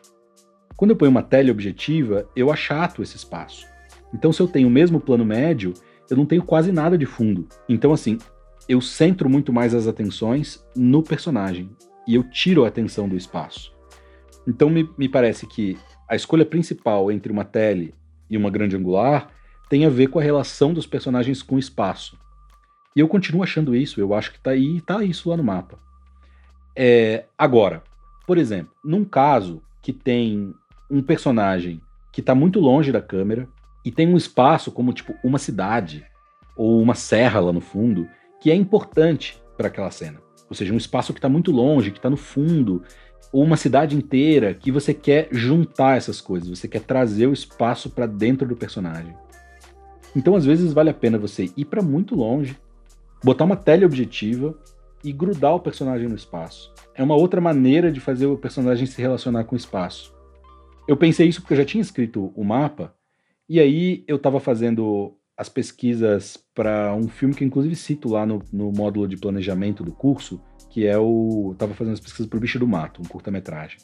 Quando 0.78 0.91
eu 0.91 0.95
ponho 0.95 1.10
uma 1.10 1.23
teleobjetiva, 1.23 2.30
eu 2.36 2.52
achato 2.52 3.02
esse 3.02 3.15
espaço. 3.15 3.65
Então, 4.13 4.32
se 4.32 4.39
eu 4.39 4.47
tenho 4.47 4.67
o 4.67 4.71
mesmo 4.71 4.99
plano 4.99 5.26
médio, 5.26 5.73
eu 6.08 6.15
não 6.15 6.26
tenho 6.26 6.43
quase 6.43 6.71
nada 6.71 6.95
de 6.97 7.06
fundo. 7.08 7.47
Então, 7.67 7.91
assim, 7.91 8.19
eu 8.69 8.80
centro 8.80 9.28
muito 9.28 9.52
mais 9.52 9.73
as 9.73 9.88
atenções 9.88 10.63
no 10.76 11.02
personagem 11.02 11.71
e 12.08 12.13
eu 12.13 12.23
tiro 12.23 12.63
a 12.63 12.67
atenção 12.67 13.10
do 13.10 13.17
espaço. 13.17 13.73
Então, 14.47 14.69
me, 14.69 14.88
me 14.95 15.10
parece 15.10 15.47
que 15.47 15.78
a 16.08 16.15
escolha 16.15 16.45
principal 16.45 17.12
entre 17.12 17.32
uma 17.32 17.43
tele 17.43 17.95
e 18.30 18.38
uma 18.38 18.52
grande 18.52 18.76
angular 18.76 19.32
tem 19.67 19.84
a 19.84 19.89
ver 19.89 20.08
com 20.08 20.19
a 20.19 20.23
relação 20.23 20.76
dos 20.76 20.86
personagens 20.86 21.41
com 21.41 21.56
o 21.56 21.60
espaço. 21.60 22.19
E 22.95 22.99
eu 22.99 23.08
continuo 23.08 23.41
achando 23.41 23.76
isso, 23.76 23.99
eu 23.99 24.13
acho 24.13 24.32
que 24.32 24.39
tá 24.39 24.52
aí, 24.52 24.80
tá 24.82 25.04
isso 25.04 25.30
lá 25.30 25.38
no 25.38 25.43
mapa. 25.43 25.83
É, 26.76 27.26
agora, 27.38 27.84
por 28.26 28.38
exemplo, 28.38 28.74
num 28.84 29.06
caso 29.06 29.62
que 29.82 29.94
tem 29.94 30.54
um 30.90 31.02
personagem 31.02 31.82
que 32.12 32.22
está 32.22 32.34
muito 32.34 32.60
longe 32.60 32.92
da 32.92 33.02
câmera 33.02 33.48
e 33.84 33.92
tem 33.92 34.08
um 34.08 34.18
espaço 34.18 34.72
como 34.72 34.94
tipo 34.94 35.14
uma 35.24 35.38
cidade 35.38 36.06
ou 36.56 36.82
uma 36.82 36.96
serra 36.96 37.40
lá 37.40 37.52
no 37.52 37.62
fundo 37.62 38.08
que 38.40 38.52
é 38.52 38.56
importante 38.56 39.42
para 39.58 39.68
aquela 39.68 39.92
cena. 39.92 40.20
Ou 40.50 40.56
seja, 40.56 40.74
um 40.74 40.78
espaço 40.78 41.14
que 41.14 41.20
está 41.20 41.30
muito 41.30 41.52
longe, 41.52 41.92
que 41.92 41.98
está 41.98 42.10
no 42.10 42.18
fundo 42.18 42.84
ou 43.32 43.44
uma 43.44 43.58
cidade 43.58 43.96
inteira 43.96 44.54
que 44.54 44.72
você 44.72 44.94
quer 44.94 45.28
juntar 45.32 45.98
essas 45.98 46.22
coisas, 46.22 46.50
você 46.50 46.68
quer 46.68 46.82
trazer 46.82 47.26
o 47.26 47.34
espaço 47.34 47.90
para 47.90 48.06
dentro 48.06 48.48
do 48.48 48.56
personagem. 48.56 49.16
Então, 50.16 50.36
às 50.36 50.46
vezes, 50.46 50.72
vale 50.72 50.92
a 50.92 50.94
pena 50.94 51.18
você 51.18 51.52
ir 51.58 51.66
para 51.66 51.82
muito 51.82 52.16
longe, 52.16 52.56
botar 53.24 53.46
uma 53.46 53.56
teleobjetiva 53.56 54.56
e 55.04 55.12
grudar 55.12 55.56
o 55.56 55.60
personagem 55.60 56.08
no 56.08 56.16
espaço. 56.16 56.74
É 56.96 57.04
uma 57.04 57.16
outra 57.16 57.42
maneira 57.42 57.92
de 57.92 58.00
fazer 58.00 58.26
o 58.26 58.38
personagem 58.38 58.86
se 58.86 59.02
relacionar 59.02 59.44
com 59.44 59.56
o 59.56 59.58
espaço. 59.58 60.13
Eu 60.88 60.98
pensei 60.98 61.28
isso 61.28 61.42
porque 61.42 61.54
eu 61.54 61.58
já 61.58 61.66
tinha 61.66 61.82
escrito 61.82 62.32
o 62.36 62.44
mapa, 62.44 62.94
e 63.48 63.60
aí 63.60 64.04
eu 64.08 64.16
estava 64.16 64.39
fazendo 64.39 65.18
as 65.38 65.50
pesquisas 65.50 66.38
para 66.54 66.96
um 66.96 67.08
filme 67.08 67.34
que 67.34 67.44
inclusive 67.44 67.76
cito 67.76 68.10
lá 68.10 68.26
no, 68.26 68.42
no 68.52 68.72
módulo 68.72 69.08
de 69.08 69.18
planejamento 69.18 69.84
do 69.84 69.92
curso, 69.92 70.42
que 70.70 70.86
é 70.86 70.98
o. 70.98 71.56
Tava 71.58 71.74
fazendo 71.74 71.94
as 71.94 72.00
pesquisas 72.00 72.28
pro 72.28 72.39
Bicho 72.39 72.60
do 72.60 72.68
Mato, 72.68 73.02
um 73.02 73.06
curta-metragem. 73.06 73.80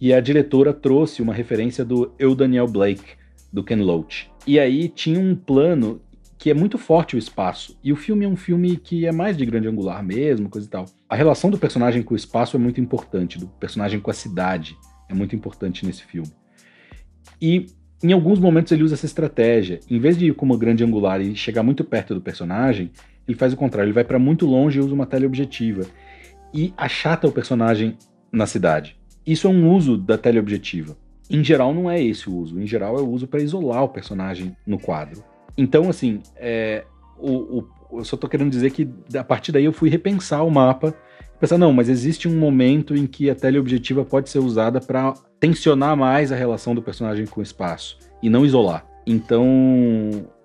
E 0.00 0.12
a 0.12 0.20
diretora 0.20 0.72
trouxe 0.72 1.22
uma 1.22 1.34
referência 1.34 1.84
do 1.84 2.12
Eu 2.18 2.34
Daniel 2.34 2.68
Blake, 2.68 3.16
do 3.52 3.64
Ken 3.64 3.82
Loach. 3.82 4.30
E 4.46 4.58
aí 4.58 4.88
tinha 4.88 5.18
um 5.18 5.34
plano 5.34 6.00
que 6.38 6.50
é 6.50 6.54
muito 6.54 6.78
forte 6.78 7.16
o 7.16 7.18
espaço. 7.18 7.76
E 7.82 7.92
o 7.92 7.96
filme 7.96 8.24
é 8.24 8.28
um 8.28 8.36
filme 8.36 8.76
que 8.76 9.04
é 9.04 9.12
mais 9.12 9.36
de 9.36 9.44
grande 9.44 9.66
angular 9.66 10.02
mesmo, 10.04 10.48
coisa 10.48 10.66
e 10.66 10.70
tal. 10.70 10.84
A 11.08 11.16
relação 11.16 11.50
do 11.50 11.58
personagem 11.58 12.02
com 12.02 12.14
o 12.14 12.16
espaço 12.16 12.56
é 12.56 12.60
muito 12.60 12.80
importante, 12.80 13.38
do 13.38 13.48
personagem 13.48 13.98
com 13.98 14.10
a 14.10 14.14
cidade 14.14 14.76
é 15.08 15.14
muito 15.14 15.34
importante 15.34 15.84
nesse 15.84 16.04
filme. 16.04 16.30
E 17.42 17.66
em 18.02 18.12
alguns 18.12 18.38
momentos 18.38 18.70
ele 18.70 18.84
usa 18.84 18.94
essa 18.94 19.06
estratégia. 19.06 19.80
Em 19.90 19.98
vez 19.98 20.16
de 20.16 20.26
ir 20.26 20.34
com 20.34 20.46
uma 20.46 20.56
grande 20.56 20.84
angular 20.84 21.20
e 21.20 21.34
chegar 21.34 21.64
muito 21.64 21.82
perto 21.82 22.14
do 22.14 22.20
personagem, 22.20 22.92
ele 23.26 23.36
faz 23.36 23.52
o 23.52 23.56
contrário, 23.56 23.88
ele 23.88 23.94
vai 23.94 24.04
para 24.04 24.18
muito 24.18 24.46
longe 24.46 24.78
e 24.78 24.82
usa 24.82 24.94
uma 24.94 25.06
teleobjetiva 25.06 25.82
e 26.54 26.72
achata 26.76 27.26
o 27.26 27.32
personagem 27.32 27.96
na 28.30 28.46
cidade. 28.46 28.96
Isso 29.26 29.46
é 29.46 29.50
um 29.50 29.74
uso 29.74 29.98
da 29.98 30.16
teleobjetiva. 30.16 30.96
Em 31.28 31.42
geral, 31.44 31.74
não 31.74 31.90
é 31.90 32.02
esse 32.02 32.30
o 32.30 32.34
uso. 32.34 32.60
Em 32.60 32.66
geral, 32.66 32.96
é 32.96 33.02
o 33.02 33.08
uso 33.08 33.26
para 33.26 33.42
isolar 33.42 33.82
o 33.82 33.88
personagem 33.88 34.56
no 34.66 34.78
quadro. 34.78 35.22
Então, 35.58 35.90
assim, 35.90 36.20
é, 36.36 36.84
o, 37.18 37.58
o, 37.58 37.68
eu 37.98 38.04
só 38.04 38.16
tô 38.16 38.28
querendo 38.28 38.48
dizer 38.48 38.70
que 38.70 38.88
a 39.16 39.24
partir 39.24 39.50
daí 39.50 39.64
eu 39.64 39.72
fui 39.72 39.90
repensar 39.90 40.44
o 40.44 40.50
mapa. 40.50 40.94
Pensar, 41.40 41.58
não, 41.58 41.72
mas 41.72 41.88
existe 41.88 42.28
um 42.28 42.38
momento 42.38 42.96
em 42.96 43.06
que 43.06 43.28
a 43.28 43.34
teleobjetiva 43.34 44.04
pode 44.04 44.30
ser 44.30 44.38
usada 44.38 44.80
para 44.80 45.14
tensionar 45.40 45.96
mais 45.96 46.30
a 46.30 46.36
relação 46.36 46.76
do 46.76 46.82
personagem 46.82 47.26
com 47.26 47.40
o 47.40 47.42
espaço 47.42 47.98
e 48.22 48.30
não 48.30 48.46
isolar. 48.46 48.86
Então, 49.04 49.46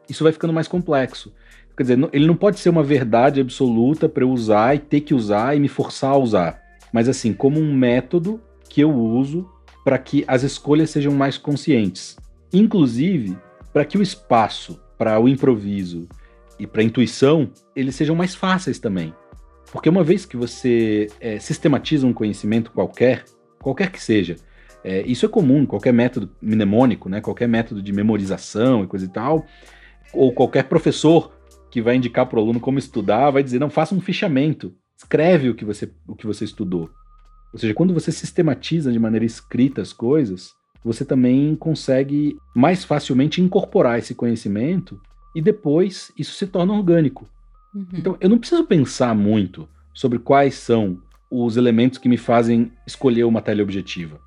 isso 0.09 0.23
vai 0.23 0.33
ficando 0.33 0.53
mais 0.53 0.67
complexo. 0.67 1.31
Quer 1.77 1.83
dizer, 1.83 2.09
ele 2.11 2.25
não 2.25 2.35
pode 2.35 2.59
ser 2.59 2.69
uma 2.69 2.83
verdade 2.83 3.39
absoluta 3.39 4.09
para 4.09 4.23
eu 4.23 4.29
usar 4.29 4.75
e 4.75 4.79
ter 4.79 5.01
que 5.01 5.13
usar 5.13 5.55
e 5.55 5.59
me 5.59 5.67
forçar 5.67 6.11
a 6.11 6.17
usar. 6.17 6.59
Mas 6.91 7.07
assim, 7.07 7.33
como 7.33 7.59
um 7.59 7.73
método 7.73 8.41
que 8.67 8.81
eu 8.81 8.91
uso 8.91 9.47
para 9.83 9.97
que 9.97 10.23
as 10.27 10.41
escolhas 10.43 10.89
sejam 10.89 11.13
mais 11.13 11.37
conscientes. 11.37 12.15
Inclusive, 12.51 13.37
para 13.71 13.83
que 13.83 13.97
o 13.97 14.01
espaço 14.01 14.79
para 15.03 15.19
o 15.19 15.27
improviso 15.27 16.07
e 16.57 16.65
para 16.65 16.79
a 16.79 16.85
intuição, 16.85 17.51
eles 17.75 17.93
sejam 17.93 18.15
mais 18.15 18.33
fáceis 18.33 18.79
também. 18.79 19.13
Porque 19.69 19.89
uma 19.89 20.01
vez 20.01 20.25
que 20.25 20.37
você 20.37 21.07
é, 21.19 21.37
sistematiza 21.39 22.07
um 22.07 22.13
conhecimento 22.13 22.71
qualquer, 22.71 23.25
qualquer 23.61 23.91
que 23.91 24.01
seja, 24.01 24.37
é, 24.81 25.01
isso 25.01 25.25
é 25.25 25.29
comum, 25.29 25.65
qualquer 25.65 25.91
método 25.91 26.33
mnemônico, 26.41 27.09
né, 27.09 27.19
qualquer 27.19 27.49
método 27.49 27.81
de 27.81 27.91
memorização 27.91 28.85
e 28.85 28.87
coisa 28.87 29.03
e 29.03 29.09
tal, 29.09 29.45
ou 30.13 30.31
qualquer 30.31 30.69
professor 30.69 31.33
que 31.69 31.81
vai 31.81 31.97
indicar 31.97 32.25
para 32.25 32.39
o 32.39 32.41
aluno 32.41 32.61
como 32.61 32.79
estudar, 32.79 33.29
vai 33.29 33.43
dizer, 33.43 33.59
não, 33.59 33.69
faça 33.69 33.93
um 33.93 33.99
fichamento, 33.99 34.73
escreve 34.95 35.49
o 35.49 35.55
que 35.55 35.65
você, 35.65 35.91
o 36.07 36.15
que 36.15 36.25
você 36.25 36.45
estudou. 36.45 36.89
Ou 37.51 37.59
seja, 37.59 37.73
quando 37.73 37.93
você 37.93 38.09
sistematiza 38.09 38.89
de 38.89 38.99
maneira 38.99 39.25
escrita 39.25 39.81
as 39.81 39.91
coisas, 39.91 40.51
você 40.83 41.05
também 41.05 41.55
consegue 41.55 42.37
mais 42.55 42.83
facilmente 42.83 43.41
incorporar 43.41 43.99
esse 43.99 44.13
conhecimento 44.13 44.99
e 45.35 45.41
depois 45.41 46.11
isso 46.17 46.33
se 46.33 46.47
torna 46.47 46.73
orgânico. 46.73 47.27
Uhum. 47.73 47.85
Então, 47.93 48.17
eu 48.19 48.29
não 48.29 48.37
preciso 48.37 48.63
pensar 48.65 49.15
muito 49.15 49.67
sobre 49.93 50.19
quais 50.19 50.55
são 50.55 50.99
os 51.29 51.57
elementos 51.57 51.97
que 51.97 52.09
me 52.09 52.17
fazem 52.17 52.71
escolher 52.85 53.23
uma 53.23 53.41
teleobjetiva. 53.41 54.19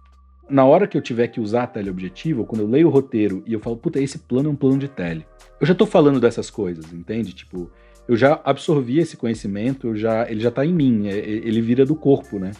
Na 0.48 0.64
hora 0.64 0.86
que 0.86 0.96
eu 0.96 1.02
tiver 1.02 1.28
que 1.28 1.40
usar 1.40 1.64
a 1.64 1.68
teleobjetiva, 1.68 2.40
ou 2.40 2.46
quando 2.46 2.62
eu 2.62 2.68
leio 2.68 2.88
o 2.88 2.90
roteiro 2.90 3.42
e 3.46 3.52
eu 3.52 3.60
falo, 3.60 3.76
puta, 3.76 4.00
esse 4.00 4.18
plano 4.18 4.48
é 4.48 4.52
um 4.52 4.56
plano 4.56 4.78
de 4.78 4.88
tele 4.88 5.26
eu 5.60 5.66
já 5.66 5.74
tô 5.74 5.86
falando 5.86 6.20
dessas 6.20 6.50
coisas, 6.50 6.92
entende? 6.92 7.32
Tipo, 7.32 7.70
eu 8.06 8.16
já 8.16 8.40
absorvi 8.44 8.98
esse 8.98 9.16
conhecimento, 9.16 9.88
eu 9.88 9.96
já, 9.96 10.30
ele 10.30 10.40
já 10.40 10.50
tá 10.50 10.64
em 10.64 10.72
mim, 10.72 11.08
é, 11.08 11.16
ele 11.16 11.60
vira 11.60 11.84
do 11.84 11.94
corpo, 11.94 12.38
né? 12.38 12.52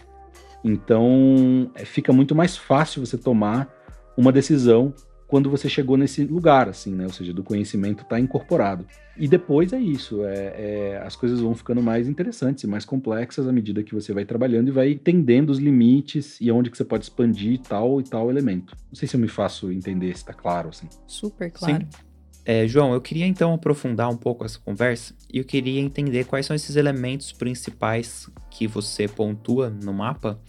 Então, 0.64 1.70
é, 1.74 1.84
fica 1.84 2.12
muito 2.12 2.34
mais 2.34 2.56
fácil 2.56 3.04
você 3.04 3.18
tomar 3.18 3.68
uma 4.16 4.32
decisão 4.32 4.94
quando 5.26 5.50
você 5.50 5.68
chegou 5.68 5.96
nesse 5.96 6.24
lugar, 6.24 6.68
assim, 6.68 6.94
né? 6.94 7.04
Ou 7.04 7.12
seja, 7.12 7.32
do 7.32 7.42
conhecimento 7.42 8.04
tá 8.04 8.18
incorporado. 8.18 8.86
E 9.16 9.26
depois 9.26 9.72
é 9.72 9.78
isso, 9.78 10.24
é, 10.24 10.34
é, 10.34 11.02
as 11.04 11.16
coisas 11.16 11.40
vão 11.40 11.54
ficando 11.54 11.82
mais 11.82 12.06
interessantes 12.06 12.62
e 12.64 12.66
mais 12.66 12.84
complexas 12.84 13.48
à 13.48 13.52
medida 13.52 13.82
que 13.82 13.94
você 13.94 14.12
vai 14.12 14.24
trabalhando 14.24 14.68
e 14.68 14.70
vai 14.70 14.92
entendendo 14.92 15.50
os 15.50 15.58
limites 15.58 16.38
e 16.40 16.50
onde 16.52 16.70
que 16.70 16.76
você 16.76 16.84
pode 16.84 17.04
expandir 17.04 17.58
tal 17.60 18.00
e 18.00 18.04
tal 18.04 18.30
elemento. 18.30 18.76
Não 18.88 18.94
sei 18.94 19.08
se 19.08 19.16
eu 19.16 19.20
me 19.20 19.28
faço 19.28 19.72
entender, 19.72 20.16
se 20.16 20.24
tá 20.24 20.34
claro, 20.34 20.68
assim. 20.68 20.86
Super 21.06 21.50
claro. 21.50 21.82
Sim. 21.82 22.06
É, 22.44 22.68
João, 22.68 22.94
eu 22.94 23.00
queria 23.00 23.26
então 23.26 23.52
aprofundar 23.52 24.08
um 24.08 24.16
pouco 24.16 24.44
essa 24.44 24.60
conversa 24.60 25.12
e 25.32 25.38
eu 25.38 25.44
queria 25.44 25.80
entender 25.80 26.24
quais 26.24 26.46
são 26.46 26.54
esses 26.54 26.76
elementos 26.76 27.32
principais 27.32 28.30
que 28.48 28.68
você 28.68 29.08
pontua 29.08 29.68
no 29.68 29.92
mapa, 29.92 30.40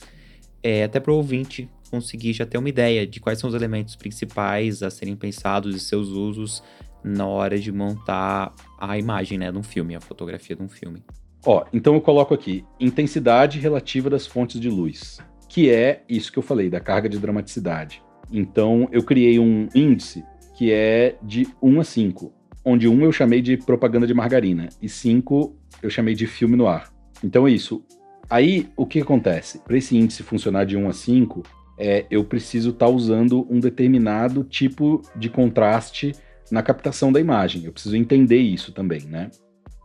é, 0.61 0.83
até 0.83 0.99
para 0.99 1.11
o 1.11 1.15
ouvinte 1.15 1.67
conseguir 1.89 2.33
já 2.33 2.45
ter 2.45 2.57
uma 2.57 2.69
ideia 2.69 3.05
de 3.07 3.19
quais 3.19 3.39
são 3.39 3.49
os 3.49 3.55
elementos 3.55 3.95
principais 3.95 4.83
a 4.83 4.89
serem 4.89 5.15
pensados 5.15 5.75
e 5.75 5.79
seus 5.79 6.09
usos 6.09 6.63
na 7.03 7.25
hora 7.25 7.57
de 7.57 7.71
montar 7.71 8.53
a 8.79 8.97
imagem 8.97 9.37
né, 9.37 9.51
de 9.51 9.57
um 9.57 9.63
filme, 9.63 9.95
a 9.95 10.01
fotografia 10.01 10.55
de 10.55 10.63
um 10.63 10.69
filme. 10.69 11.03
Ó, 11.45 11.65
então 11.71 11.93
eu 11.93 12.01
coloco 12.01 12.33
aqui 12.33 12.65
intensidade 12.79 13.59
relativa 13.59 14.09
das 14.09 14.27
fontes 14.27 14.59
de 14.59 14.69
luz, 14.69 15.19
que 15.47 15.69
é 15.69 16.03
isso 16.09 16.31
que 16.31 16.37
eu 16.37 16.43
falei, 16.43 16.69
da 16.69 16.79
carga 16.79 17.07
de 17.07 17.17
dramaticidade. 17.17 18.01
Então 18.31 18.89
eu 18.91 19.03
criei 19.03 19.39
um 19.39 19.69
índice 19.73 20.23
que 20.57 20.71
é 20.71 21.15
de 21.21 21.47
1 21.61 21.79
a 21.79 21.83
5, 21.83 22.33
onde 22.65 22.87
1 22.87 23.03
eu 23.03 23.11
chamei 23.11 23.41
de 23.41 23.55
propaganda 23.55 24.05
de 24.05 24.13
margarina 24.13 24.67
e 24.81 24.89
5 24.89 25.55
eu 25.81 25.89
chamei 25.89 26.15
de 26.15 26.27
filme 26.27 26.57
no 26.57 26.67
ar. 26.67 26.91
Então 27.23 27.47
é 27.47 27.51
isso. 27.51 27.83
Aí, 28.29 28.67
o 28.75 28.85
que 28.85 28.99
acontece? 28.99 29.59
Para 29.59 29.77
esse 29.77 29.95
índice 29.95 30.21
funcionar 30.21 30.65
de 30.65 30.75
1 30.75 30.89
a 30.89 30.93
5, 30.93 31.43
é, 31.77 32.05
eu 32.09 32.23
preciso 32.23 32.71
estar 32.71 32.87
tá 32.87 32.91
usando 32.91 33.45
um 33.49 33.59
determinado 33.59 34.43
tipo 34.43 35.01
de 35.15 35.29
contraste 35.29 36.13
na 36.51 36.63
captação 36.63 37.11
da 37.11 37.19
imagem. 37.19 37.65
Eu 37.65 37.71
preciso 37.71 37.95
entender 37.95 38.39
isso 38.39 38.71
também, 38.71 39.01
né? 39.01 39.29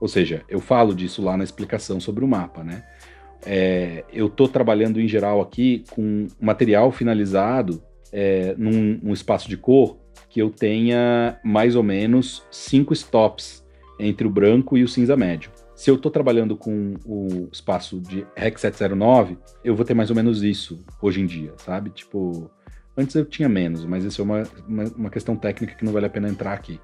Ou 0.00 0.08
seja, 0.08 0.42
eu 0.48 0.60
falo 0.60 0.94
disso 0.94 1.22
lá 1.22 1.36
na 1.36 1.44
explicação 1.44 2.00
sobre 2.00 2.24
o 2.24 2.28
mapa, 2.28 2.64
né? 2.64 2.82
É, 3.44 4.04
eu 4.12 4.26
estou 4.26 4.48
trabalhando 4.48 5.00
em 5.00 5.08
geral 5.08 5.40
aqui 5.40 5.84
com 5.90 6.28
material 6.40 6.92
finalizado 6.92 7.82
é, 8.12 8.54
num, 8.56 8.98
num 9.02 9.12
espaço 9.12 9.48
de 9.48 9.56
cor 9.56 9.98
que 10.28 10.40
eu 10.40 10.48
tenha 10.48 11.38
mais 11.44 11.76
ou 11.76 11.82
menos 11.82 12.42
cinco 12.50 12.92
stops 12.92 13.64
entre 13.98 14.26
o 14.26 14.30
branco 14.30 14.76
e 14.76 14.82
o 14.82 14.88
cinza 14.88 15.16
médio. 15.16 15.50
Se 15.74 15.90
eu 15.90 15.94
estou 15.94 16.10
trabalhando 16.10 16.56
com 16.56 16.94
o 17.04 17.48
espaço 17.50 18.00
de 18.00 18.26
REC 18.36 18.58
709, 18.58 19.38
eu 19.64 19.74
vou 19.74 19.84
ter 19.84 19.94
mais 19.94 20.10
ou 20.10 20.16
menos 20.16 20.42
isso 20.42 20.84
hoje 21.00 21.20
em 21.20 21.26
dia, 21.26 21.52
sabe? 21.56 21.90
Tipo, 21.90 22.50
Antes 22.96 23.14
eu 23.14 23.24
tinha 23.24 23.48
menos, 23.48 23.84
mas 23.84 24.04
isso 24.04 24.20
é 24.20 24.24
uma, 24.24 24.42
uma, 24.68 24.84
uma 24.96 25.10
questão 25.10 25.34
técnica 25.34 25.74
que 25.74 25.84
não 25.84 25.92
vale 25.92 26.06
a 26.06 26.10
pena 26.10 26.28
entrar 26.28 26.52
aqui. 26.52 26.78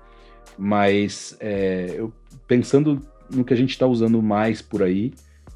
Mas 0.57 1.37
é, 1.39 1.95
eu, 1.97 2.13
pensando 2.47 3.01
no 3.31 3.45
que 3.45 3.53
a 3.53 3.57
gente 3.57 3.71
está 3.71 3.87
usando 3.87 4.23
mais 4.23 4.63
por 4.63 4.83
aí, 4.83 5.13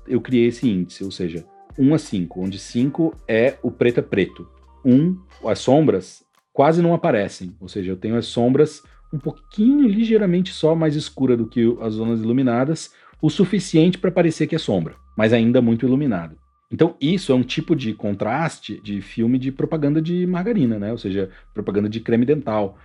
eu 0.07 0.21
criei 0.21 0.49
esse 0.49 0.69
índice, 0.69 1.05
ou 1.05 1.11
seja, 1.11 1.45
1 1.79 1.95
a 1.95 1.99
5, 1.99 2.41
onde 2.41 2.59
5 2.59 3.15
é 3.27 3.57
o 3.63 3.71
preto 3.71 4.01
é 4.01 4.03
preto. 4.03 4.47
1, 4.85 5.17
as 5.47 5.59
sombras 5.61 6.23
quase 6.53 6.83
não 6.83 6.93
aparecem, 6.93 7.57
ou 7.59 7.69
seja, 7.69 7.93
eu 7.93 7.97
tenho 7.97 8.17
as 8.17 8.27
sombras 8.27 8.83
um 9.11 9.19
pouquinho, 9.19 9.89
ligeiramente 9.89 10.53
só 10.53 10.75
mais 10.75 10.97
escura 10.97 11.35
do 11.35 11.47
que 11.47 11.77
as 11.81 11.95
zonas 11.95 12.21
iluminadas, 12.21 12.93
o 13.23 13.31
suficiente 13.31 13.97
para 13.97 14.11
parecer 14.11 14.49
que 14.49 14.57
é 14.57 14.59
sombra, 14.59 14.97
mas 15.17 15.33
ainda 15.33 15.63
muito 15.63 15.87
iluminado. 15.87 16.37
Então, 16.73 16.97
isso 17.01 17.31
é 17.31 17.35
um 17.35 17.43
tipo 17.43 17.77
de 17.77 17.95
contraste 17.95 18.81
de 18.83 19.01
filme 19.01 19.39
de 19.39 19.53
propaganda 19.53 20.03
de 20.03 20.27
margarina, 20.27 20.79
né? 20.79 20.91
Ou 20.91 20.99
seja, 20.99 21.31
propaganda 21.55 21.89
de 21.89 22.01
creme 22.01 22.27
dental, 22.27 22.77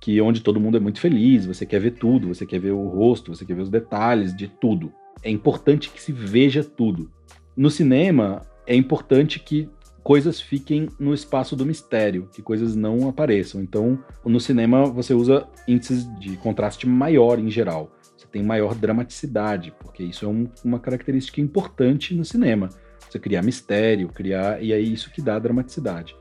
que 0.00 0.20
onde 0.20 0.42
todo 0.42 0.60
mundo 0.60 0.76
é 0.76 0.80
muito 0.80 1.00
feliz, 1.00 1.44
você 1.44 1.66
quer 1.66 1.80
ver 1.80 1.92
tudo, 1.92 2.28
você 2.28 2.46
quer 2.46 2.60
ver 2.60 2.70
o 2.70 2.86
rosto, 2.86 3.34
você 3.34 3.44
quer 3.44 3.54
ver 3.54 3.62
os 3.62 3.70
detalhes 3.70 4.36
de 4.36 4.46
tudo. 4.46 4.92
É 5.22 5.30
importante 5.30 5.90
que 5.90 6.00
se 6.00 6.12
veja 6.12 6.62
tudo. 6.62 7.10
No 7.56 7.70
cinema, 7.70 8.42
é 8.66 8.76
importante 8.76 9.40
que 9.40 9.68
coisas 10.02 10.40
fiquem 10.40 10.88
no 10.98 11.12
espaço 11.12 11.56
do 11.56 11.66
mistério, 11.66 12.28
que 12.32 12.42
coisas 12.42 12.76
não 12.76 13.08
apareçam. 13.08 13.60
Então, 13.60 13.98
no 14.24 14.38
cinema, 14.38 14.84
você 14.86 15.14
usa 15.14 15.48
índices 15.66 16.06
de 16.18 16.36
contraste 16.36 16.86
maior 16.86 17.38
em 17.38 17.50
geral. 17.50 17.90
Tem 18.30 18.42
maior 18.42 18.74
dramaticidade, 18.74 19.72
porque 19.80 20.02
isso 20.02 20.24
é 20.24 20.28
um, 20.28 20.48
uma 20.64 20.78
característica 20.78 21.40
importante 21.40 22.14
no 22.14 22.24
cinema 22.24 22.70
você 23.10 23.18
criar 23.18 23.42
mistério, 23.42 24.08
criar. 24.08 24.62
E 24.62 24.72
é 24.72 24.80
isso 24.80 25.10
que 25.10 25.20
dá 25.20 25.38
dramaticidade. 25.38 26.16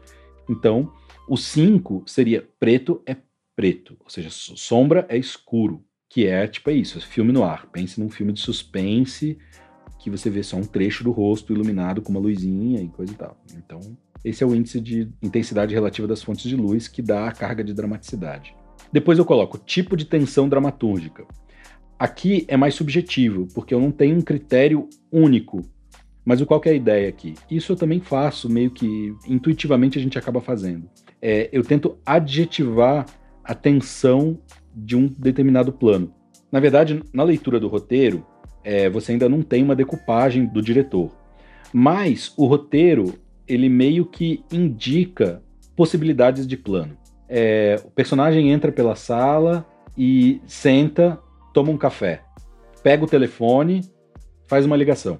Então, 0.49 0.91
o 1.28 1.38
5 1.38 2.03
seria 2.07 2.47
preto 2.60 3.01
é 3.05 3.16
preto, 3.55 3.97
ou 3.99 4.10
seja, 4.10 4.30
sombra 4.32 5.05
é 5.10 5.18
escuro, 5.18 5.84
que 6.10 6.26
é 6.26 6.47
tipo 6.47 6.70
é 6.70 6.74
isso, 6.74 6.97
é 6.97 7.01
filme 7.01 7.32
no 7.32 7.43
ar. 7.43 7.68
Pense 7.68 7.99
num 7.99 8.10
filme 8.10 8.34
de 8.34 8.39
suspense 8.39 9.38
que 9.99 10.10
você 10.10 10.30
vê 10.30 10.41
só 10.41 10.55
um 10.55 10.64
trecho 10.64 11.03
do 11.03 11.12
rosto 11.12 11.53
iluminado 11.53 12.01
com 12.01 12.12
uma 12.12 12.22
luzinha 12.22 12.82
e 12.82 12.88
coisa 12.88 13.12
e 13.12 13.16
tal. 13.16 13.38
Então, 13.53 13.80
esse 14.24 14.43
é 14.43 14.47
o 14.47 14.55
índice 14.55 14.80
de 14.80 15.12
intensidade 15.22 15.74
relativa 15.74 16.07
das 16.07 16.24
fontes 16.24 16.43
de 16.43 16.55
luz 16.55 16.88
que 16.88 17.01
dá 17.01 17.28
a 17.28 17.32
carga 17.34 17.64
de 17.64 17.74
dramaticidade. 17.74 18.55
Depois 18.91 19.20
eu 19.20 19.26
coloco 19.26 19.57
tipo 19.57 19.95
de 19.97 20.05
tensão 20.05 20.47
dramatúrgica. 20.47 21.26
Aqui 22.00 22.45
é 22.47 22.56
mais 22.56 22.74
subjetivo, 22.74 23.47
porque 23.54 23.74
eu 23.74 23.80
não 23.80 23.91
tenho 23.91 24.18
um 24.18 24.22
critério 24.22 24.88
único 25.12 25.64
mas 26.30 26.43
qual 26.43 26.62
é 26.66 26.70
a 26.70 26.74
ideia 26.74 27.10
aqui? 27.10 27.34
Isso 27.50 27.72
eu 27.72 27.76
também 27.76 28.00
faço, 28.00 28.47
meio 28.47 28.70
que 28.70 29.16
intuitivamente 29.28 29.97
a 29.97 30.02
gente 30.02 30.16
acaba 30.16 30.39
fazendo. 30.39 30.88
É, 31.20 31.50
eu 31.52 31.64
tento 31.64 31.97
adjetivar 32.06 33.08
a 33.43 33.56
tensão 33.56 34.38
de 34.76 34.95
um 34.95 35.08
determinado 35.08 35.74
plano. 35.74 36.14
Na 36.52 36.60
verdade, 36.60 37.02
na 37.12 37.24
leitura 37.24 37.60
do 37.60 37.68
roteiro, 37.68 38.24
é, 38.64 38.88
você 38.91 39.14
ainda 39.14 39.28
não 39.28 39.41
tem 39.41 39.64
uma 39.64 39.76
decupagem 39.76 40.45
do 40.45 40.62
diretor. 40.62 41.10
Mas 41.74 42.32
o 42.38 42.45
roteiro, 42.45 43.16
ele 43.47 43.68
meio 43.68 44.06
que 44.06 44.43
indica 44.52 45.41
possibilidades 45.76 46.45
de 46.45 46.56
plano. 46.56 46.95
É, 47.28 47.82
o 47.84 47.89
personagem 47.89 48.52
entra 48.52 48.72
pela 48.72 48.95
sala 48.95 49.66
e 49.97 50.39
senta, 50.45 51.20
toma 51.54 51.72
um 51.72 51.78
café, 51.78 52.22
pega 52.84 53.04
o 53.04 53.08
telefone, 53.08 53.82
faz 54.47 54.66
uma 54.66 54.78
ligação. 54.78 55.20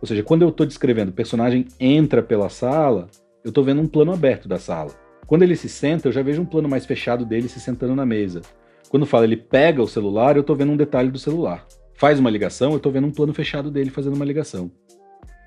Ou 0.00 0.06
seja, 0.06 0.22
quando 0.22 0.42
eu 0.42 0.48
estou 0.48 0.66
descrevendo 0.66 1.10
o 1.10 1.14
personagem 1.14 1.66
entra 1.78 2.22
pela 2.22 2.48
sala, 2.48 3.08
eu 3.44 3.50
estou 3.50 3.62
vendo 3.62 3.80
um 3.80 3.86
plano 3.86 4.12
aberto 4.12 4.48
da 4.48 4.58
sala. 4.58 4.90
Quando 5.26 5.42
ele 5.42 5.56
se 5.56 5.68
senta, 5.68 6.08
eu 6.08 6.12
já 6.12 6.22
vejo 6.22 6.42
um 6.42 6.44
plano 6.46 6.68
mais 6.68 6.84
fechado 6.84 7.24
dele 7.24 7.48
se 7.48 7.60
sentando 7.60 7.94
na 7.94 8.04
mesa. 8.04 8.42
Quando 8.88 9.06
fala 9.06 9.24
ele 9.24 9.36
pega 9.36 9.80
o 9.80 9.86
celular, 9.86 10.36
eu 10.36 10.42
estou 10.42 10.56
vendo 10.56 10.72
um 10.72 10.76
detalhe 10.76 11.10
do 11.10 11.18
celular. 11.18 11.66
Faz 11.94 12.18
uma 12.18 12.28
ligação, 12.28 12.72
eu 12.72 12.76
estou 12.78 12.90
vendo 12.90 13.06
um 13.06 13.12
plano 13.12 13.32
fechado 13.32 13.70
dele 13.70 13.90
fazendo 13.90 14.16
uma 14.16 14.24
ligação. 14.24 14.70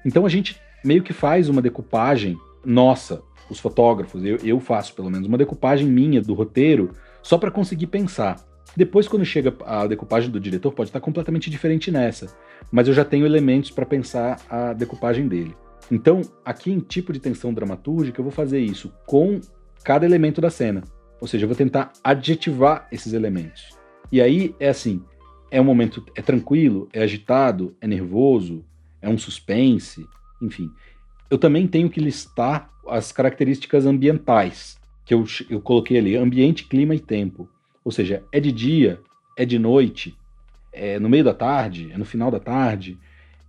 Então 0.05 0.25
a 0.25 0.29
gente 0.29 0.59
meio 0.83 1.03
que 1.03 1.13
faz 1.13 1.49
uma 1.49 1.61
decupagem 1.61 2.37
nossa, 2.63 3.21
os 3.49 3.59
fotógrafos, 3.59 4.23
eu, 4.23 4.37
eu 4.37 4.59
faço 4.59 4.95
pelo 4.95 5.09
menos 5.09 5.27
uma 5.27 5.37
decupagem 5.37 5.87
minha 5.87 6.21
do 6.21 6.33
roteiro 6.33 6.91
só 7.21 7.37
para 7.37 7.51
conseguir 7.51 7.87
pensar. 7.87 8.37
Depois, 8.75 9.07
quando 9.07 9.25
chega 9.25 9.53
a 9.65 9.87
decupagem 9.87 10.29
do 10.29 10.39
diretor, 10.39 10.71
pode 10.71 10.89
estar 10.89 10.99
completamente 10.99 11.49
diferente 11.49 11.91
nessa, 11.91 12.35
mas 12.71 12.87
eu 12.87 12.93
já 12.93 13.05
tenho 13.05 13.25
elementos 13.25 13.71
para 13.71 13.85
pensar 13.85 14.39
a 14.49 14.73
decupagem 14.73 15.27
dele. 15.27 15.55
Então, 15.91 16.21
aqui 16.43 16.71
em 16.71 16.79
tipo 16.79 17.13
de 17.13 17.19
tensão 17.19 17.53
dramatúrgica, 17.53 18.19
eu 18.19 18.23
vou 18.23 18.31
fazer 18.31 18.59
isso 18.59 18.91
com 19.05 19.39
cada 19.83 20.05
elemento 20.05 20.41
da 20.41 20.49
cena. 20.49 20.83
Ou 21.21 21.27
seja, 21.27 21.45
eu 21.45 21.47
vou 21.47 21.55
tentar 21.55 21.93
adjetivar 22.03 22.87
esses 22.91 23.13
elementos. 23.13 23.69
E 24.11 24.21
aí 24.21 24.55
é 24.59 24.69
assim: 24.69 25.01
é 25.51 25.61
um 25.61 25.63
momento, 25.63 26.03
é 26.15 26.21
tranquilo, 26.21 26.89
é 26.91 27.01
agitado, 27.01 27.75
é 27.79 27.87
nervoso, 27.87 28.65
é 29.01 29.07
um 29.07 29.17
suspense, 29.17 30.05
enfim. 30.41 30.69
Eu 31.29 31.37
também 31.37 31.67
tenho 31.67 31.89
que 31.89 31.99
listar 31.99 32.69
as 32.87 33.11
características 33.11 33.85
ambientais 33.85 34.77
que 35.05 35.13
eu, 35.13 35.23
eu 35.49 35.61
coloquei 35.61 35.97
ali: 35.97 36.15
ambiente, 36.15 36.65
clima 36.65 36.95
e 36.95 36.99
tempo. 36.99 37.47
Ou 37.85 37.91
seja, 37.91 38.23
é 38.31 38.39
de 38.39 38.51
dia, 38.51 38.99
é 39.37 39.45
de 39.45 39.59
noite, 39.59 40.17
é 40.73 40.99
no 40.99 41.07
meio 41.07 41.23
da 41.23 41.35
tarde, 41.35 41.91
é 41.93 41.97
no 41.97 42.03
final 42.03 42.31
da 42.31 42.39
tarde, 42.39 42.97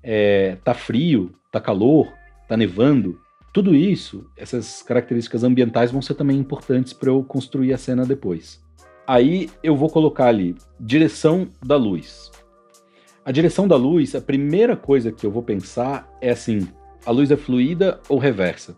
é, 0.03 0.57
tá 0.63 0.75
frio, 0.75 1.35
tá 1.51 1.59
calor, 1.59 2.13
tá 2.47 2.55
nevando. 2.55 3.19
Tudo 3.53 3.75
isso, 3.75 4.31
essas 4.37 4.83
características 4.83 5.43
ambientais 5.43 5.91
vão 5.91 6.03
ser 6.03 6.15
também 6.15 6.37
importantes 6.37 6.93
para 6.93 7.09
eu 7.09 7.25
construir 7.25 7.73
a 7.73 7.79
cena 7.79 8.05
depois. 8.05 8.63
Aí 9.07 9.49
eu 9.63 9.75
vou 9.75 9.89
colocar 9.89 10.27
ali 10.27 10.55
direção 10.79 11.49
da 11.65 11.77
luz. 11.77 12.31
A 13.25 13.33
direção 13.33 13.67
da 13.67 13.77
luz, 13.77 14.15
a 14.15 14.21
primeira 14.21 14.77
coisa 14.77 15.11
que 15.11 15.25
eu 15.25 15.31
vou 15.31 15.43
pensar 15.43 16.09
é 16.21 16.31
assim: 16.31 16.69
a 17.05 17.11
luz 17.11 17.31
é 17.31 17.37
fluida 17.37 18.01
ou 18.09 18.19
reversa? 18.19 18.77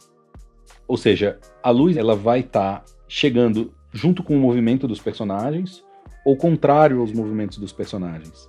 Ou 0.87 0.97
seja, 0.97 1.39
a 1.63 1.71
luz 1.71 1.97
ela 1.97 2.15
vai 2.15 2.41
estar 2.41 2.81
tá 2.81 2.85
chegando 3.09 3.75
junto 3.99 4.23
com 4.23 4.37
o 4.37 4.41
movimento 4.41 4.87
dos 4.87 5.01
personagens 5.01 5.83
ou 6.25 6.37
contrário 6.37 7.01
aos 7.01 7.13
movimentos 7.13 7.59
dos 7.59 7.73
personagens. 7.73 8.49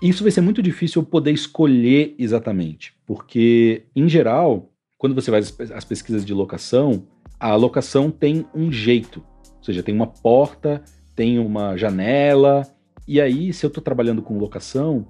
Isso 0.00 0.22
vai 0.22 0.30
ser 0.30 0.40
muito 0.40 0.62
difícil 0.62 1.02
eu 1.02 1.06
poder 1.06 1.32
escolher 1.32 2.14
exatamente, 2.18 2.94
porque, 3.06 3.86
em 3.94 4.08
geral, 4.08 4.70
quando 4.98 5.14
você 5.14 5.30
faz 5.30 5.72
as 5.72 5.84
pesquisas 5.84 6.24
de 6.24 6.32
locação, 6.32 7.06
a 7.38 7.54
locação 7.56 8.10
tem 8.10 8.46
um 8.54 8.70
jeito, 8.70 9.22
ou 9.56 9.64
seja, 9.64 9.82
tem 9.82 9.94
uma 9.94 10.06
porta, 10.06 10.82
tem 11.14 11.38
uma 11.38 11.76
janela, 11.76 12.62
e 13.06 13.20
aí, 13.20 13.52
se 13.52 13.66
eu 13.66 13.68
estou 13.68 13.82
trabalhando 13.82 14.22
com 14.22 14.38
locação, 14.38 15.06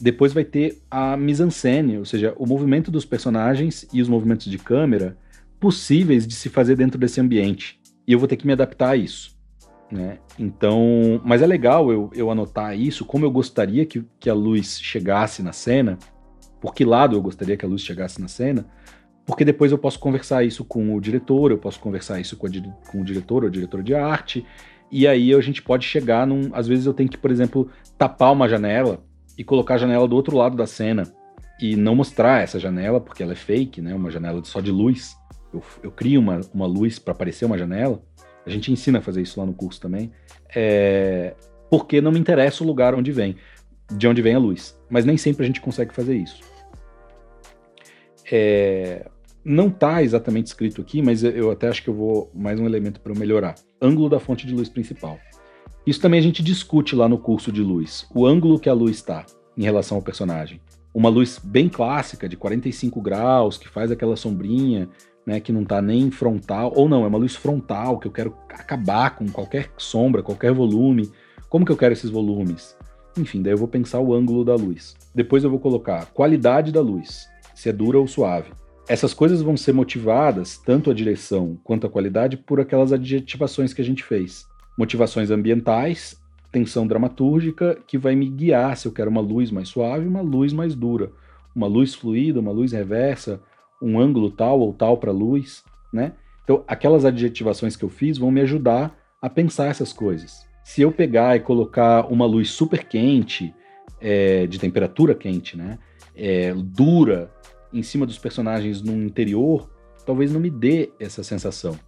depois 0.00 0.32
vai 0.32 0.44
ter 0.44 0.80
a 0.90 1.16
mise-en-scène, 1.16 1.98
ou 1.98 2.04
seja, 2.04 2.34
o 2.36 2.46
movimento 2.46 2.90
dos 2.90 3.04
personagens 3.04 3.86
e 3.92 4.02
os 4.02 4.08
movimentos 4.08 4.50
de 4.50 4.58
câmera 4.58 5.16
possíveis 5.60 6.26
de 6.26 6.34
se 6.34 6.48
fazer 6.48 6.76
dentro 6.76 6.98
desse 6.98 7.20
ambiente 7.20 7.80
e 8.06 8.12
eu 8.12 8.18
vou 8.18 8.28
ter 8.28 8.36
que 8.36 8.46
me 8.46 8.52
adaptar 8.52 8.90
a 8.90 8.96
isso. 8.96 9.34
Né? 9.90 10.18
Então, 10.38 11.20
mas 11.24 11.42
é 11.42 11.46
legal 11.46 11.92
eu, 11.92 12.10
eu 12.14 12.30
anotar 12.30 12.76
isso, 12.76 13.04
como 13.04 13.24
eu 13.24 13.30
gostaria 13.30 13.84
que, 13.86 14.04
que 14.18 14.28
a 14.28 14.34
luz 14.34 14.80
chegasse 14.80 15.42
na 15.42 15.52
cena, 15.52 15.98
por 16.60 16.74
que 16.74 16.84
lado 16.84 17.16
eu 17.16 17.22
gostaria 17.22 17.56
que 17.56 17.64
a 17.64 17.68
luz 17.68 17.82
chegasse 17.82 18.20
na 18.20 18.28
cena, 18.28 18.66
porque 19.26 19.44
depois 19.44 19.72
eu 19.72 19.78
posso 19.78 19.98
conversar 19.98 20.44
isso 20.44 20.64
com 20.64 20.94
o 20.94 21.00
diretor, 21.00 21.50
eu 21.50 21.58
posso 21.58 21.80
conversar 21.80 22.20
isso 22.20 22.36
com, 22.36 22.46
a, 22.46 22.50
com 22.90 23.00
o 23.00 23.04
diretor 23.04 23.44
ou 23.44 23.50
diretor 23.50 23.82
de 23.82 23.94
arte, 23.94 24.44
e 24.90 25.06
aí 25.06 25.32
a 25.34 25.40
gente 25.40 25.62
pode 25.62 25.86
chegar 25.86 26.26
num. 26.26 26.50
Às 26.52 26.68
vezes 26.68 26.86
eu 26.86 26.94
tenho 26.94 27.08
que, 27.08 27.18
por 27.18 27.30
exemplo, 27.30 27.70
tapar 27.98 28.32
uma 28.32 28.48
janela 28.48 29.02
e 29.36 29.42
colocar 29.42 29.74
a 29.74 29.78
janela 29.78 30.06
do 30.06 30.14
outro 30.14 30.36
lado 30.36 30.56
da 30.56 30.66
cena 30.66 31.04
e 31.60 31.74
não 31.74 31.94
mostrar 31.94 32.42
essa 32.42 32.60
janela, 32.60 33.00
porque 33.00 33.22
ela 33.22 33.32
é 33.32 33.36
fake, 33.36 33.80
né? 33.80 33.94
Uma 33.94 34.10
janela 34.10 34.42
só 34.44 34.60
de 34.60 34.70
luz 34.70 35.16
eu, 35.54 35.62
eu 35.82 35.90
crio 35.90 36.20
uma, 36.20 36.40
uma 36.52 36.66
luz 36.66 36.98
para 36.98 37.12
aparecer 37.12 37.44
uma 37.44 37.56
janela, 37.56 38.02
a 38.44 38.50
gente 38.50 38.70
ensina 38.70 38.98
a 38.98 39.02
fazer 39.02 39.22
isso 39.22 39.40
lá 39.40 39.46
no 39.46 39.54
curso 39.54 39.80
também, 39.80 40.12
é, 40.54 41.34
porque 41.70 42.00
não 42.00 42.12
me 42.12 42.18
interessa 42.18 42.62
o 42.62 42.66
lugar 42.66 42.94
onde 42.94 43.10
vem, 43.10 43.36
de 43.90 44.06
onde 44.06 44.20
vem 44.20 44.34
a 44.34 44.38
luz. 44.38 44.78
Mas 44.90 45.04
nem 45.04 45.16
sempre 45.16 45.44
a 45.44 45.46
gente 45.46 45.60
consegue 45.60 45.94
fazer 45.94 46.16
isso. 46.16 46.42
É, 48.30 49.08
não 49.44 49.68
está 49.68 50.02
exatamente 50.02 50.46
escrito 50.46 50.80
aqui, 50.80 51.02
mas 51.02 51.22
eu 51.22 51.50
até 51.50 51.68
acho 51.68 51.82
que 51.82 51.88
eu 51.88 51.94
vou 51.94 52.30
mais 52.34 52.58
um 52.58 52.66
elemento 52.66 53.00
para 53.00 53.14
melhorar. 53.14 53.54
Ângulo 53.80 54.08
da 54.08 54.18
fonte 54.18 54.46
de 54.46 54.54
luz 54.54 54.68
principal. 54.68 55.18
Isso 55.86 56.00
também 56.00 56.18
a 56.18 56.22
gente 56.22 56.42
discute 56.42 56.96
lá 56.96 57.08
no 57.08 57.18
curso 57.18 57.52
de 57.52 57.62
luz. 57.62 58.06
O 58.14 58.26
ângulo 58.26 58.58
que 58.58 58.68
a 58.68 58.72
luz 58.72 58.96
está 58.96 59.26
em 59.56 59.62
relação 59.62 59.98
ao 59.98 60.02
personagem. 60.02 60.60
Uma 60.94 61.08
luz 61.08 61.38
bem 61.42 61.68
clássica, 61.68 62.28
de 62.28 62.36
45 62.36 63.00
graus, 63.02 63.58
que 63.58 63.68
faz 63.68 63.90
aquela 63.90 64.16
sombrinha, 64.16 64.88
né, 65.26 65.40
que 65.40 65.52
não 65.52 65.62
está 65.62 65.80
nem 65.80 66.10
frontal, 66.10 66.72
ou 66.76 66.88
não, 66.88 67.04
é 67.04 67.08
uma 67.08 67.18
luz 67.18 67.34
frontal, 67.34 67.98
que 67.98 68.06
eu 68.06 68.12
quero 68.12 68.34
acabar 68.50 69.16
com 69.16 69.26
qualquer 69.28 69.70
sombra, 69.78 70.22
qualquer 70.22 70.52
volume. 70.52 71.10
Como 71.48 71.64
que 71.64 71.72
eu 71.72 71.76
quero 71.76 71.92
esses 71.92 72.10
volumes? 72.10 72.76
Enfim, 73.16 73.40
daí 73.42 73.52
eu 73.52 73.58
vou 73.58 73.68
pensar 73.68 74.00
o 74.00 74.12
ângulo 74.12 74.44
da 74.44 74.54
luz. 74.54 74.96
Depois 75.14 75.44
eu 75.44 75.50
vou 75.50 75.60
colocar 75.60 76.06
qualidade 76.06 76.72
da 76.72 76.80
luz, 76.80 77.28
se 77.54 77.68
é 77.68 77.72
dura 77.72 77.98
ou 77.98 78.08
suave. 78.08 78.50
essas 78.88 79.14
coisas 79.14 79.40
vão 79.40 79.56
ser 79.56 79.72
motivadas, 79.72 80.58
tanto 80.58 80.90
a 80.90 80.94
direção 80.94 81.58
quanto 81.64 81.86
a 81.86 81.90
qualidade, 81.90 82.36
por 82.36 82.60
aquelas 82.60 82.92
adjetivações 82.92 83.72
que 83.72 83.80
a 83.80 83.84
gente 83.84 84.02
fez. 84.02 84.46
Motivações 84.76 85.30
ambientais, 85.30 86.20
tensão 86.52 86.86
dramatúrgica, 86.86 87.78
que 87.86 87.96
vai 87.96 88.14
me 88.14 88.28
guiar 88.28 88.76
se 88.76 88.86
eu 88.86 88.92
quero 88.92 89.10
uma 89.10 89.20
luz 89.20 89.50
mais 89.50 89.68
suave, 89.68 90.06
uma 90.06 90.20
luz 90.20 90.52
mais 90.52 90.74
dura, 90.74 91.10
uma 91.54 91.66
luz 91.66 91.94
fluida, 91.94 92.40
uma 92.40 92.52
luz 92.52 92.72
reversa, 92.72 93.40
um 93.84 94.00
ângulo 94.00 94.30
tal 94.30 94.60
ou 94.60 94.72
tal 94.72 94.96
para 94.96 95.12
luz, 95.12 95.62
né? 95.92 96.12
Então, 96.42 96.64
aquelas 96.66 97.04
adjetivações 97.04 97.76
que 97.76 97.84
eu 97.84 97.88
fiz 97.88 98.18
vão 98.18 98.30
me 98.30 98.40
ajudar 98.40 98.96
a 99.20 99.28
pensar 99.28 99.66
essas 99.66 99.92
coisas. 99.92 100.46
Se 100.62 100.82
eu 100.82 100.90
pegar 100.90 101.36
e 101.36 101.40
colocar 101.40 102.06
uma 102.10 102.26
luz 102.26 102.50
super 102.50 102.84
quente, 102.84 103.54
é, 104.00 104.46
de 104.46 104.58
temperatura 104.58 105.14
quente, 105.14 105.56
né? 105.56 105.78
É, 106.14 106.54
dura, 106.54 107.30
em 107.72 107.82
cima 107.82 108.06
dos 108.06 108.18
personagens 108.18 108.80
no 108.82 108.92
interior, 108.92 109.70
talvez 110.06 110.32
não 110.32 110.40
me 110.40 110.50
dê 110.50 110.92
essa 110.98 111.22
sensação. 111.22 111.78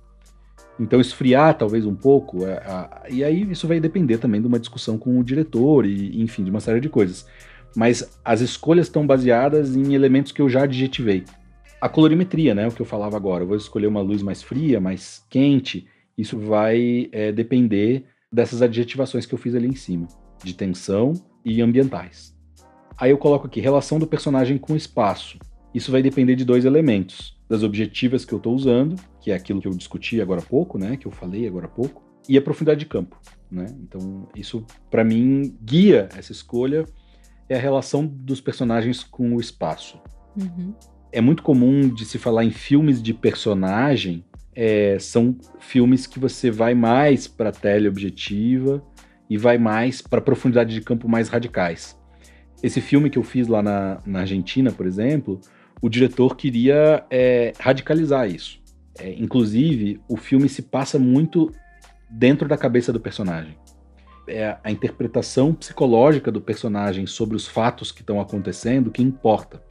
Então, 0.79 1.01
esfriar 1.01 1.57
talvez 1.57 1.87
um 1.87 1.95
pouco, 1.95 2.47
é, 2.47 2.59
a, 2.59 3.05
e 3.09 3.25
aí 3.25 3.51
isso 3.51 3.67
vai 3.67 3.81
depender 3.81 4.19
também 4.19 4.41
de 4.41 4.47
uma 4.47 4.59
discussão 4.59 4.99
com 4.99 5.19
o 5.19 5.25
diretor, 5.25 5.87
e 5.87 6.21
enfim, 6.21 6.45
de 6.45 6.51
uma 6.51 6.61
série 6.61 6.81
de 6.81 6.89
coisas. 6.89 7.27
Mas 7.75 8.19
as 8.25 8.41
escolhas 8.41 8.87
estão 8.87 9.07
baseadas 9.07 9.77
em 9.77 9.95
elementos 9.95 10.33
que 10.33 10.41
eu 10.41 10.49
já 10.49 10.63
adjetivei. 10.65 11.25
A 11.81 11.89
colorimetria, 11.89 12.55
né, 12.55 12.67
o 12.67 12.71
que 12.71 12.81
eu 12.81 12.87
falava 12.87 13.17
agora, 13.17 13.45
eu 13.45 13.49
vou 13.49 13.57
escolher 13.57 13.87
uma 13.87 14.01
luz 14.01 14.23
mais 14.23 14.43
fria, 14.43 14.81
mais 14.81 15.25
quente, 15.29 15.87
isso 16.17 16.39
vai 16.39 17.09
é, 17.13 17.31
depender 17.31 18.07
dessas 18.33 18.63
adjetivações 18.63 19.27
que 19.27 19.35
eu 19.35 19.39
fiz 19.39 19.55
ali 19.55 19.69
em 19.69 19.75
cima, 19.75 20.09
de 20.43 20.55
tensão 20.55 21.13
e 21.45 21.61
ambientais. 21.61 22.35
Aí 22.97 23.11
eu 23.11 23.19
coloco 23.19 23.47
aqui 23.47 23.61
relação 23.61 23.99
do 23.99 24.07
personagem 24.07 24.57
com 24.57 24.73
o 24.73 24.77
espaço. 24.77 25.39
Isso 25.75 25.93
vai 25.93 26.03
depender 26.03 26.35
de 26.35 26.45
dois 26.47 26.65
elementos: 26.65 27.39
das 27.47 27.63
objetivas 27.63 28.25
que 28.25 28.33
eu 28.33 28.39
estou 28.39 28.55
usando, 28.55 28.97
que 29.21 29.31
é 29.31 29.35
aquilo 29.35 29.61
que 29.61 29.69
eu 29.69 29.73
discuti 29.73 30.21
agora 30.21 30.41
há 30.41 30.45
pouco, 30.45 30.79
né, 30.79 30.97
que 30.97 31.07
eu 31.07 31.13
falei 31.13 31.47
agora 31.47 31.67
há 31.67 31.69
pouco, 31.69 32.03
e 32.27 32.39
a 32.39 32.43
profundidade 32.43 32.81
de 32.81 32.87
campo, 32.87 33.21
né? 33.51 33.67
Então, 33.83 34.27
isso 34.35 34.65
para 34.91 35.05
mim 35.05 35.55
guia 35.63 36.09
essa 36.17 36.33
escolha 36.33 36.87
é 37.49 37.57
a 37.57 37.61
relação 37.61 38.07
dos 38.07 38.41
personagens 38.41 39.05
com 39.05 39.37
o 39.37 39.41
espaço. 39.41 40.01
Uhum. 40.37 40.75
É 41.17 41.21
muito 41.23 41.43
comum 41.43 41.89
de 41.89 42.05
se 42.05 42.19
falar 42.19 42.45
em 42.45 42.51
filmes 42.51 43.03
de 43.03 43.15
personagem, 43.15 44.23
é, 44.55 44.99
são 44.99 45.35
filmes 45.59 46.07
que 46.07 46.19
você 46.19 46.51
vai 46.51 46.75
mais 46.75 47.27
para 47.27 47.51
teleobjetiva 47.51 48.85
e 49.31 49.39
vai 49.39 49.57
mais 49.57 50.03
para 50.03 50.21
profundidade 50.21 50.75
de 50.75 50.83
campo 50.83 51.09
mais 51.09 51.31
radicais. 51.31 51.99
Esse 52.63 52.83
filme 52.83 53.09
que 53.09 53.17
eu 53.17 53.23
fiz 53.23 53.49
lá 53.49 53.63
na, 53.63 53.99
na 54.05 54.21
Argentina, 54.21 54.71
por 54.71 54.85
exemplo, 54.85 55.41
o 55.81 55.89
diretor 55.89 56.37
queria 56.37 57.03
é, 57.11 57.55
radicalizar 57.59 58.29
isso. 58.29 58.61
É, 58.99 59.15
inclusive, 59.15 59.99
o 60.07 60.19
filme 60.19 60.51
se 60.51 60.61
passa 60.61 60.99
muito 60.99 61.51
dentro 62.11 62.47
da 62.47 62.59
cabeça 62.59 62.93
do 62.93 63.01
personagem. 63.01 63.57
É 64.29 64.59
a 64.63 64.71
interpretação 64.71 65.55
psicológica 65.55 66.31
do 66.31 66.43
personagem 66.43 67.07
sobre 67.07 67.37
os 67.37 67.49
fatos 67.49 67.91
que 67.91 68.03
estão 68.03 68.21
acontecendo 68.21 68.91
que 68.91 69.03
importa. 69.03 69.65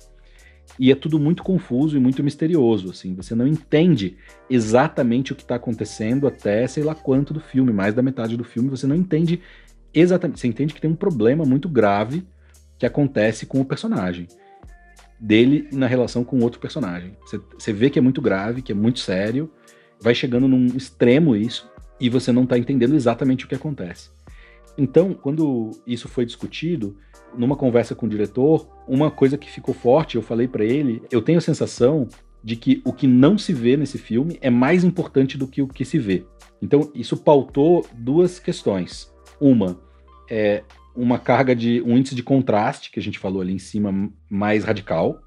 E 0.78 0.92
é 0.92 0.96
tudo 0.96 1.20
muito 1.20 1.44
confuso 1.44 1.96
e 1.96 2.00
muito 2.00 2.24
misterioso, 2.24 2.90
assim. 2.90 3.16
Você 3.16 3.34
não 3.34 3.48
entende 3.48 4.18
exatamente 4.50 5.32
o 5.32 5.36
que 5.36 5.44
está 5.44 5.56
acontecendo 5.56 6.28
até 6.28 6.68
sei 6.68 6.84
lá 6.84 6.94
quanto 6.94 7.34
do 7.34 7.40
filme, 7.40 7.72
mais 7.72 7.94
da 7.94 8.02
metade 8.02 8.36
do 8.36 8.44
filme, 8.44 8.70
você 8.70 8.86
não 8.86 8.96
entende 8.96 9.42
exatamente. 9.94 10.40
Você 10.40 10.48
entende 10.48 10.74
que 10.74 10.82
tem 10.82 10.90
um 10.90 10.96
problema 10.96 11.46
muito 11.46 11.70
grave 11.70 12.26
que 12.78 12.86
acontece 12.86 13.46
com 13.46 13.62
o 13.62 13.66
personagem 13.66 14.28
dele 15.20 15.70
na 15.72 15.88
relação 15.88 16.24
com 16.24 16.40
outro 16.40 16.60
personagem. 16.60 17.18
Você, 17.22 17.40
você 17.58 17.72
vê 17.72 17.90
que 17.90 17.98
é 17.98 18.02
muito 18.02 18.22
grave, 18.22 18.62
que 18.62 18.72
é 18.72 18.76
muito 18.76 19.00
sério, 19.00 19.50
vai 20.02 20.14
chegando 20.14 20.48
num 20.48 20.68
extremo 20.68 21.36
isso, 21.36 21.70
e 22.00 22.10
você 22.10 22.32
não 22.32 22.44
está 22.44 22.58
entendendo 22.58 22.96
exatamente 22.96 23.46
o 23.46 23.48
que 23.48 23.56
acontece. 23.56 24.10
Então, 24.78 25.14
quando 25.14 25.72
isso 25.88 26.08
foi 26.08 26.26
discutido, 26.26 26.98
numa 27.38 27.56
conversa 27.56 27.96
com 27.96 28.06
o 28.06 28.10
diretor, 28.10 28.68
uma 28.88 29.10
coisa 29.10 29.38
que 29.38 29.50
ficou 29.50 29.74
forte, 29.74 30.16
eu 30.16 30.22
falei 30.22 30.48
para 30.48 30.64
ele, 30.64 31.02
eu 31.12 31.22
tenho 31.22 31.38
a 31.38 31.42
sensação 31.42 32.08
de 32.44 32.56
que 32.56 32.82
o 32.86 32.94
que 32.94 33.08
não 33.08 33.38
se 33.38 33.54
vê 33.54 33.76
nesse 33.76 33.98
filme 33.98 34.38
é 34.42 34.50
mais 34.50 34.84
importante 34.84 35.38
do 35.38 35.48
que 35.48 35.62
o 35.62 35.68
que 35.68 35.86
se 35.86 35.98
vê. 35.98 36.26
Então, 36.62 36.92
isso 36.94 37.18
pautou 37.18 37.86
duas 37.94 38.40
questões. 38.40 39.12
Uma 39.40 39.80
é 40.30 40.64
uma 40.96 41.20
carga 41.20 41.56
de 41.56 41.82
um 41.82 41.98
índice 41.98 42.16
de 42.16 42.24
contraste, 42.24 42.92
que 42.92 43.00
a 43.00 43.04
gente 43.04 43.20
falou 43.20 43.42
ali 43.42 43.54
em 43.54 43.60
cima, 43.60 44.10
mais 44.30 44.64
radical. 44.64 45.20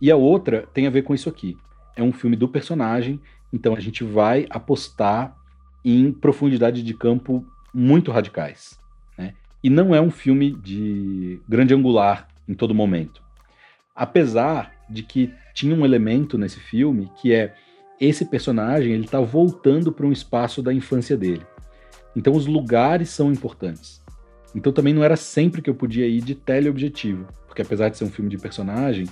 E 0.00 0.10
a 0.10 0.16
outra 0.16 0.66
tem 0.72 0.86
a 0.86 0.90
ver 0.90 1.02
com 1.02 1.14
isso 1.14 1.28
aqui. 1.28 1.56
É 1.96 2.02
um 2.02 2.12
filme 2.12 2.36
do 2.36 2.48
personagem, 2.48 3.20
então 3.52 3.74
a 3.74 3.80
gente 3.80 4.02
vai 4.02 4.46
apostar 4.50 5.36
em 5.84 6.10
profundidade 6.12 6.82
de 6.82 6.94
campo 6.94 7.44
muito 7.74 8.12
radicais. 8.12 8.78
Né? 9.18 9.34
E 9.62 9.68
não 9.68 9.94
é 9.94 10.00
um 10.00 10.10
filme 10.10 10.52
de 10.52 11.40
grande 11.48 11.74
angular 11.74 12.28
em 12.48 12.54
todo 12.54 12.74
momento. 12.74 13.22
Apesar 13.94 14.72
de 14.88 15.02
que 15.02 15.32
tinha 15.52 15.74
um 15.74 15.84
elemento 15.84 16.38
nesse 16.38 16.60
filme 16.60 17.10
que 17.20 17.32
é 17.32 17.54
esse 18.00 18.24
personagem 18.24 18.92
ele 18.92 19.04
está 19.04 19.20
voltando 19.20 19.92
para 19.92 20.06
um 20.06 20.12
espaço 20.12 20.62
da 20.62 20.72
infância 20.72 21.16
dele. 21.16 21.46
Então 22.14 22.34
os 22.34 22.46
lugares 22.46 23.10
são 23.10 23.32
importantes. 23.32 24.02
Então 24.54 24.72
também 24.72 24.94
não 24.94 25.02
era 25.02 25.16
sempre 25.16 25.60
que 25.60 25.68
eu 25.68 25.74
podia 25.74 26.06
ir 26.06 26.20
de 26.20 26.34
teleobjetivo, 26.34 27.26
porque 27.46 27.62
apesar 27.62 27.88
de 27.88 27.96
ser 27.96 28.04
um 28.04 28.10
filme 28.10 28.30
de 28.30 28.38
personagem, 28.38 29.08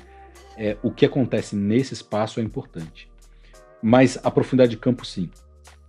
é, 0.56 0.76
o 0.82 0.90
que 0.90 1.06
acontece 1.06 1.56
nesse 1.56 1.94
espaço 1.94 2.38
é 2.38 2.42
importante. 2.42 3.10
Mas 3.82 4.18
a 4.22 4.30
profundidade 4.30 4.70
de 4.70 4.76
campo, 4.76 5.04
sim. 5.04 5.30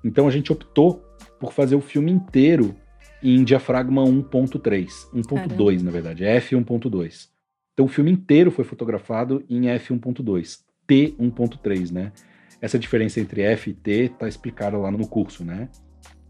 Então 0.04 0.28
a 0.28 0.32
gente 0.32 0.52
optou 0.52 1.04
por 1.44 1.52
fazer 1.52 1.76
o 1.76 1.82
filme 1.82 2.10
inteiro 2.10 2.74
em 3.22 3.44
diafragma 3.44 4.02
1.3, 4.02 4.88
1.2 5.14 5.82
na 5.82 5.92
verdade, 5.92 6.24
f1.2. 6.24 7.28
Então 7.74 7.86
o 7.86 7.90
filme 7.90 8.10
inteiro 8.14 8.50
foi 8.50 8.64
fotografado 8.64 9.44
em 9.50 9.64
f1.2, 9.64 10.60
t1.3, 10.88 11.92
né? 11.92 12.14
Essa 12.62 12.80
diferença 12.80 13.20
entre 13.20 13.42
f 13.42 13.72
e 13.72 13.74
t 13.74 13.92
está 14.06 14.26
explicada 14.26 14.78
lá 14.78 14.90
no 14.90 15.06
curso, 15.06 15.44
né? 15.44 15.68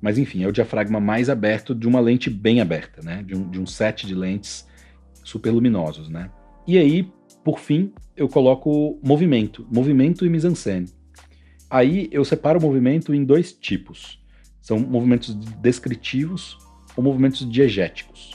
Mas 0.02 0.18
enfim, 0.18 0.44
é 0.44 0.48
o 0.48 0.52
diafragma 0.52 1.00
mais 1.00 1.30
aberto 1.30 1.76
de 1.76 1.88
uma 1.88 2.00
lente 2.00 2.32
bem 2.32 2.60
aberta, 2.60 3.04
né? 3.04 3.22
De 3.22 3.36
um, 3.36 3.48
de 3.48 3.60
um 3.60 3.68
set 3.68 4.08
de 4.08 4.16
lentes 4.16 4.68
superluminosos, 5.24 6.10
né? 6.10 6.32
E 6.66 6.76
aí, 6.76 7.08
por 7.44 7.60
fim, 7.60 7.94
eu 8.18 8.28
coloco 8.28 9.00
movimento, 9.04 9.68
movimento 9.72 10.26
e 10.26 10.30
mise-en-scène. 10.30 10.88
Aí 11.70 12.10
eu 12.12 12.26
separo 12.26 12.58
o 12.58 12.62
movimento 12.64 13.14
em 13.14 13.24
dois 13.24 13.54
tipos. 13.54 14.23
São 14.64 14.80
movimentos 14.80 15.36
descritivos 15.62 16.58
ou 16.96 17.04
movimentos 17.04 17.48
diegéticos. 17.48 18.32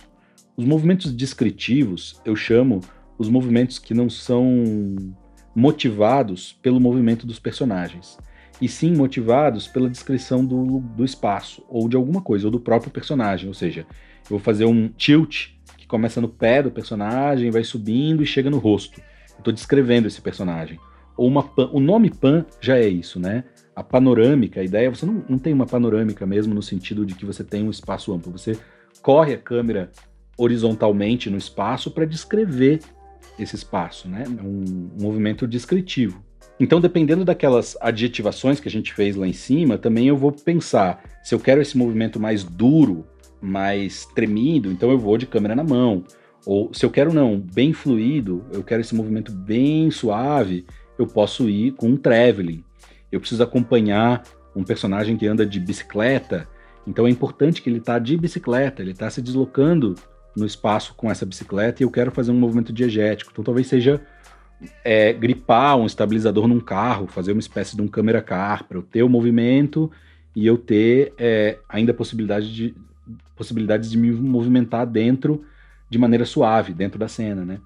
Os 0.55 0.67
movimentos 0.67 1.11
descritivos 1.11 2.21
eu 2.23 2.37
chamo 2.37 2.81
os 3.19 3.31
movimentos 3.31 3.79
que 3.79 3.95
não 3.95 4.11
são 4.11 4.95
motivados 5.57 6.53
pelo 6.61 6.79
movimento 6.79 7.27
dos 7.27 7.39
personagens 7.39 8.19
e 8.61 8.69
sim 8.69 8.95
motivados 8.95 9.67
pela 9.67 9.89
descrição 9.89 10.45
do, 10.45 10.81
do 10.81 11.05
espaço, 11.05 11.65
ou 11.67 11.89
de 11.89 11.97
alguma 11.97 12.21
coisa, 12.21 12.47
ou 12.47 12.51
do 12.51 12.61
próprio 12.61 12.91
personagem. 12.91 13.49
Ou 13.49 13.55
seja, 13.55 13.87
eu 14.25 14.31
vou 14.31 14.39
fazer 14.39 14.67
um 14.67 14.89
tilt 14.89 15.53
que 15.79 15.87
começa 15.87 16.21
no 16.21 16.29
pé 16.29 16.63
do 16.63 16.71
personagem, 16.71 17.51
vai 17.51 17.65
subindo 17.65 18.23
e 18.23 18.27
chega 18.27 18.51
no 18.51 18.59
rosto. 18.59 19.01
Estou 19.39 19.53
descrevendo 19.53 20.09
esse 20.09 20.21
personagem. 20.21 20.79
Ou 21.17 21.27
uma 21.27 21.43
pan, 21.43 21.71
o 21.73 21.81
nome 21.81 22.11
pan 22.11 22.45
já 22.61 22.77
é 22.77 22.87
isso, 22.87 23.19
né? 23.19 23.45
A 23.79 23.83
panorâmica, 23.85 24.61
a 24.61 24.65
ideia, 24.65 24.91
você 24.91 25.07
não, 25.07 25.25
não 25.29 25.39
tem 25.39 25.53
uma 25.53 25.65
panorâmica 25.65 26.27
mesmo 26.27 26.53
no 26.53 26.61
sentido 26.61 27.07
de 27.07 27.15
que 27.15 27.25
você 27.25 27.45
tem 27.45 27.63
um 27.63 27.71
espaço 27.71 28.13
amplo. 28.13 28.33
Você 28.33 28.59
corre 29.01 29.35
a 29.35 29.39
câmera 29.39 29.93
horizontalmente 30.37 31.31
no 31.31 31.39
espaço 31.39 31.89
para 31.89 32.05
descrever 32.05 32.81
esse 33.39 33.55
espaço, 33.55 34.09
né? 34.09 34.25
É 34.27 34.43
um, 34.43 34.91
um 34.99 35.01
movimento 35.01 35.47
descritivo. 35.47 36.21
Então, 36.59 36.81
dependendo 36.81 37.25
daquelas 37.25 37.77
adjetivações 37.81 38.59
que 38.59 38.67
a 38.67 38.71
gente 38.71 38.93
fez 38.93 39.15
lá 39.15 39.29
em 39.29 39.33
cima, 39.33 39.79
também 39.79 40.09
eu 40.09 40.17
vou 40.17 40.33
pensar 40.33 41.01
se 41.23 41.33
eu 41.33 41.39
quero 41.39 41.63
esse 41.63 41.79
movimento 41.79 42.19
mais 42.19 42.43
duro, 42.43 43.07
mais 43.41 44.07
tremido, 44.07 44.73
então 44.73 44.91
eu 44.91 44.99
vou 44.99 45.17
de 45.17 45.25
câmera 45.25 45.55
na 45.55 45.63
mão. 45.63 46.03
Ou 46.45 46.75
se 46.75 46.85
eu 46.85 46.91
quero 46.91 47.15
não, 47.15 47.39
bem 47.39 47.73
fluido, 47.73 48.45
eu 48.53 48.65
quero 48.65 48.81
esse 48.81 48.97
movimento 48.97 49.31
bem 49.31 49.89
suave, 49.89 50.67
eu 50.99 51.07
posso 51.07 51.49
ir 51.49 51.75
com 51.75 51.91
um 51.91 51.97
traveling. 51.97 52.65
Eu 53.11 53.21
preciso 53.21 53.43
acompanhar 53.43 54.23
um 54.55 54.65
personagem 54.65 55.17
que 55.17 55.27
anda 55.27 55.47
de 55.47 55.61
bicicleta, 55.61 56.49
então 56.87 57.07
é 57.07 57.11
importante 57.11 57.63
que 57.63 57.69
ele 57.69 57.79
está 57.79 57.99
de 57.99 58.17
bicicleta, 58.17 58.83
ele 58.83 58.93
está 58.93 59.09
se 59.11 59.21
deslocando 59.21 59.95
no 60.37 60.47
espaço 60.47 60.95
com 60.95 61.11
essa 61.11 61.27
bicicleta 61.27 61.83
e 61.83 61.85
eu 61.85 61.91
quero 61.91 62.11
fazer 62.11 62.31
um 62.31 62.39
movimento 62.39 62.73
diegético. 62.73 63.31
Então 63.31 63.45
talvez 63.45 63.67
seja 63.67 64.01
é, 64.85 65.13
gripar 65.13 65.77
um 65.77 65.87
estabilizador 65.87 66.47
num 66.47 66.61
carro, 66.61 67.07
fazer 67.07 67.33
uma 67.33 67.41
espécie 67.41 67.77
de 67.77 67.83
um 67.83 67.89
câmera 67.89 68.23
car 68.23 68.65
para 68.65 68.79
eu 68.79 68.83
ter 68.83 69.03
o 69.03 69.09
movimento 69.09 69.91
e 70.35 70.47
eu 70.47 70.57
ter 70.57 71.13
é, 71.19 71.59
ainda 71.69 71.93
possibilidade 71.93 72.55
de, 72.55 72.75
possibilidades 73.37 73.91
de 73.91 73.99
me 73.99 74.11
movimentar 74.13 74.87
dentro 74.87 75.45
de 75.89 75.99
maneira 75.99 76.25
suave, 76.25 76.73
dentro 76.73 76.99
da 76.99 77.09
cena, 77.09 77.45
né? 77.45 77.61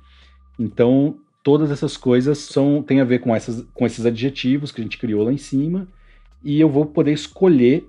Então, 0.58 1.16
todas 1.42 1.70
essas 1.70 1.96
coisas 1.96 2.38
são 2.38 2.82
têm 2.82 3.00
a 3.00 3.04
ver 3.04 3.18
com, 3.18 3.34
essas, 3.34 3.64
com 3.74 3.84
esses 3.84 4.06
adjetivos 4.06 4.70
que 4.70 4.80
a 4.80 4.84
gente 4.84 4.98
criou 4.98 5.24
lá 5.24 5.32
em 5.32 5.38
cima, 5.38 5.88
e 6.42 6.60
eu 6.60 6.68
vou 6.68 6.86
poder 6.86 7.12
escolher 7.12 7.86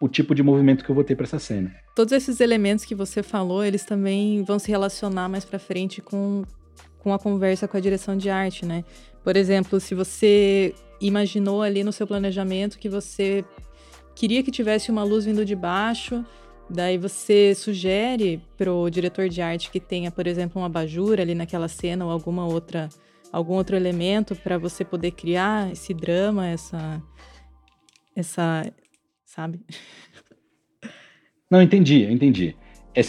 o 0.00 0.08
tipo 0.08 0.34
de 0.34 0.42
movimento 0.42 0.84
que 0.84 0.90
eu 0.90 0.94
vou 0.94 1.04
ter 1.04 1.14
para 1.14 1.24
essa 1.24 1.38
cena. 1.38 1.74
Todos 1.94 2.12
esses 2.12 2.40
elementos 2.40 2.84
que 2.84 2.94
você 2.94 3.22
falou, 3.22 3.64
eles 3.64 3.84
também 3.84 4.42
vão 4.42 4.58
se 4.58 4.70
relacionar 4.70 5.28
mais 5.28 5.44
para 5.44 5.58
frente 5.58 6.02
com, 6.02 6.44
com 6.98 7.14
a 7.14 7.18
conversa 7.18 7.68
com 7.68 7.76
a 7.76 7.80
direção 7.80 8.16
de 8.16 8.28
arte, 8.28 8.66
né? 8.66 8.84
Por 9.22 9.36
exemplo, 9.36 9.80
se 9.80 9.94
você 9.94 10.74
imaginou 11.00 11.62
ali 11.62 11.82
no 11.82 11.92
seu 11.92 12.06
planejamento 12.06 12.78
que 12.78 12.88
você 12.88 13.44
queria 14.14 14.42
que 14.42 14.50
tivesse 14.50 14.90
uma 14.90 15.02
luz 15.02 15.24
vindo 15.24 15.44
de 15.44 15.56
baixo, 15.56 16.24
daí 16.68 16.98
você 16.98 17.54
sugere 17.54 18.42
pro 18.56 18.88
diretor 18.90 19.28
de 19.28 19.42
arte 19.42 19.70
que 19.70 19.80
tenha, 19.80 20.10
por 20.10 20.26
exemplo, 20.26 20.60
um 20.60 20.64
abajur 20.64 21.20
ali 21.20 21.34
naquela 21.34 21.68
cena 21.68 22.04
ou 22.04 22.10
alguma 22.10 22.46
outra 22.46 22.88
algum 23.32 23.54
outro 23.54 23.74
elemento 23.74 24.36
para 24.36 24.56
você 24.56 24.84
poder 24.84 25.10
criar 25.10 25.72
esse 25.72 25.92
drama, 25.92 26.46
essa 26.46 27.02
essa, 28.14 28.72
sabe? 29.24 29.60
Não, 31.50 31.60
entendi, 31.60 32.04
entendi. 32.04 32.56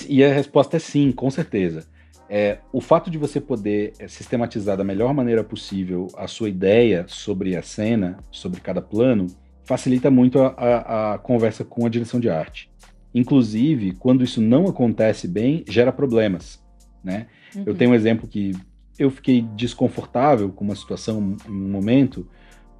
E 0.09 0.23
a 0.23 0.33
resposta 0.33 0.77
é 0.77 0.79
sim, 0.79 1.11
com 1.11 1.29
certeza. 1.29 1.87
É, 2.27 2.59
o 2.73 2.81
fato 2.81 3.09
de 3.09 3.17
você 3.17 3.39
poder 3.39 3.93
é, 3.99 4.07
sistematizar 4.07 4.75
da 4.75 4.83
melhor 4.83 5.13
maneira 5.13 5.43
possível 5.43 6.07
a 6.17 6.27
sua 6.27 6.49
ideia 6.49 7.05
sobre 7.07 7.55
a 7.55 7.61
cena, 7.61 8.17
sobre 8.31 8.59
cada 8.61 8.81
plano, 8.81 9.27
facilita 9.63 10.09
muito 10.09 10.39
a, 10.39 10.47
a, 10.47 11.13
a 11.13 11.17
conversa 11.19 11.63
com 11.63 11.85
a 11.85 11.89
direção 11.89 12.19
de 12.19 12.29
arte. 12.29 12.69
Inclusive, 13.15 13.93
quando 13.93 14.25
isso 14.25 14.41
não 14.41 14.67
acontece 14.67 15.25
bem, 15.25 15.63
gera 15.69 15.89
problemas, 15.89 16.61
né? 17.01 17.27
Uhum. 17.55 17.63
Eu 17.65 17.73
tenho 17.73 17.91
um 17.91 17.95
exemplo 17.95 18.27
que 18.27 18.51
eu 18.99 19.09
fiquei 19.09 19.41
desconfortável 19.55 20.49
com 20.49 20.65
uma 20.65 20.75
situação 20.75 21.37
em 21.47 21.51
um 21.51 21.69
momento, 21.69 22.27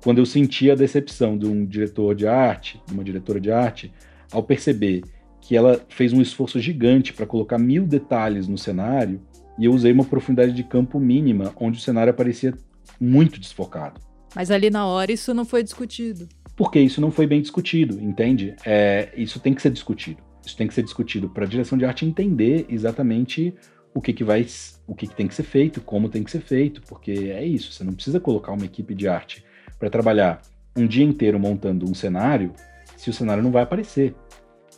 quando 0.04 0.18
eu 0.18 0.26
senti 0.26 0.70
a 0.70 0.76
decepção 0.76 1.38
de 1.38 1.46
um 1.46 1.66
diretor 1.66 2.14
de 2.14 2.28
arte, 2.28 2.82
de 2.86 2.94
uma 2.94 3.04
diretora 3.04 3.40
de 3.40 3.50
arte, 3.50 3.94
ao 4.30 4.44
perceber 4.44 5.04
que 5.40 5.56
ela 5.56 5.80
fez 5.88 6.12
um 6.12 6.22
esforço 6.22 6.60
gigante 6.60 7.14
para 7.14 7.26
colocar 7.26 7.58
mil 7.58 7.88
detalhes 7.88 8.46
no 8.46 8.58
cenário 8.58 9.22
e 9.58 9.64
eu 9.64 9.74
usei 9.74 9.94
uma 9.94 10.04
profundidade 10.04 10.52
de 10.52 10.64
campo 10.66 11.00
mínima, 11.00 11.54
onde 11.56 11.78
o 11.78 11.82
cenário 11.82 12.12
aparecia 12.12 12.54
muito 13.00 13.40
desfocado. 13.40 14.02
Mas 14.36 14.52
ali 14.52 14.70
na 14.70 14.86
hora 14.86 15.14
isso 15.14 15.34
não 15.34 15.46
foi 15.46 15.64
discutido. 15.64 16.28
Porque 16.56 16.80
isso 16.80 17.02
não 17.02 17.12
foi 17.12 17.28
bem 17.28 17.42
discutido, 17.42 18.02
entende? 18.02 18.56
É, 18.66 19.10
isso 19.16 19.40
tem 19.40 19.54
que 19.54 19.62
ser 19.62 19.72
discutido. 19.72 20.24
Isso 20.46 20.56
tem 20.56 20.68
que 20.68 20.74
ser 20.74 20.84
discutido 20.84 21.30
para 21.30 21.46
a 21.46 21.48
direção 21.48 21.78
de 21.78 21.86
arte 21.86 22.06
entender 22.06 22.66
exatamente 22.70 23.54
o 23.94 24.02
que, 24.02 24.14
que 24.14 24.24
vai, 24.24 24.46
o 24.86 24.94
que, 24.94 25.08
que 25.08 25.16
tem 25.16 25.28
que 25.28 25.34
ser 25.34 25.44
feito, 25.44 25.82
como 25.82 26.10
tem 26.10 26.24
que 26.24 26.32
ser 26.32 26.42
feito, 26.42 26.82
porque 26.82 27.12
é 27.12 27.44
isso. 27.44 27.72
Você 27.72 27.84
não 27.84 27.94
precisa 27.94 28.20
colocar 28.20 28.52
uma 28.52 28.66
equipe 28.66 28.94
de 28.94 29.08
arte 29.08 29.44
para 29.80 29.90
trabalhar 29.90 30.42
um 30.76 30.86
dia 30.86 31.04
inteiro 31.04 31.40
montando 31.40 31.90
um 31.90 31.94
cenário, 31.94 32.54
se 32.98 33.10
o 33.10 33.14
cenário 33.14 33.42
não 33.42 33.52
vai 33.52 33.64
aparecer. 33.64 34.14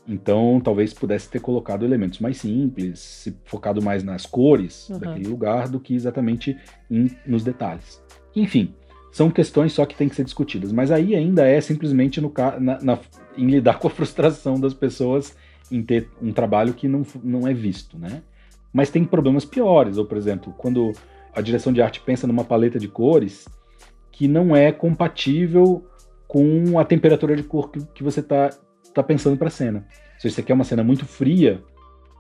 Então, 0.08 0.62
talvez 0.64 0.94
pudesse 0.94 1.30
ter 1.30 1.42
colocado 1.42 1.84
elementos 1.84 2.20
mais 2.20 2.38
simples, 2.38 3.00
se 3.00 3.36
focado 3.44 3.82
mais 3.82 4.04
nas 4.04 4.26
cores 4.26 4.88
uhum. 4.90 5.00
daquele 5.00 5.28
lugar 5.28 5.68
do 5.68 5.80
que 5.80 5.94
exatamente 5.94 6.56
em, 6.90 7.12
nos 7.26 7.44
detalhes. 7.44 8.02
Enfim, 8.34 8.74
são 9.18 9.32
questões 9.32 9.74
só 9.74 9.84
que 9.84 9.96
têm 9.96 10.08
que 10.08 10.16
ser 10.16 10.24
discutidas. 10.24 10.72
Mas 10.72 10.92
aí 10.92 11.16
ainda 11.16 11.48
é 11.48 11.60
simplesmente 11.60 12.22
no, 12.22 12.32
na, 12.60 12.80
na, 12.80 13.00
em 13.36 13.48
lidar 13.48 13.80
com 13.82 13.88
a 13.88 13.90
frustração 13.90 14.60
das 14.60 14.76
pessoas 14.76 15.36
em 15.72 15.82
ter 15.82 16.08
um 16.22 16.32
trabalho 16.32 16.72
que 16.72 16.88
não, 16.88 17.02
não 17.24 17.48
é 17.48 17.54
visto, 17.54 17.98
né? 17.98 18.22
Mas 18.72 18.92
tem 18.92 19.04
problemas 19.04 19.44
piores, 19.44 19.98
ou 19.98 20.06
por 20.06 20.18
exemplo, 20.18 20.54
quando 20.56 20.92
a 21.34 21.42
direção 21.42 21.74
de 21.74 21.82
arte 21.82 22.00
pensa 22.00 22.28
numa 22.28 22.44
paleta 22.44 22.78
de 22.78 22.88
cores 22.88 23.48
que 24.12 24.28
não 24.28 24.56
é 24.56 24.72
compatível 24.72 25.84
com 26.28 26.78
a 26.78 26.86
temperatura 26.86 27.36
de 27.36 27.42
cor 27.42 27.72
que, 27.72 27.84
que 27.96 28.04
você 28.04 28.20
está 28.20 28.52
tá 28.94 29.02
pensando 29.02 29.36
para 29.36 29.48
a 29.48 29.52
cena. 29.52 29.88
Se 30.20 30.30
você 30.30 30.44
quer 30.44 30.54
uma 30.54 30.64
cena 30.64 30.84
muito 30.84 31.08
fria 31.08 31.64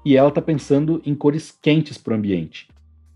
e 0.04 0.18
ela 0.18 0.30
está 0.30 0.42
pensando 0.42 1.00
em 1.06 1.14
cores 1.14 1.56
quentes 1.62 1.96
para 1.96 2.14
o 2.14 2.18
ambiente. 2.18 2.68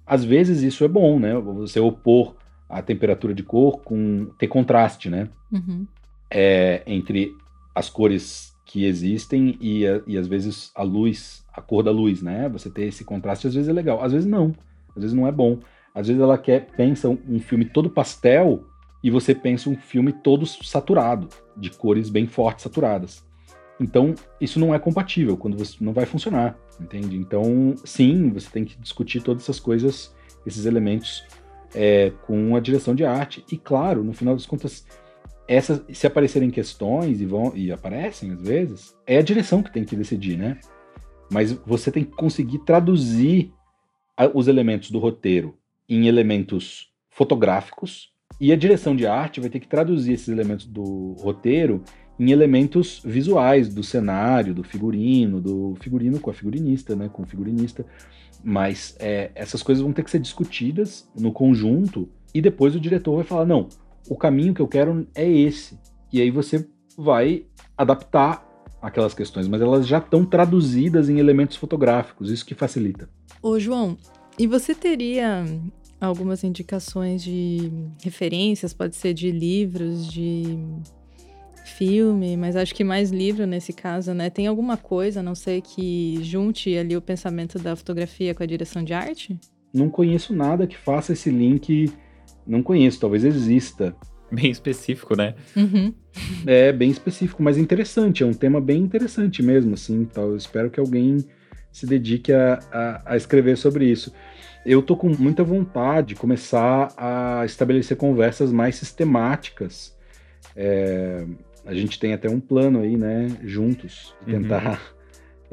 Às 0.05 0.23
vezes 0.23 0.61
isso 0.61 0.83
é 0.83 0.87
bom, 0.87 1.19
né? 1.19 1.33
Você 1.33 1.79
opor 1.79 2.35
a 2.71 2.81
temperatura 2.81 3.33
de 3.33 3.43
cor 3.43 3.81
com 3.81 4.27
ter 4.37 4.47
contraste, 4.47 5.09
né? 5.09 5.29
Uhum. 5.51 5.85
É, 6.29 6.81
entre 6.87 7.35
as 7.75 7.89
cores 7.89 8.55
que 8.65 8.85
existem 8.85 9.57
e, 9.59 9.83
e 10.07 10.17
às 10.17 10.27
vezes 10.27 10.71
a 10.73 10.81
luz, 10.81 11.45
a 11.53 11.61
cor 11.61 11.83
da 11.83 11.91
luz, 11.91 12.21
né? 12.21 12.47
Você 12.49 12.69
ter 12.69 12.85
esse 12.85 13.03
contraste 13.03 13.47
às 13.47 13.53
vezes 13.53 13.69
é 13.69 13.73
legal, 13.73 14.01
às 14.01 14.13
vezes 14.13 14.27
não, 14.27 14.55
às 14.95 15.03
vezes 15.03 15.13
não 15.13 15.27
é 15.27 15.31
bom. 15.31 15.59
Às 15.93 16.07
vezes 16.07 16.21
ela 16.21 16.37
quer 16.37 16.67
pensa 16.71 17.09
um, 17.09 17.17
um 17.27 17.39
filme 17.39 17.65
todo 17.65 17.89
pastel 17.89 18.63
e 19.03 19.09
você 19.09 19.35
pensa 19.35 19.69
um 19.69 19.75
filme 19.75 20.13
todo 20.13 20.45
saturado, 20.45 21.27
de 21.57 21.69
cores 21.69 22.09
bem 22.09 22.25
fortes, 22.27 22.63
saturadas. 22.63 23.25
Então, 23.79 24.13
isso 24.39 24.59
não 24.59 24.75
é 24.75 24.79
compatível, 24.79 25.35
quando 25.35 25.57
você 25.57 25.75
não 25.81 25.91
vai 25.91 26.05
funcionar, 26.05 26.55
entende? 26.79 27.17
Então, 27.17 27.73
sim, 27.83 28.29
você 28.29 28.47
tem 28.49 28.63
que 28.63 28.77
discutir 28.79 29.21
todas 29.21 29.41
essas 29.41 29.59
coisas, 29.59 30.15
esses 30.45 30.65
elementos 30.65 31.23
é, 31.73 32.11
com 32.25 32.55
a 32.55 32.59
direção 32.59 32.95
de 32.95 33.05
arte. 33.05 33.43
E 33.51 33.57
claro, 33.57 34.03
no 34.03 34.13
final 34.13 34.35
das 34.35 34.45
contas, 34.45 34.85
essas, 35.47 35.81
se 35.91 36.07
aparecerem 36.07 36.49
questões 36.49 37.21
e 37.21 37.25
vão 37.25 37.53
e 37.55 37.71
aparecem 37.71 38.31
às 38.31 38.41
vezes, 38.41 38.95
é 39.05 39.17
a 39.17 39.21
direção 39.21 39.61
que 39.61 39.71
tem 39.71 39.83
que 39.83 39.95
decidir, 39.95 40.37
né? 40.37 40.59
Mas 41.29 41.53
você 41.53 41.91
tem 41.91 42.03
que 42.03 42.11
conseguir 42.11 42.59
traduzir 42.59 43.53
a, 44.15 44.29
os 44.33 44.47
elementos 44.47 44.91
do 44.91 44.99
roteiro 44.99 45.57
em 45.87 46.07
elementos 46.07 46.91
fotográficos 47.09 48.11
e 48.39 48.51
a 48.51 48.55
direção 48.55 48.95
de 48.95 49.05
arte 49.05 49.39
vai 49.39 49.49
ter 49.49 49.59
que 49.59 49.67
traduzir 49.67 50.13
esses 50.13 50.29
elementos 50.29 50.65
do 50.65 51.15
roteiro 51.19 51.83
em 52.21 52.29
elementos 52.29 53.01
visuais 53.03 53.73
do 53.73 53.81
cenário, 53.81 54.53
do 54.53 54.63
figurino, 54.63 55.41
do 55.41 55.75
figurino 55.81 56.19
com 56.19 56.29
a 56.29 56.33
figurinista, 56.33 56.95
né, 56.95 57.09
com 57.11 57.23
o 57.23 57.25
figurinista. 57.25 57.83
Mas 58.43 58.95
é, 58.99 59.31
essas 59.33 59.63
coisas 59.63 59.83
vão 59.83 59.91
ter 59.91 60.03
que 60.03 60.11
ser 60.11 60.19
discutidas 60.19 61.09
no 61.19 61.31
conjunto 61.31 62.07
e 62.31 62.39
depois 62.39 62.75
o 62.75 62.79
diretor 62.79 63.15
vai 63.15 63.23
falar: 63.23 63.45
não, 63.45 63.67
o 64.07 64.15
caminho 64.15 64.53
que 64.53 64.61
eu 64.61 64.67
quero 64.67 65.07
é 65.15 65.27
esse. 65.27 65.79
E 66.13 66.21
aí 66.21 66.29
você 66.29 66.67
vai 66.95 67.45
adaptar 67.75 68.47
aquelas 68.79 69.15
questões, 69.15 69.47
mas 69.47 69.59
elas 69.59 69.87
já 69.87 69.97
estão 69.97 70.23
traduzidas 70.23 71.09
em 71.09 71.17
elementos 71.17 71.57
fotográficos, 71.57 72.29
isso 72.29 72.45
que 72.45 72.53
facilita. 72.53 73.09
Ô, 73.41 73.59
João, 73.59 73.97
e 74.37 74.45
você 74.45 74.75
teria 74.75 75.43
algumas 75.99 76.43
indicações 76.43 77.23
de 77.23 77.71
referências, 78.03 78.73
pode 78.73 78.95
ser 78.95 79.15
de 79.15 79.31
livros, 79.31 80.05
de 80.05 80.59
filme, 81.71 82.37
mas 82.37 82.55
acho 82.55 82.73
que 82.75 82.83
mais 82.83 83.11
livro 83.11 83.45
nesse 83.45 83.73
caso, 83.73 84.13
né? 84.13 84.29
Tem 84.29 84.47
alguma 84.47 84.77
coisa, 84.77 85.23
não 85.23 85.35
sei, 85.35 85.61
que 85.61 86.19
junte 86.23 86.77
ali 86.77 86.95
o 86.95 87.01
pensamento 87.01 87.57
da 87.57 87.75
fotografia 87.75 88.33
com 88.33 88.43
a 88.43 88.45
direção 88.45 88.83
de 88.83 88.93
arte? 88.93 89.39
Não 89.73 89.89
conheço 89.89 90.33
nada 90.33 90.67
que 90.67 90.77
faça 90.77 91.13
esse 91.13 91.29
link. 91.29 91.91
Não 92.45 92.61
conheço, 92.61 92.99
talvez 92.99 93.23
exista. 93.23 93.95
Bem 94.31 94.49
específico, 94.49 95.15
né? 95.15 95.35
Uhum. 95.57 95.93
É, 96.47 96.71
bem 96.71 96.89
específico, 96.89 97.43
mas 97.43 97.57
interessante. 97.57 98.23
É 98.23 98.25
um 98.25 98.33
tema 98.33 98.61
bem 98.61 98.81
interessante 98.81 99.43
mesmo, 99.43 99.73
assim. 99.73 100.01
Então, 100.01 100.23
eu 100.29 100.37
espero 100.37 100.69
que 100.69 100.79
alguém 100.79 101.17
se 101.71 101.85
dedique 101.85 102.31
a, 102.31 102.59
a, 102.71 103.13
a 103.13 103.17
escrever 103.17 103.57
sobre 103.57 103.85
isso 103.85 104.11
eu 104.65 104.81
tô 104.81 104.95
com 104.95 105.09
muita 105.09 105.43
vontade 105.43 106.09
de 106.09 106.15
começar 106.15 106.93
a 106.95 107.43
estabelecer 107.45 107.97
conversas 107.97 108.51
mais 108.51 108.75
sistemáticas. 108.75 109.95
É, 110.55 111.25
a 111.65 111.73
gente 111.73 111.99
tem 111.99 112.13
até 112.13 112.29
um 112.29 112.39
plano 112.39 112.81
aí, 112.81 112.97
né, 112.97 113.27
juntos, 113.43 114.15
de 114.25 114.33
uhum. 114.33 114.41
tentar. 114.41 114.71
Uhum. 114.71 115.01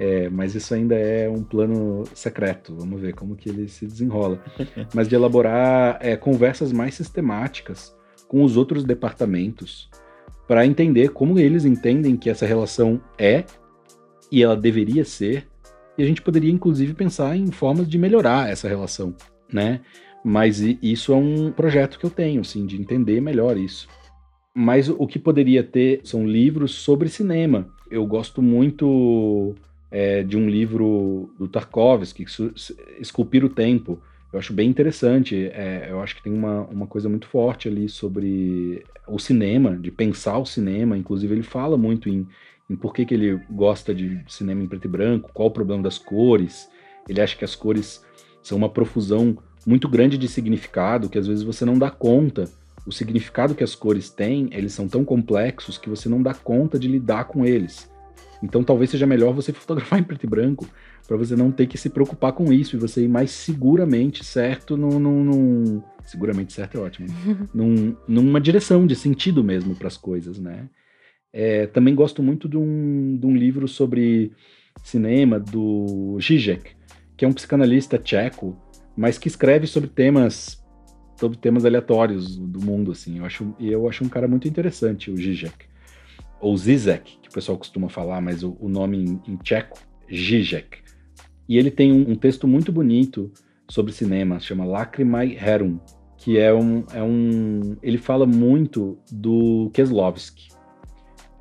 É, 0.00 0.28
mas 0.30 0.54
isso 0.54 0.72
ainda 0.72 0.94
é 0.94 1.28
um 1.28 1.42
plano 1.42 2.04
secreto. 2.14 2.72
Vamos 2.72 3.00
ver 3.00 3.14
como 3.14 3.34
que 3.34 3.48
ele 3.48 3.66
se 3.66 3.84
desenrola. 3.84 4.40
mas 4.94 5.08
de 5.08 5.16
elaborar 5.16 5.98
é, 6.00 6.16
conversas 6.16 6.70
mais 6.70 6.94
sistemáticas 6.94 7.92
com 8.28 8.44
os 8.44 8.56
outros 8.56 8.84
departamentos 8.84 9.90
para 10.46 10.64
entender 10.64 11.08
como 11.08 11.36
eles 11.36 11.64
entendem 11.64 12.16
que 12.16 12.30
essa 12.30 12.46
relação 12.46 13.00
é 13.18 13.44
e 14.30 14.40
ela 14.40 14.56
deveria 14.56 15.04
ser 15.04 15.48
e 15.98 16.02
a 16.04 16.06
gente 16.06 16.22
poderia, 16.22 16.52
inclusive, 16.52 16.94
pensar 16.94 17.36
em 17.36 17.50
formas 17.50 17.88
de 17.88 17.98
melhorar 17.98 18.48
essa 18.48 18.68
relação, 18.68 19.16
né? 19.52 19.80
Mas 20.24 20.60
isso 20.60 21.12
é 21.12 21.16
um 21.16 21.50
projeto 21.50 21.98
que 21.98 22.06
eu 22.06 22.10
tenho, 22.10 22.40
assim, 22.40 22.64
de 22.66 22.80
entender 22.80 23.20
melhor 23.20 23.56
isso. 23.56 23.88
Mas 24.54 24.88
o 24.88 25.06
que 25.06 25.18
poderia 25.18 25.62
ter 25.62 26.00
são 26.04 26.26
livros 26.26 26.74
sobre 26.74 27.08
cinema. 27.08 27.68
Eu 27.90 28.06
gosto 28.06 28.42
muito 28.42 29.54
é, 29.90 30.22
de 30.22 30.36
um 30.36 30.48
livro 30.48 31.30
do 31.38 31.46
Tarkovsky, 31.46 32.24
Esculpir 32.98 33.44
o 33.44 33.48
Tempo. 33.48 34.00
Eu 34.32 34.38
acho 34.38 34.52
bem 34.52 34.68
interessante. 34.68 35.36
É, 35.52 35.86
eu 35.90 36.00
acho 36.00 36.16
que 36.16 36.22
tem 36.22 36.32
uma, 36.32 36.62
uma 36.62 36.86
coisa 36.86 37.08
muito 37.08 37.26
forte 37.26 37.68
ali 37.68 37.88
sobre 37.88 38.84
o 39.06 39.18
cinema, 39.18 39.76
de 39.76 39.90
pensar 39.90 40.38
o 40.38 40.46
cinema. 40.46 40.98
Inclusive, 40.98 41.34
ele 41.34 41.42
fala 41.42 41.76
muito 41.76 42.08
em 42.08 42.26
em 42.70 42.76
por 42.76 42.92
que, 42.92 43.06
que 43.06 43.14
ele 43.14 43.40
gosta 43.50 43.94
de 43.94 44.22
cinema 44.28 44.62
em 44.62 44.66
preto 44.66 44.84
e 44.84 44.90
branco, 44.90 45.30
qual 45.32 45.48
o 45.48 45.52
problema 45.52 45.82
das 45.82 45.96
cores. 45.96 46.68
Ele 47.08 47.20
acha 47.20 47.36
que 47.36 47.44
as 47.44 47.54
cores 47.54 48.04
são 48.42 48.58
uma 48.58 48.68
profusão 48.68 49.38
muito 49.66 49.88
grande 49.88 50.18
de 50.18 50.28
significado 50.28 51.08
que 51.08 51.18
às 51.18 51.26
vezes 51.26 51.42
você 51.42 51.64
não 51.64 51.78
dá 51.78 51.90
conta. 51.90 52.50
O 52.88 52.92
significado 52.92 53.54
que 53.54 53.62
as 53.62 53.74
cores 53.74 54.08
têm, 54.08 54.48
eles 54.50 54.72
são 54.72 54.88
tão 54.88 55.04
complexos 55.04 55.76
que 55.76 55.90
você 55.90 56.08
não 56.08 56.22
dá 56.22 56.32
conta 56.32 56.78
de 56.78 56.88
lidar 56.88 57.24
com 57.24 57.44
eles. 57.44 57.90
Então 58.42 58.64
talvez 58.64 58.88
seja 58.88 59.06
melhor 59.06 59.34
você 59.34 59.52
fotografar 59.54 59.98
em 59.98 60.02
preto 60.02 60.24
e 60.24 60.26
branco, 60.26 60.66
para 61.06 61.14
você 61.18 61.36
não 61.36 61.52
ter 61.52 61.66
que 61.66 61.76
se 61.76 61.90
preocupar 61.90 62.32
com 62.32 62.50
isso 62.50 62.76
e 62.76 62.78
você 62.78 63.04
ir 63.04 63.08
mais 63.08 63.30
seguramente 63.30 64.24
certo 64.24 64.74
num. 64.74 64.98
num, 64.98 65.24
num 65.24 65.82
seguramente 66.02 66.54
certo 66.54 66.78
é 66.78 66.80
ótimo. 66.80 67.08
Num, 67.52 67.94
numa 68.08 68.40
direção 68.40 68.86
de 68.86 68.96
sentido 68.96 69.44
mesmo 69.44 69.74
para 69.74 69.88
as 69.88 69.98
coisas, 69.98 70.38
né? 70.38 70.70
É, 71.30 71.66
também 71.66 71.94
gosto 71.94 72.22
muito 72.22 72.48
de 72.48 72.56
um, 72.56 73.18
de 73.18 73.26
um 73.26 73.36
livro 73.36 73.68
sobre 73.68 74.32
cinema 74.82 75.38
do 75.38 76.18
Zizek, 76.22 76.70
que 77.18 77.26
é 77.26 77.28
um 77.28 77.34
psicanalista 77.34 77.98
tcheco, 77.98 78.56
mas 78.96 79.18
que 79.18 79.28
escreve 79.28 79.66
sobre 79.66 79.90
temas 79.90 80.57
sobre 81.18 81.38
temas 81.38 81.64
aleatórios 81.64 82.36
do 82.36 82.60
mundo 82.60 82.92
assim. 82.92 83.18
Eu 83.18 83.24
acho 83.24 83.54
eu 83.58 83.88
acho 83.88 84.04
um 84.04 84.08
cara 84.08 84.28
muito 84.28 84.46
interessante 84.46 85.10
o 85.10 85.16
Zizek 85.16 85.68
ou 86.40 86.56
Zizek, 86.56 87.18
que 87.20 87.28
o 87.28 87.32
pessoal 87.32 87.58
costuma 87.58 87.88
falar, 87.88 88.20
mas 88.20 88.42
o, 88.42 88.56
o 88.60 88.68
nome 88.68 88.98
em, 88.98 89.20
em, 89.32 89.36
tcheco, 89.36 89.78
Zizek. 90.12 90.78
E 91.48 91.56
ele 91.58 91.70
tem 91.70 91.92
um, 91.92 92.12
um, 92.12 92.14
texto 92.14 92.46
muito 92.46 92.70
bonito 92.70 93.30
sobre 93.68 93.92
cinema, 93.92 94.38
chama 94.38 94.64
Lacrimai 94.64 95.36
Herum, 95.36 95.78
que 96.16 96.38
é 96.38 96.52
um, 96.52 96.84
é 96.92 97.02
um. 97.02 97.76
Ele 97.82 97.98
fala 97.98 98.26
muito 98.26 98.98
do 99.10 99.70
Keslovsky. 99.72 100.48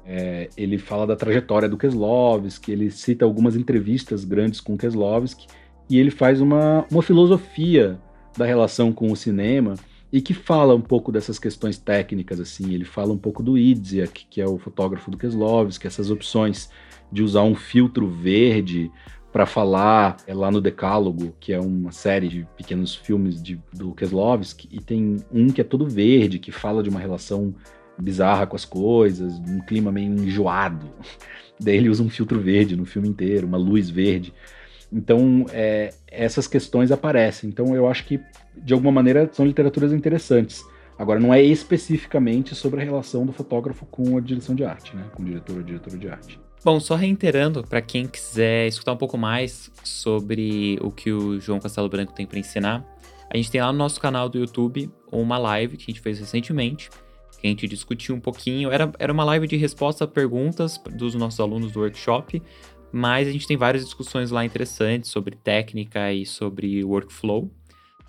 É, 0.06 0.50
ele 0.56 0.78
fala 0.78 1.06
da 1.06 1.18
trajetória 1.18 1.68
do 1.68 1.78
Keslovsky, 1.78 2.72
ele 2.72 2.90
cita 2.90 3.26
algumas 3.26 3.58
entrevistas 3.58 4.24
grandes 4.24 4.62
com 4.62 4.78
Keslovsky, 4.78 5.48
e 5.90 6.00
ele 6.00 6.12
faz 6.12 6.40
uma, 6.40 6.86
uma 6.90 7.02
filosofia 7.02 8.00
da 8.38 8.46
relação 8.46 8.92
com 8.92 9.12
o 9.12 9.16
cinema 9.16 9.76
e 10.12 10.22
que 10.22 10.34
fala 10.34 10.74
um 10.74 10.82
pouco 10.82 11.12
dessas 11.12 11.38
questões 11.38 11.78
técnicas, 11.78 12.40
assim. 12.40 12.74
Ele 12.74 12.86
fala 12.86 13.12
um 13.12 13.18
pouco 13.18 13.44
do 13.44 13.58
Idziak, 13.58 14.28
que 14.30 14.40
é 14.40 14.48
o 14.48 14.58
fotógrafo 14.58 15.12
do 15.12 15.18
Keslovski, 15.18 15.88
essas 15.88 16.10
opções 16.10 16.70
de 17.12 17.24
usar 17.24 17.44
um 17.44 17.56
filtro 17.56 18.08
verde 18.08 18.92
para 19.32 19.46
falar 19.46 20.18
é 20.26 20.34
lá 20.34 20.50
no 20.50 20.62
Decálogo, 20.62 21.36
que 21.40 21.54
é 21.54 21.60
uma 21.60 21.92
série 21.92 22.28
de 22.28 22.48
pequenos 22.56 22.96
filmes 22.96 23.42
de, 23.42 23.60
do 23.74 23.94
Keslovski, 23.94 24.68
e 24.72 24.80
tem 24.80 25.18
um 25.32 25.48
que 25.48 25.62
é 25.62 25.64
todo 25.64 25.88
verde, 25.88 26.40
que 26.40 26.52
fala 26.52 26.82
de 26.82 26.90
uma 26.90 27.00
relação 27.00 27.54
bizarra 28.00 28.48
com 28.48 28.56
as 28.56 28.66
coisas, 28.66 29.40
um 29.40 29.60
clima 29.60 29.92
meio 29.92 30.12
enjoado. 30.12 30.88
Daí 31.60 31.78
ele 31.78 31.90
usa 31.90 32.04
um 32.04 32.10
filtro 32.10 32.40
verde 32.40 32.76
no 32.76 32.86
filme 32.86 33.08
inteiro, 33.10 33.48
uma 33.48 33.58
luz 33.58 33.90
verde. 33.90 34.34
Então, 34.92 35.46
é, 35.52 35.94
essas 36.08 36.48
questões 36.48 36.92
aparecem. 36.92 37.50
Então, 37.50 37.76
eu 37.76 37.88
acho 37.88 38.06
que, 38.06 38.20
de 38.56 38.74
alguma 38.74 38.92
maneira, 38.92 39.30
são 39.32 39.46
literaturas 39.46 39.92
interessantes. 39.92 40.64
Agora, 40.98 41.20
não 41.20 41.34
é 41.34 41.42
especificamente 41.42 42.56
sobre 42.56 42.82
a 42.82 42.84
relação 42.84 43.26
do 43.26 43.32
fotógrafo 43.32 43.86
com 43.86 44.18
a 44.18 44.22
direção 44.22 44.56
de 44.56 44.64
arte, 44.64 44.96
né? 44.96 45.04
Com 45.14 45.22
o 45.22 45.26
diretor 45.26 45.58
ou 45.58 45.64
diretora 45.64 45.98
de 45.98 46.10
arte. 46.10 46.40
Bom, 46.64 46.80
só 46.80 46.96
reiterando, 46.96 47.64
para 47.64 47.82
quem 47.82 48.08
quiser 48.08 48.68
escutar 48.68 48.94
um 48.94 48.98
pouco 48.98 49.18
mais 49.18 49.72
sobre 49.84 50.78
o 50.82 50.90
que 50.90 51.12
o 51.12 51.40
João 51.40 51.60
Castelo 51.60 51.88
Branco 51.88 52.14
tem 52.14 52.26
para 52.26 52.40
ensinar, 52.40 52.84
a 53.30 53.38
gente 53.38 53.52
tem 53.52 53.62
lá 53.62 53.72
no 53.72 53.78
nosso 53.78 54.00
canal 54.00 54.28
do 54.28 54.40
YouTube 54.40 54.90
uma 55.12 55.38
live 55.38 55.78
que 55.78 55.84
a 55.84 55.94
gente 55.94 56.02
fez 56.02 56.20
recentemente, 56.20 56.90
que 57.40 57.46
a 57.46 57.50
gente 57.50 57.68
discutiu 57.68 58.16
um 58.16 58.20
pouquinho. 58.20 58.72
Era, 58.72 58.92
era 58.98 59.14
uma 59.14 59.24
live 59.24 59.48
de 59.48 59.56
resposta 59.56 60.06
a 60.06 60.08
perguntas 60.08 60.82
dos 60.92 61.14
nossos 61.14 61.40
alunos 61.40 61.72
do 61.72 61.82
workshop, 61.82 62.42
mas 62.92 63.28
a 63.28 63.32
gente 63.32 63.48
tem 63.48 63.58
várias 63.58 63.84
discussões 63.84 64.32
lá 64.32 64.46
interessantes 64.46 65.12
sobre 65.12 65.36
técnica 65.36 66.12
e 66.12 66.26
sobre 66.26 66.84
workflow. 66.84 67.52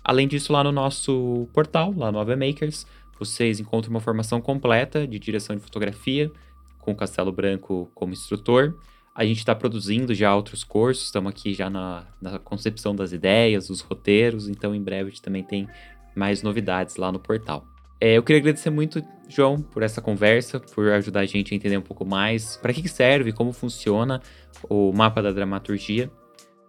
Além 0.03 0.27
disso, 0.27 0.53
lá 0.53 0.63
no 0.63 0.71
nosso 0.71 1.47
portal, 1.53 1.93
lá 1.95 2.11
no 2.11 2.25
Makers, 2.25 2.85
vocês 3.19 3.59
encontram 3.59 3.91
uma 3.91 3.99
formação 3.99 4.39
completa 4.39 5.05
de 5.05 5.19
direção 5.19 5.55
de 5.55 5.61
fotografia, 5.61 6.31
com 6.79 6.95
Castelo 6.95 7.31
Branco 7.31 7.91
como 7.93 8.13
instrutor. 8.13 8.75
A 9.13 9.25
gente 9.25 9.39
está 9.39 9.53
produzindo 9.53 10.15
já 10.15 10.33
outros 10.33 10.63
cursos, 10.63 11.05
estamos 11.05 11.29
aqui 11.29 11.53
já 11.53 11.69
na, 11.69 12.07
na 12.21 12.39
concepção 12.39 12.95
das 12.95 13.11
ideias, 13.11 13.69
os 13.69 13.81
roteiros, 13.81 14.47
então 14.47 14.73
em 14.73 14.81
breve 14.81 15.09
a 15.09 15.09
gente 15.09 15.21
também 15.21 15.43
tem 15.43 15.67
mais 16.15 16.41
novidades 16.41 16.95
lá 16.95 17.11
no 17.11 17.19
portal. 17.19 17.67
É, 18.01 18.17
eu 18.17 18.23
queria 18.23 18.39
agradecer 18.39 18.69
muito, 18.69 19.03
João, 19.27 19.61
por 19.61 19.83
essa 19.83 20.01
conversa, 20.01 20.59
por 20.59 20.89
ajudar 20.89 21.19
a 21.21 21.25
gente 21.25 21.53
a 21.53 21.57
entender 21.57 21.77
um 21.77 21.81
pouco 21.81 22.05
mais 22.05 22.55
para 22.55 22.73
que, 22.73 22.81
que 22.81 22.87
serve, 22.87 23.33
como 23.33 23.51
funciona 23.51 24.21
o 24.69 24.93
mapa 24.93 25.21
da 25.21 25.31
dramaturgia. 25.31 26.09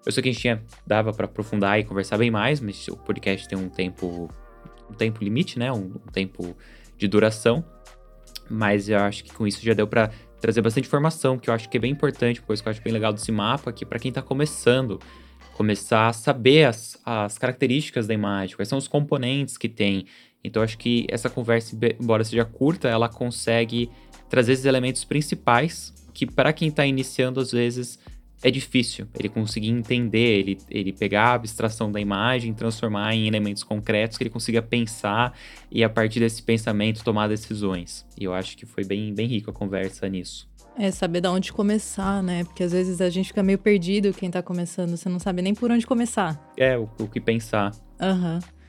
Eu 0.05 0.11
sei 0.11 0.22
que 0.22 0.28
a 0.28 0.33
gente 0.33 0.41
tinha, 0.41 0.62
dava 0.85 1.12
para 1.12 1.26
aprofundar 1.26 1.78
e 1.78 1.85
conversar 1.85 2.18
bem 2.18 2.31
mais, 2.31 2.61
mas 2.61 2.89
o 2.89 2.97
podcast 2.97 3.47
tem 3.47 3.57
um 3.57 3.68
tempo, 3.68 4.28
um 4.91 4.95
tempo 4.95 5.22
limite, 5.22 5.59
né? 5.59 5.70
Um, 5.70 5.93
um 5.95 6.11
tempo 6.12 6.57
de 6.97 7.07
duração. 7.07 7.64
Mas 8.49 8.89
eu 8.89 8.99
acho 8.99 9.22
que 9.22 9.33
com 9.33 9.47
isso 9.47 9.64
já 9.64 9.74
deu 9.74 9.87
para 9.87 10.11
trazer 10.41 10.62
bastante 10.62 10.89
informação, 10.89 11.39
que 11.39 11.49
eu 11.49 11.55
acho 11.55 11.68
que 11.68 11.76
é 11.76 11.81
bem 11.81 11.93
importante, 11.93 12.41
coisa 12.43 12.61
que 12.61 12.68
eu 12.68 12.70
acho 12.70 12.83
bem 12.83 12.93
legal 12.93 13.12
desse 13.12 13.31
mapa, 13.31 13.72
que 13.72 13.85
para 13.85 13.99
quem 13.99 14.09
está 14.09 14.22
começando, 14.22 14.99
começar 15.53 16.09
a 16.09 16.12
saber 16.12 16.64
as, 16.64 16.99
as 17.05 17.37
características 17.37 18.07
da 18.07 18.14
imagem, 18.14 18.57
quais 18.57 18.68
são 18.68 18.78
os 18.78 18.89
componentes 18.89 19.59
que 19.59 19.68
tem, 19.68 20.07
então 20.43 20.62
acho 20.62 20.78
que 20.78 21.07
essa 21.09 21.28
conversa, 21.28 21.76
embora 22.01 22.24
seja 22.24 22.45
curta, 22.45 22.88
ela 22.88 23.09
consegue 23.09 23.91
trazer 24.28 24.53
esses 24.53 24.64
elementos 24.64 25.05
principais 25.05 25.93
que 26.12 26.26
para 26.26 26.53
quem 26.53 26.68
está 26.68 26.86
iniciando 26.86 27.41
às 27.41 27.53
vezes 27.53 27.99
é 28.43 28.51
difícil 28.51 29.07
ele 29.18 29.28
conseguir 29.28 29.68
entender, 29.68 30.38
ele, 30.38 30.59
ele 30.70 30.93
pegar 30.93 31.28
a 31.28 31.34
abstração 31.34 31.93
da 31.93 32.01
imagem, 32.01 32.55
transformar 32.55 33.14
em 33.14 33.26
elementos 33.26 33.62
concretos 33.62 34.16
que 34.16 34.24
ele 34.24 34.30
consiga 34.30 34.62
pensar 34.62 35.36
e 35.70 35.84
a 35.84 35.91
partir 35.91 36.20
desse 36.20 36.43
pensamento 36.43 37.05
tomar 37.05 37.28
decisões. 37.28 38.07
E 38.18 38.24
eu 38.24 38.32
acho 38.32 38.57
que 38.57 38.64
foi 38.64 38.84
bem, 38.84 39.12
bem 39.12 39.26
rico 39.26 39.51
a 39.51 39.53
conversa 39.53 40.09
nisso. 40.09 40.49
É 40.78 40.91
saber 40.91 41.20
da 41.20 41.30
onde 41.30 41.53
começar, 41.53 42.22
né? 42.22 42.45
Porque 42.45 42.62
às 42.62 42.72
vezes 42.72 43.01
a 43.03 43.11
gente 43.11 43.26
fica 43.26 43.43
meio 43.43 43.59
perdido 43.59 44.14
quem 44.14 44.30
tá 44.30 44.43
começando, 44.43 44.97
você 44.97 45.09
não 45.09 45.18
sabe 45.18 45.43
nem 45.43 45.55
por 45.55 45.70
onde 45.70 45.86
começar. 45.86 46.53
É, 46.57 46.78
o, 46.78 46.88
o 46.99 47.07
que 47.07 47.20
pensar. 47.20 47.72
Aham. 48.01 48.34
Uhum. 48.36 48.59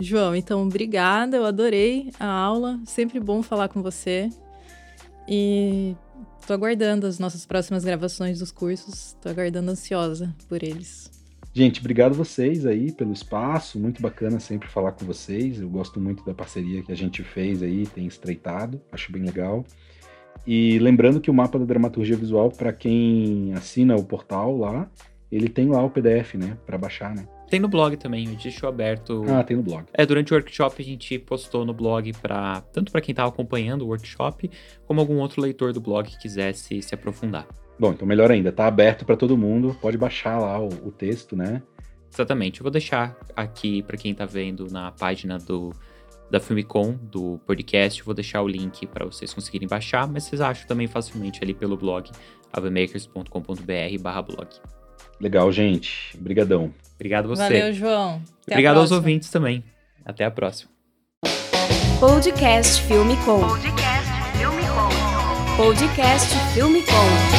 João, 0.00 0.34
então 0.34 0.62
obrigada, 0.62 1.36
eu 1.36 1.44
adorei 1.44 2.10
a 2.18 2.26
aula, 2.26 2.78
sempre 2.84 3.18
bom 3.18 3.42
falar 3.42 3.68
com 3.68 3.82
você. 3.82 4.28
E 5.28 5.94
tô 6.46 6.52
aguardando 6.52 7.06
as 7.06 7.18
nossas 7.18 7.44
próximas 7.44 7.84
gravações 7.84 8.38
dos 8.38 8.52
cursos, 8.52 9.16
tô 9.20 9.28
aguardando 9.28 9.70
ansiosa 9.70 10.34
por 10.48 10.62
eles. 10.62 11.10
Gente, 11.52 11.80
obrigado 11.80 12.14
vocês 12.14 12.66
aí 12.66 12.92
pelo 12.92 13.12
espaço, 13.12 13.78
muito 13.78 14.02
bacana 14.02 14.38
sempre 14.38 14.68
falar 14.68 14.92
com 14.92 15.06
vocês. 15.06 15.58
Eu 15.58 15.70
gosto 15.70 15.98
muito 15.98 16.24
da 16.24 16.34
parceria 16.34 16.82
que 16.82 16.92
a 16.92 16.94
gente 16.94 17.22
fez 17.22 17.62
aí, 17.62 17.86
tem 17.86 18.06
estreitado, 18.06 18.80
acho 18.92 19.10
bem 19.10 19.22
legal. 19.22 19.64
E 20.46 20.78
lembrando 20.78 21.20
que 21.20 21.30
o 21.30 21.34
mapa 21.34 21.58
da 21.58 21.64
dramaturgia 21.64 22.16
visual, 22.16 22.50
para 22.50 22.72
quem 22.72 23.54
assina 23.54 23.96
o 23.96 24.04
portal 24.04 24.56
lá, 24.56 24.88
ele 25.32 25.48
tem 25.48 25.68
lá 25.68 25.82
o 25.82 25.90
PDF, 25.90 26.34
né, 26.34 26.58
para 26.66 26.76
baixar, 26.76 27.14
né? 27.14 27.26
Tem 27.48 27.60
no 27.60 27.68
blog 27.68 27.96
também, 27.96 28.26
a 28.26 28.30
gente 28.30 28.42
deixou 28.42 28.68
aberto. 28.68 29.24
Ah, 29.28 29.44
tem 29.44 29.56
no 29.56 29.62
blog. 29.62 29.84
É, 29.92 30.04
durante 30.04 30.32
o 30.32 30.36
workshop 30.36 30.82
a 30.82 30.84
gente 30.84 31.18
postou 31.18 31.64
no 31.64 31.72
blog 31.72 32.12
para 32.20 32.60
tanto 32.72 32.90
para 32.90 33.00
quem 33.00 33.12
estava 33.12 33.28
acompanhando 33.28 33.82
o 33.82 33.88
workshop, 33.88 34.50
como 34.86 35.00
algum 35.00 35.18
outro 35.18 35.40
leitor 35.40 35.72
do 35.72 35.80
blog 35.80 36.08
que 36.08 36.18
quisesse 36.18 36.82
se 36.82 36.94
aprofundar. 36.94 37.46
Bom, 37.78 37.92
então 37.92 38.08
melhor 38.08 38.30
ainda, 38.30 38.50
tá 38.50 38.66
aberto 38.66 39.04
para 39.04 39.16
todo 39.16 39.36
mundo, 39.36 39.76
pode 39.80 39.96
baixar 39.98 40.38
lá 40.38 40.58
o, 40.58 40.68
o, 40.86 40.90
texto, 40.90 41.36
né? 41.36 41.62
Exatamente. 42.12 42.60
Eu 42.60 42.64
vou 42.64 42.70
deixar 42.70 43.16
aqui 43.36 43.82
para 43.82 43.96
quem 43.96 44.12
está 44.12 44.24
vendo 44.24 44.66
na 44.70 44.90
página 44.90 45.38
do 45.38 45.72
da 46.28 46.40
Filmicon, 46.40 46.98
do 47.00 47.38
podcast, 47.46 48.00
eu 48.00 48.04
vou 48.04 48.12
deixar 48.12 48.42
o 48.42 48.48
link 48.48 48.84
para 48.88 49.04
vocês 49.04 49.32
conseguirem 49.32 49.68
baixar, 49.68 50.08
mas 50.08 50.24
vocês 50.24 50.40
acham 50.40 50.66
também 50.66 50.88
facilmente 50.88 51.38
ali 51.40 51.54
pelo 51.54 51.76
blog 51.76 52.10
avemakers.com.br/blog. 52.52 54.48
Legal, 55.20 55.50
gente. 55.52 56.16
Obrigadão. 56.18 56.72
Obrigado 56.94 57.28
você. 57.28 57.42
Valeu, 57.42 57.72
João. 57.72 58.22
Até 58.42 58.54
Obrigado 58.54 58.78
aos 58.78 58.92
ouvintes 58.92 59.30
também. 59.30 59.62
Até 60.04 60.24
a 60.24 60.30
próxima. 60.30 60.70
Podcast 61.98 62.82
Filme 62.82 63.16
Com. 63.24 63.40
Podcast 63.40 64.12
Filme 64.38 64.62
Com. 64.68 65.56
Podcast 65.56 66.34
Filme 66.54 66.82
Com. 66.82 67.35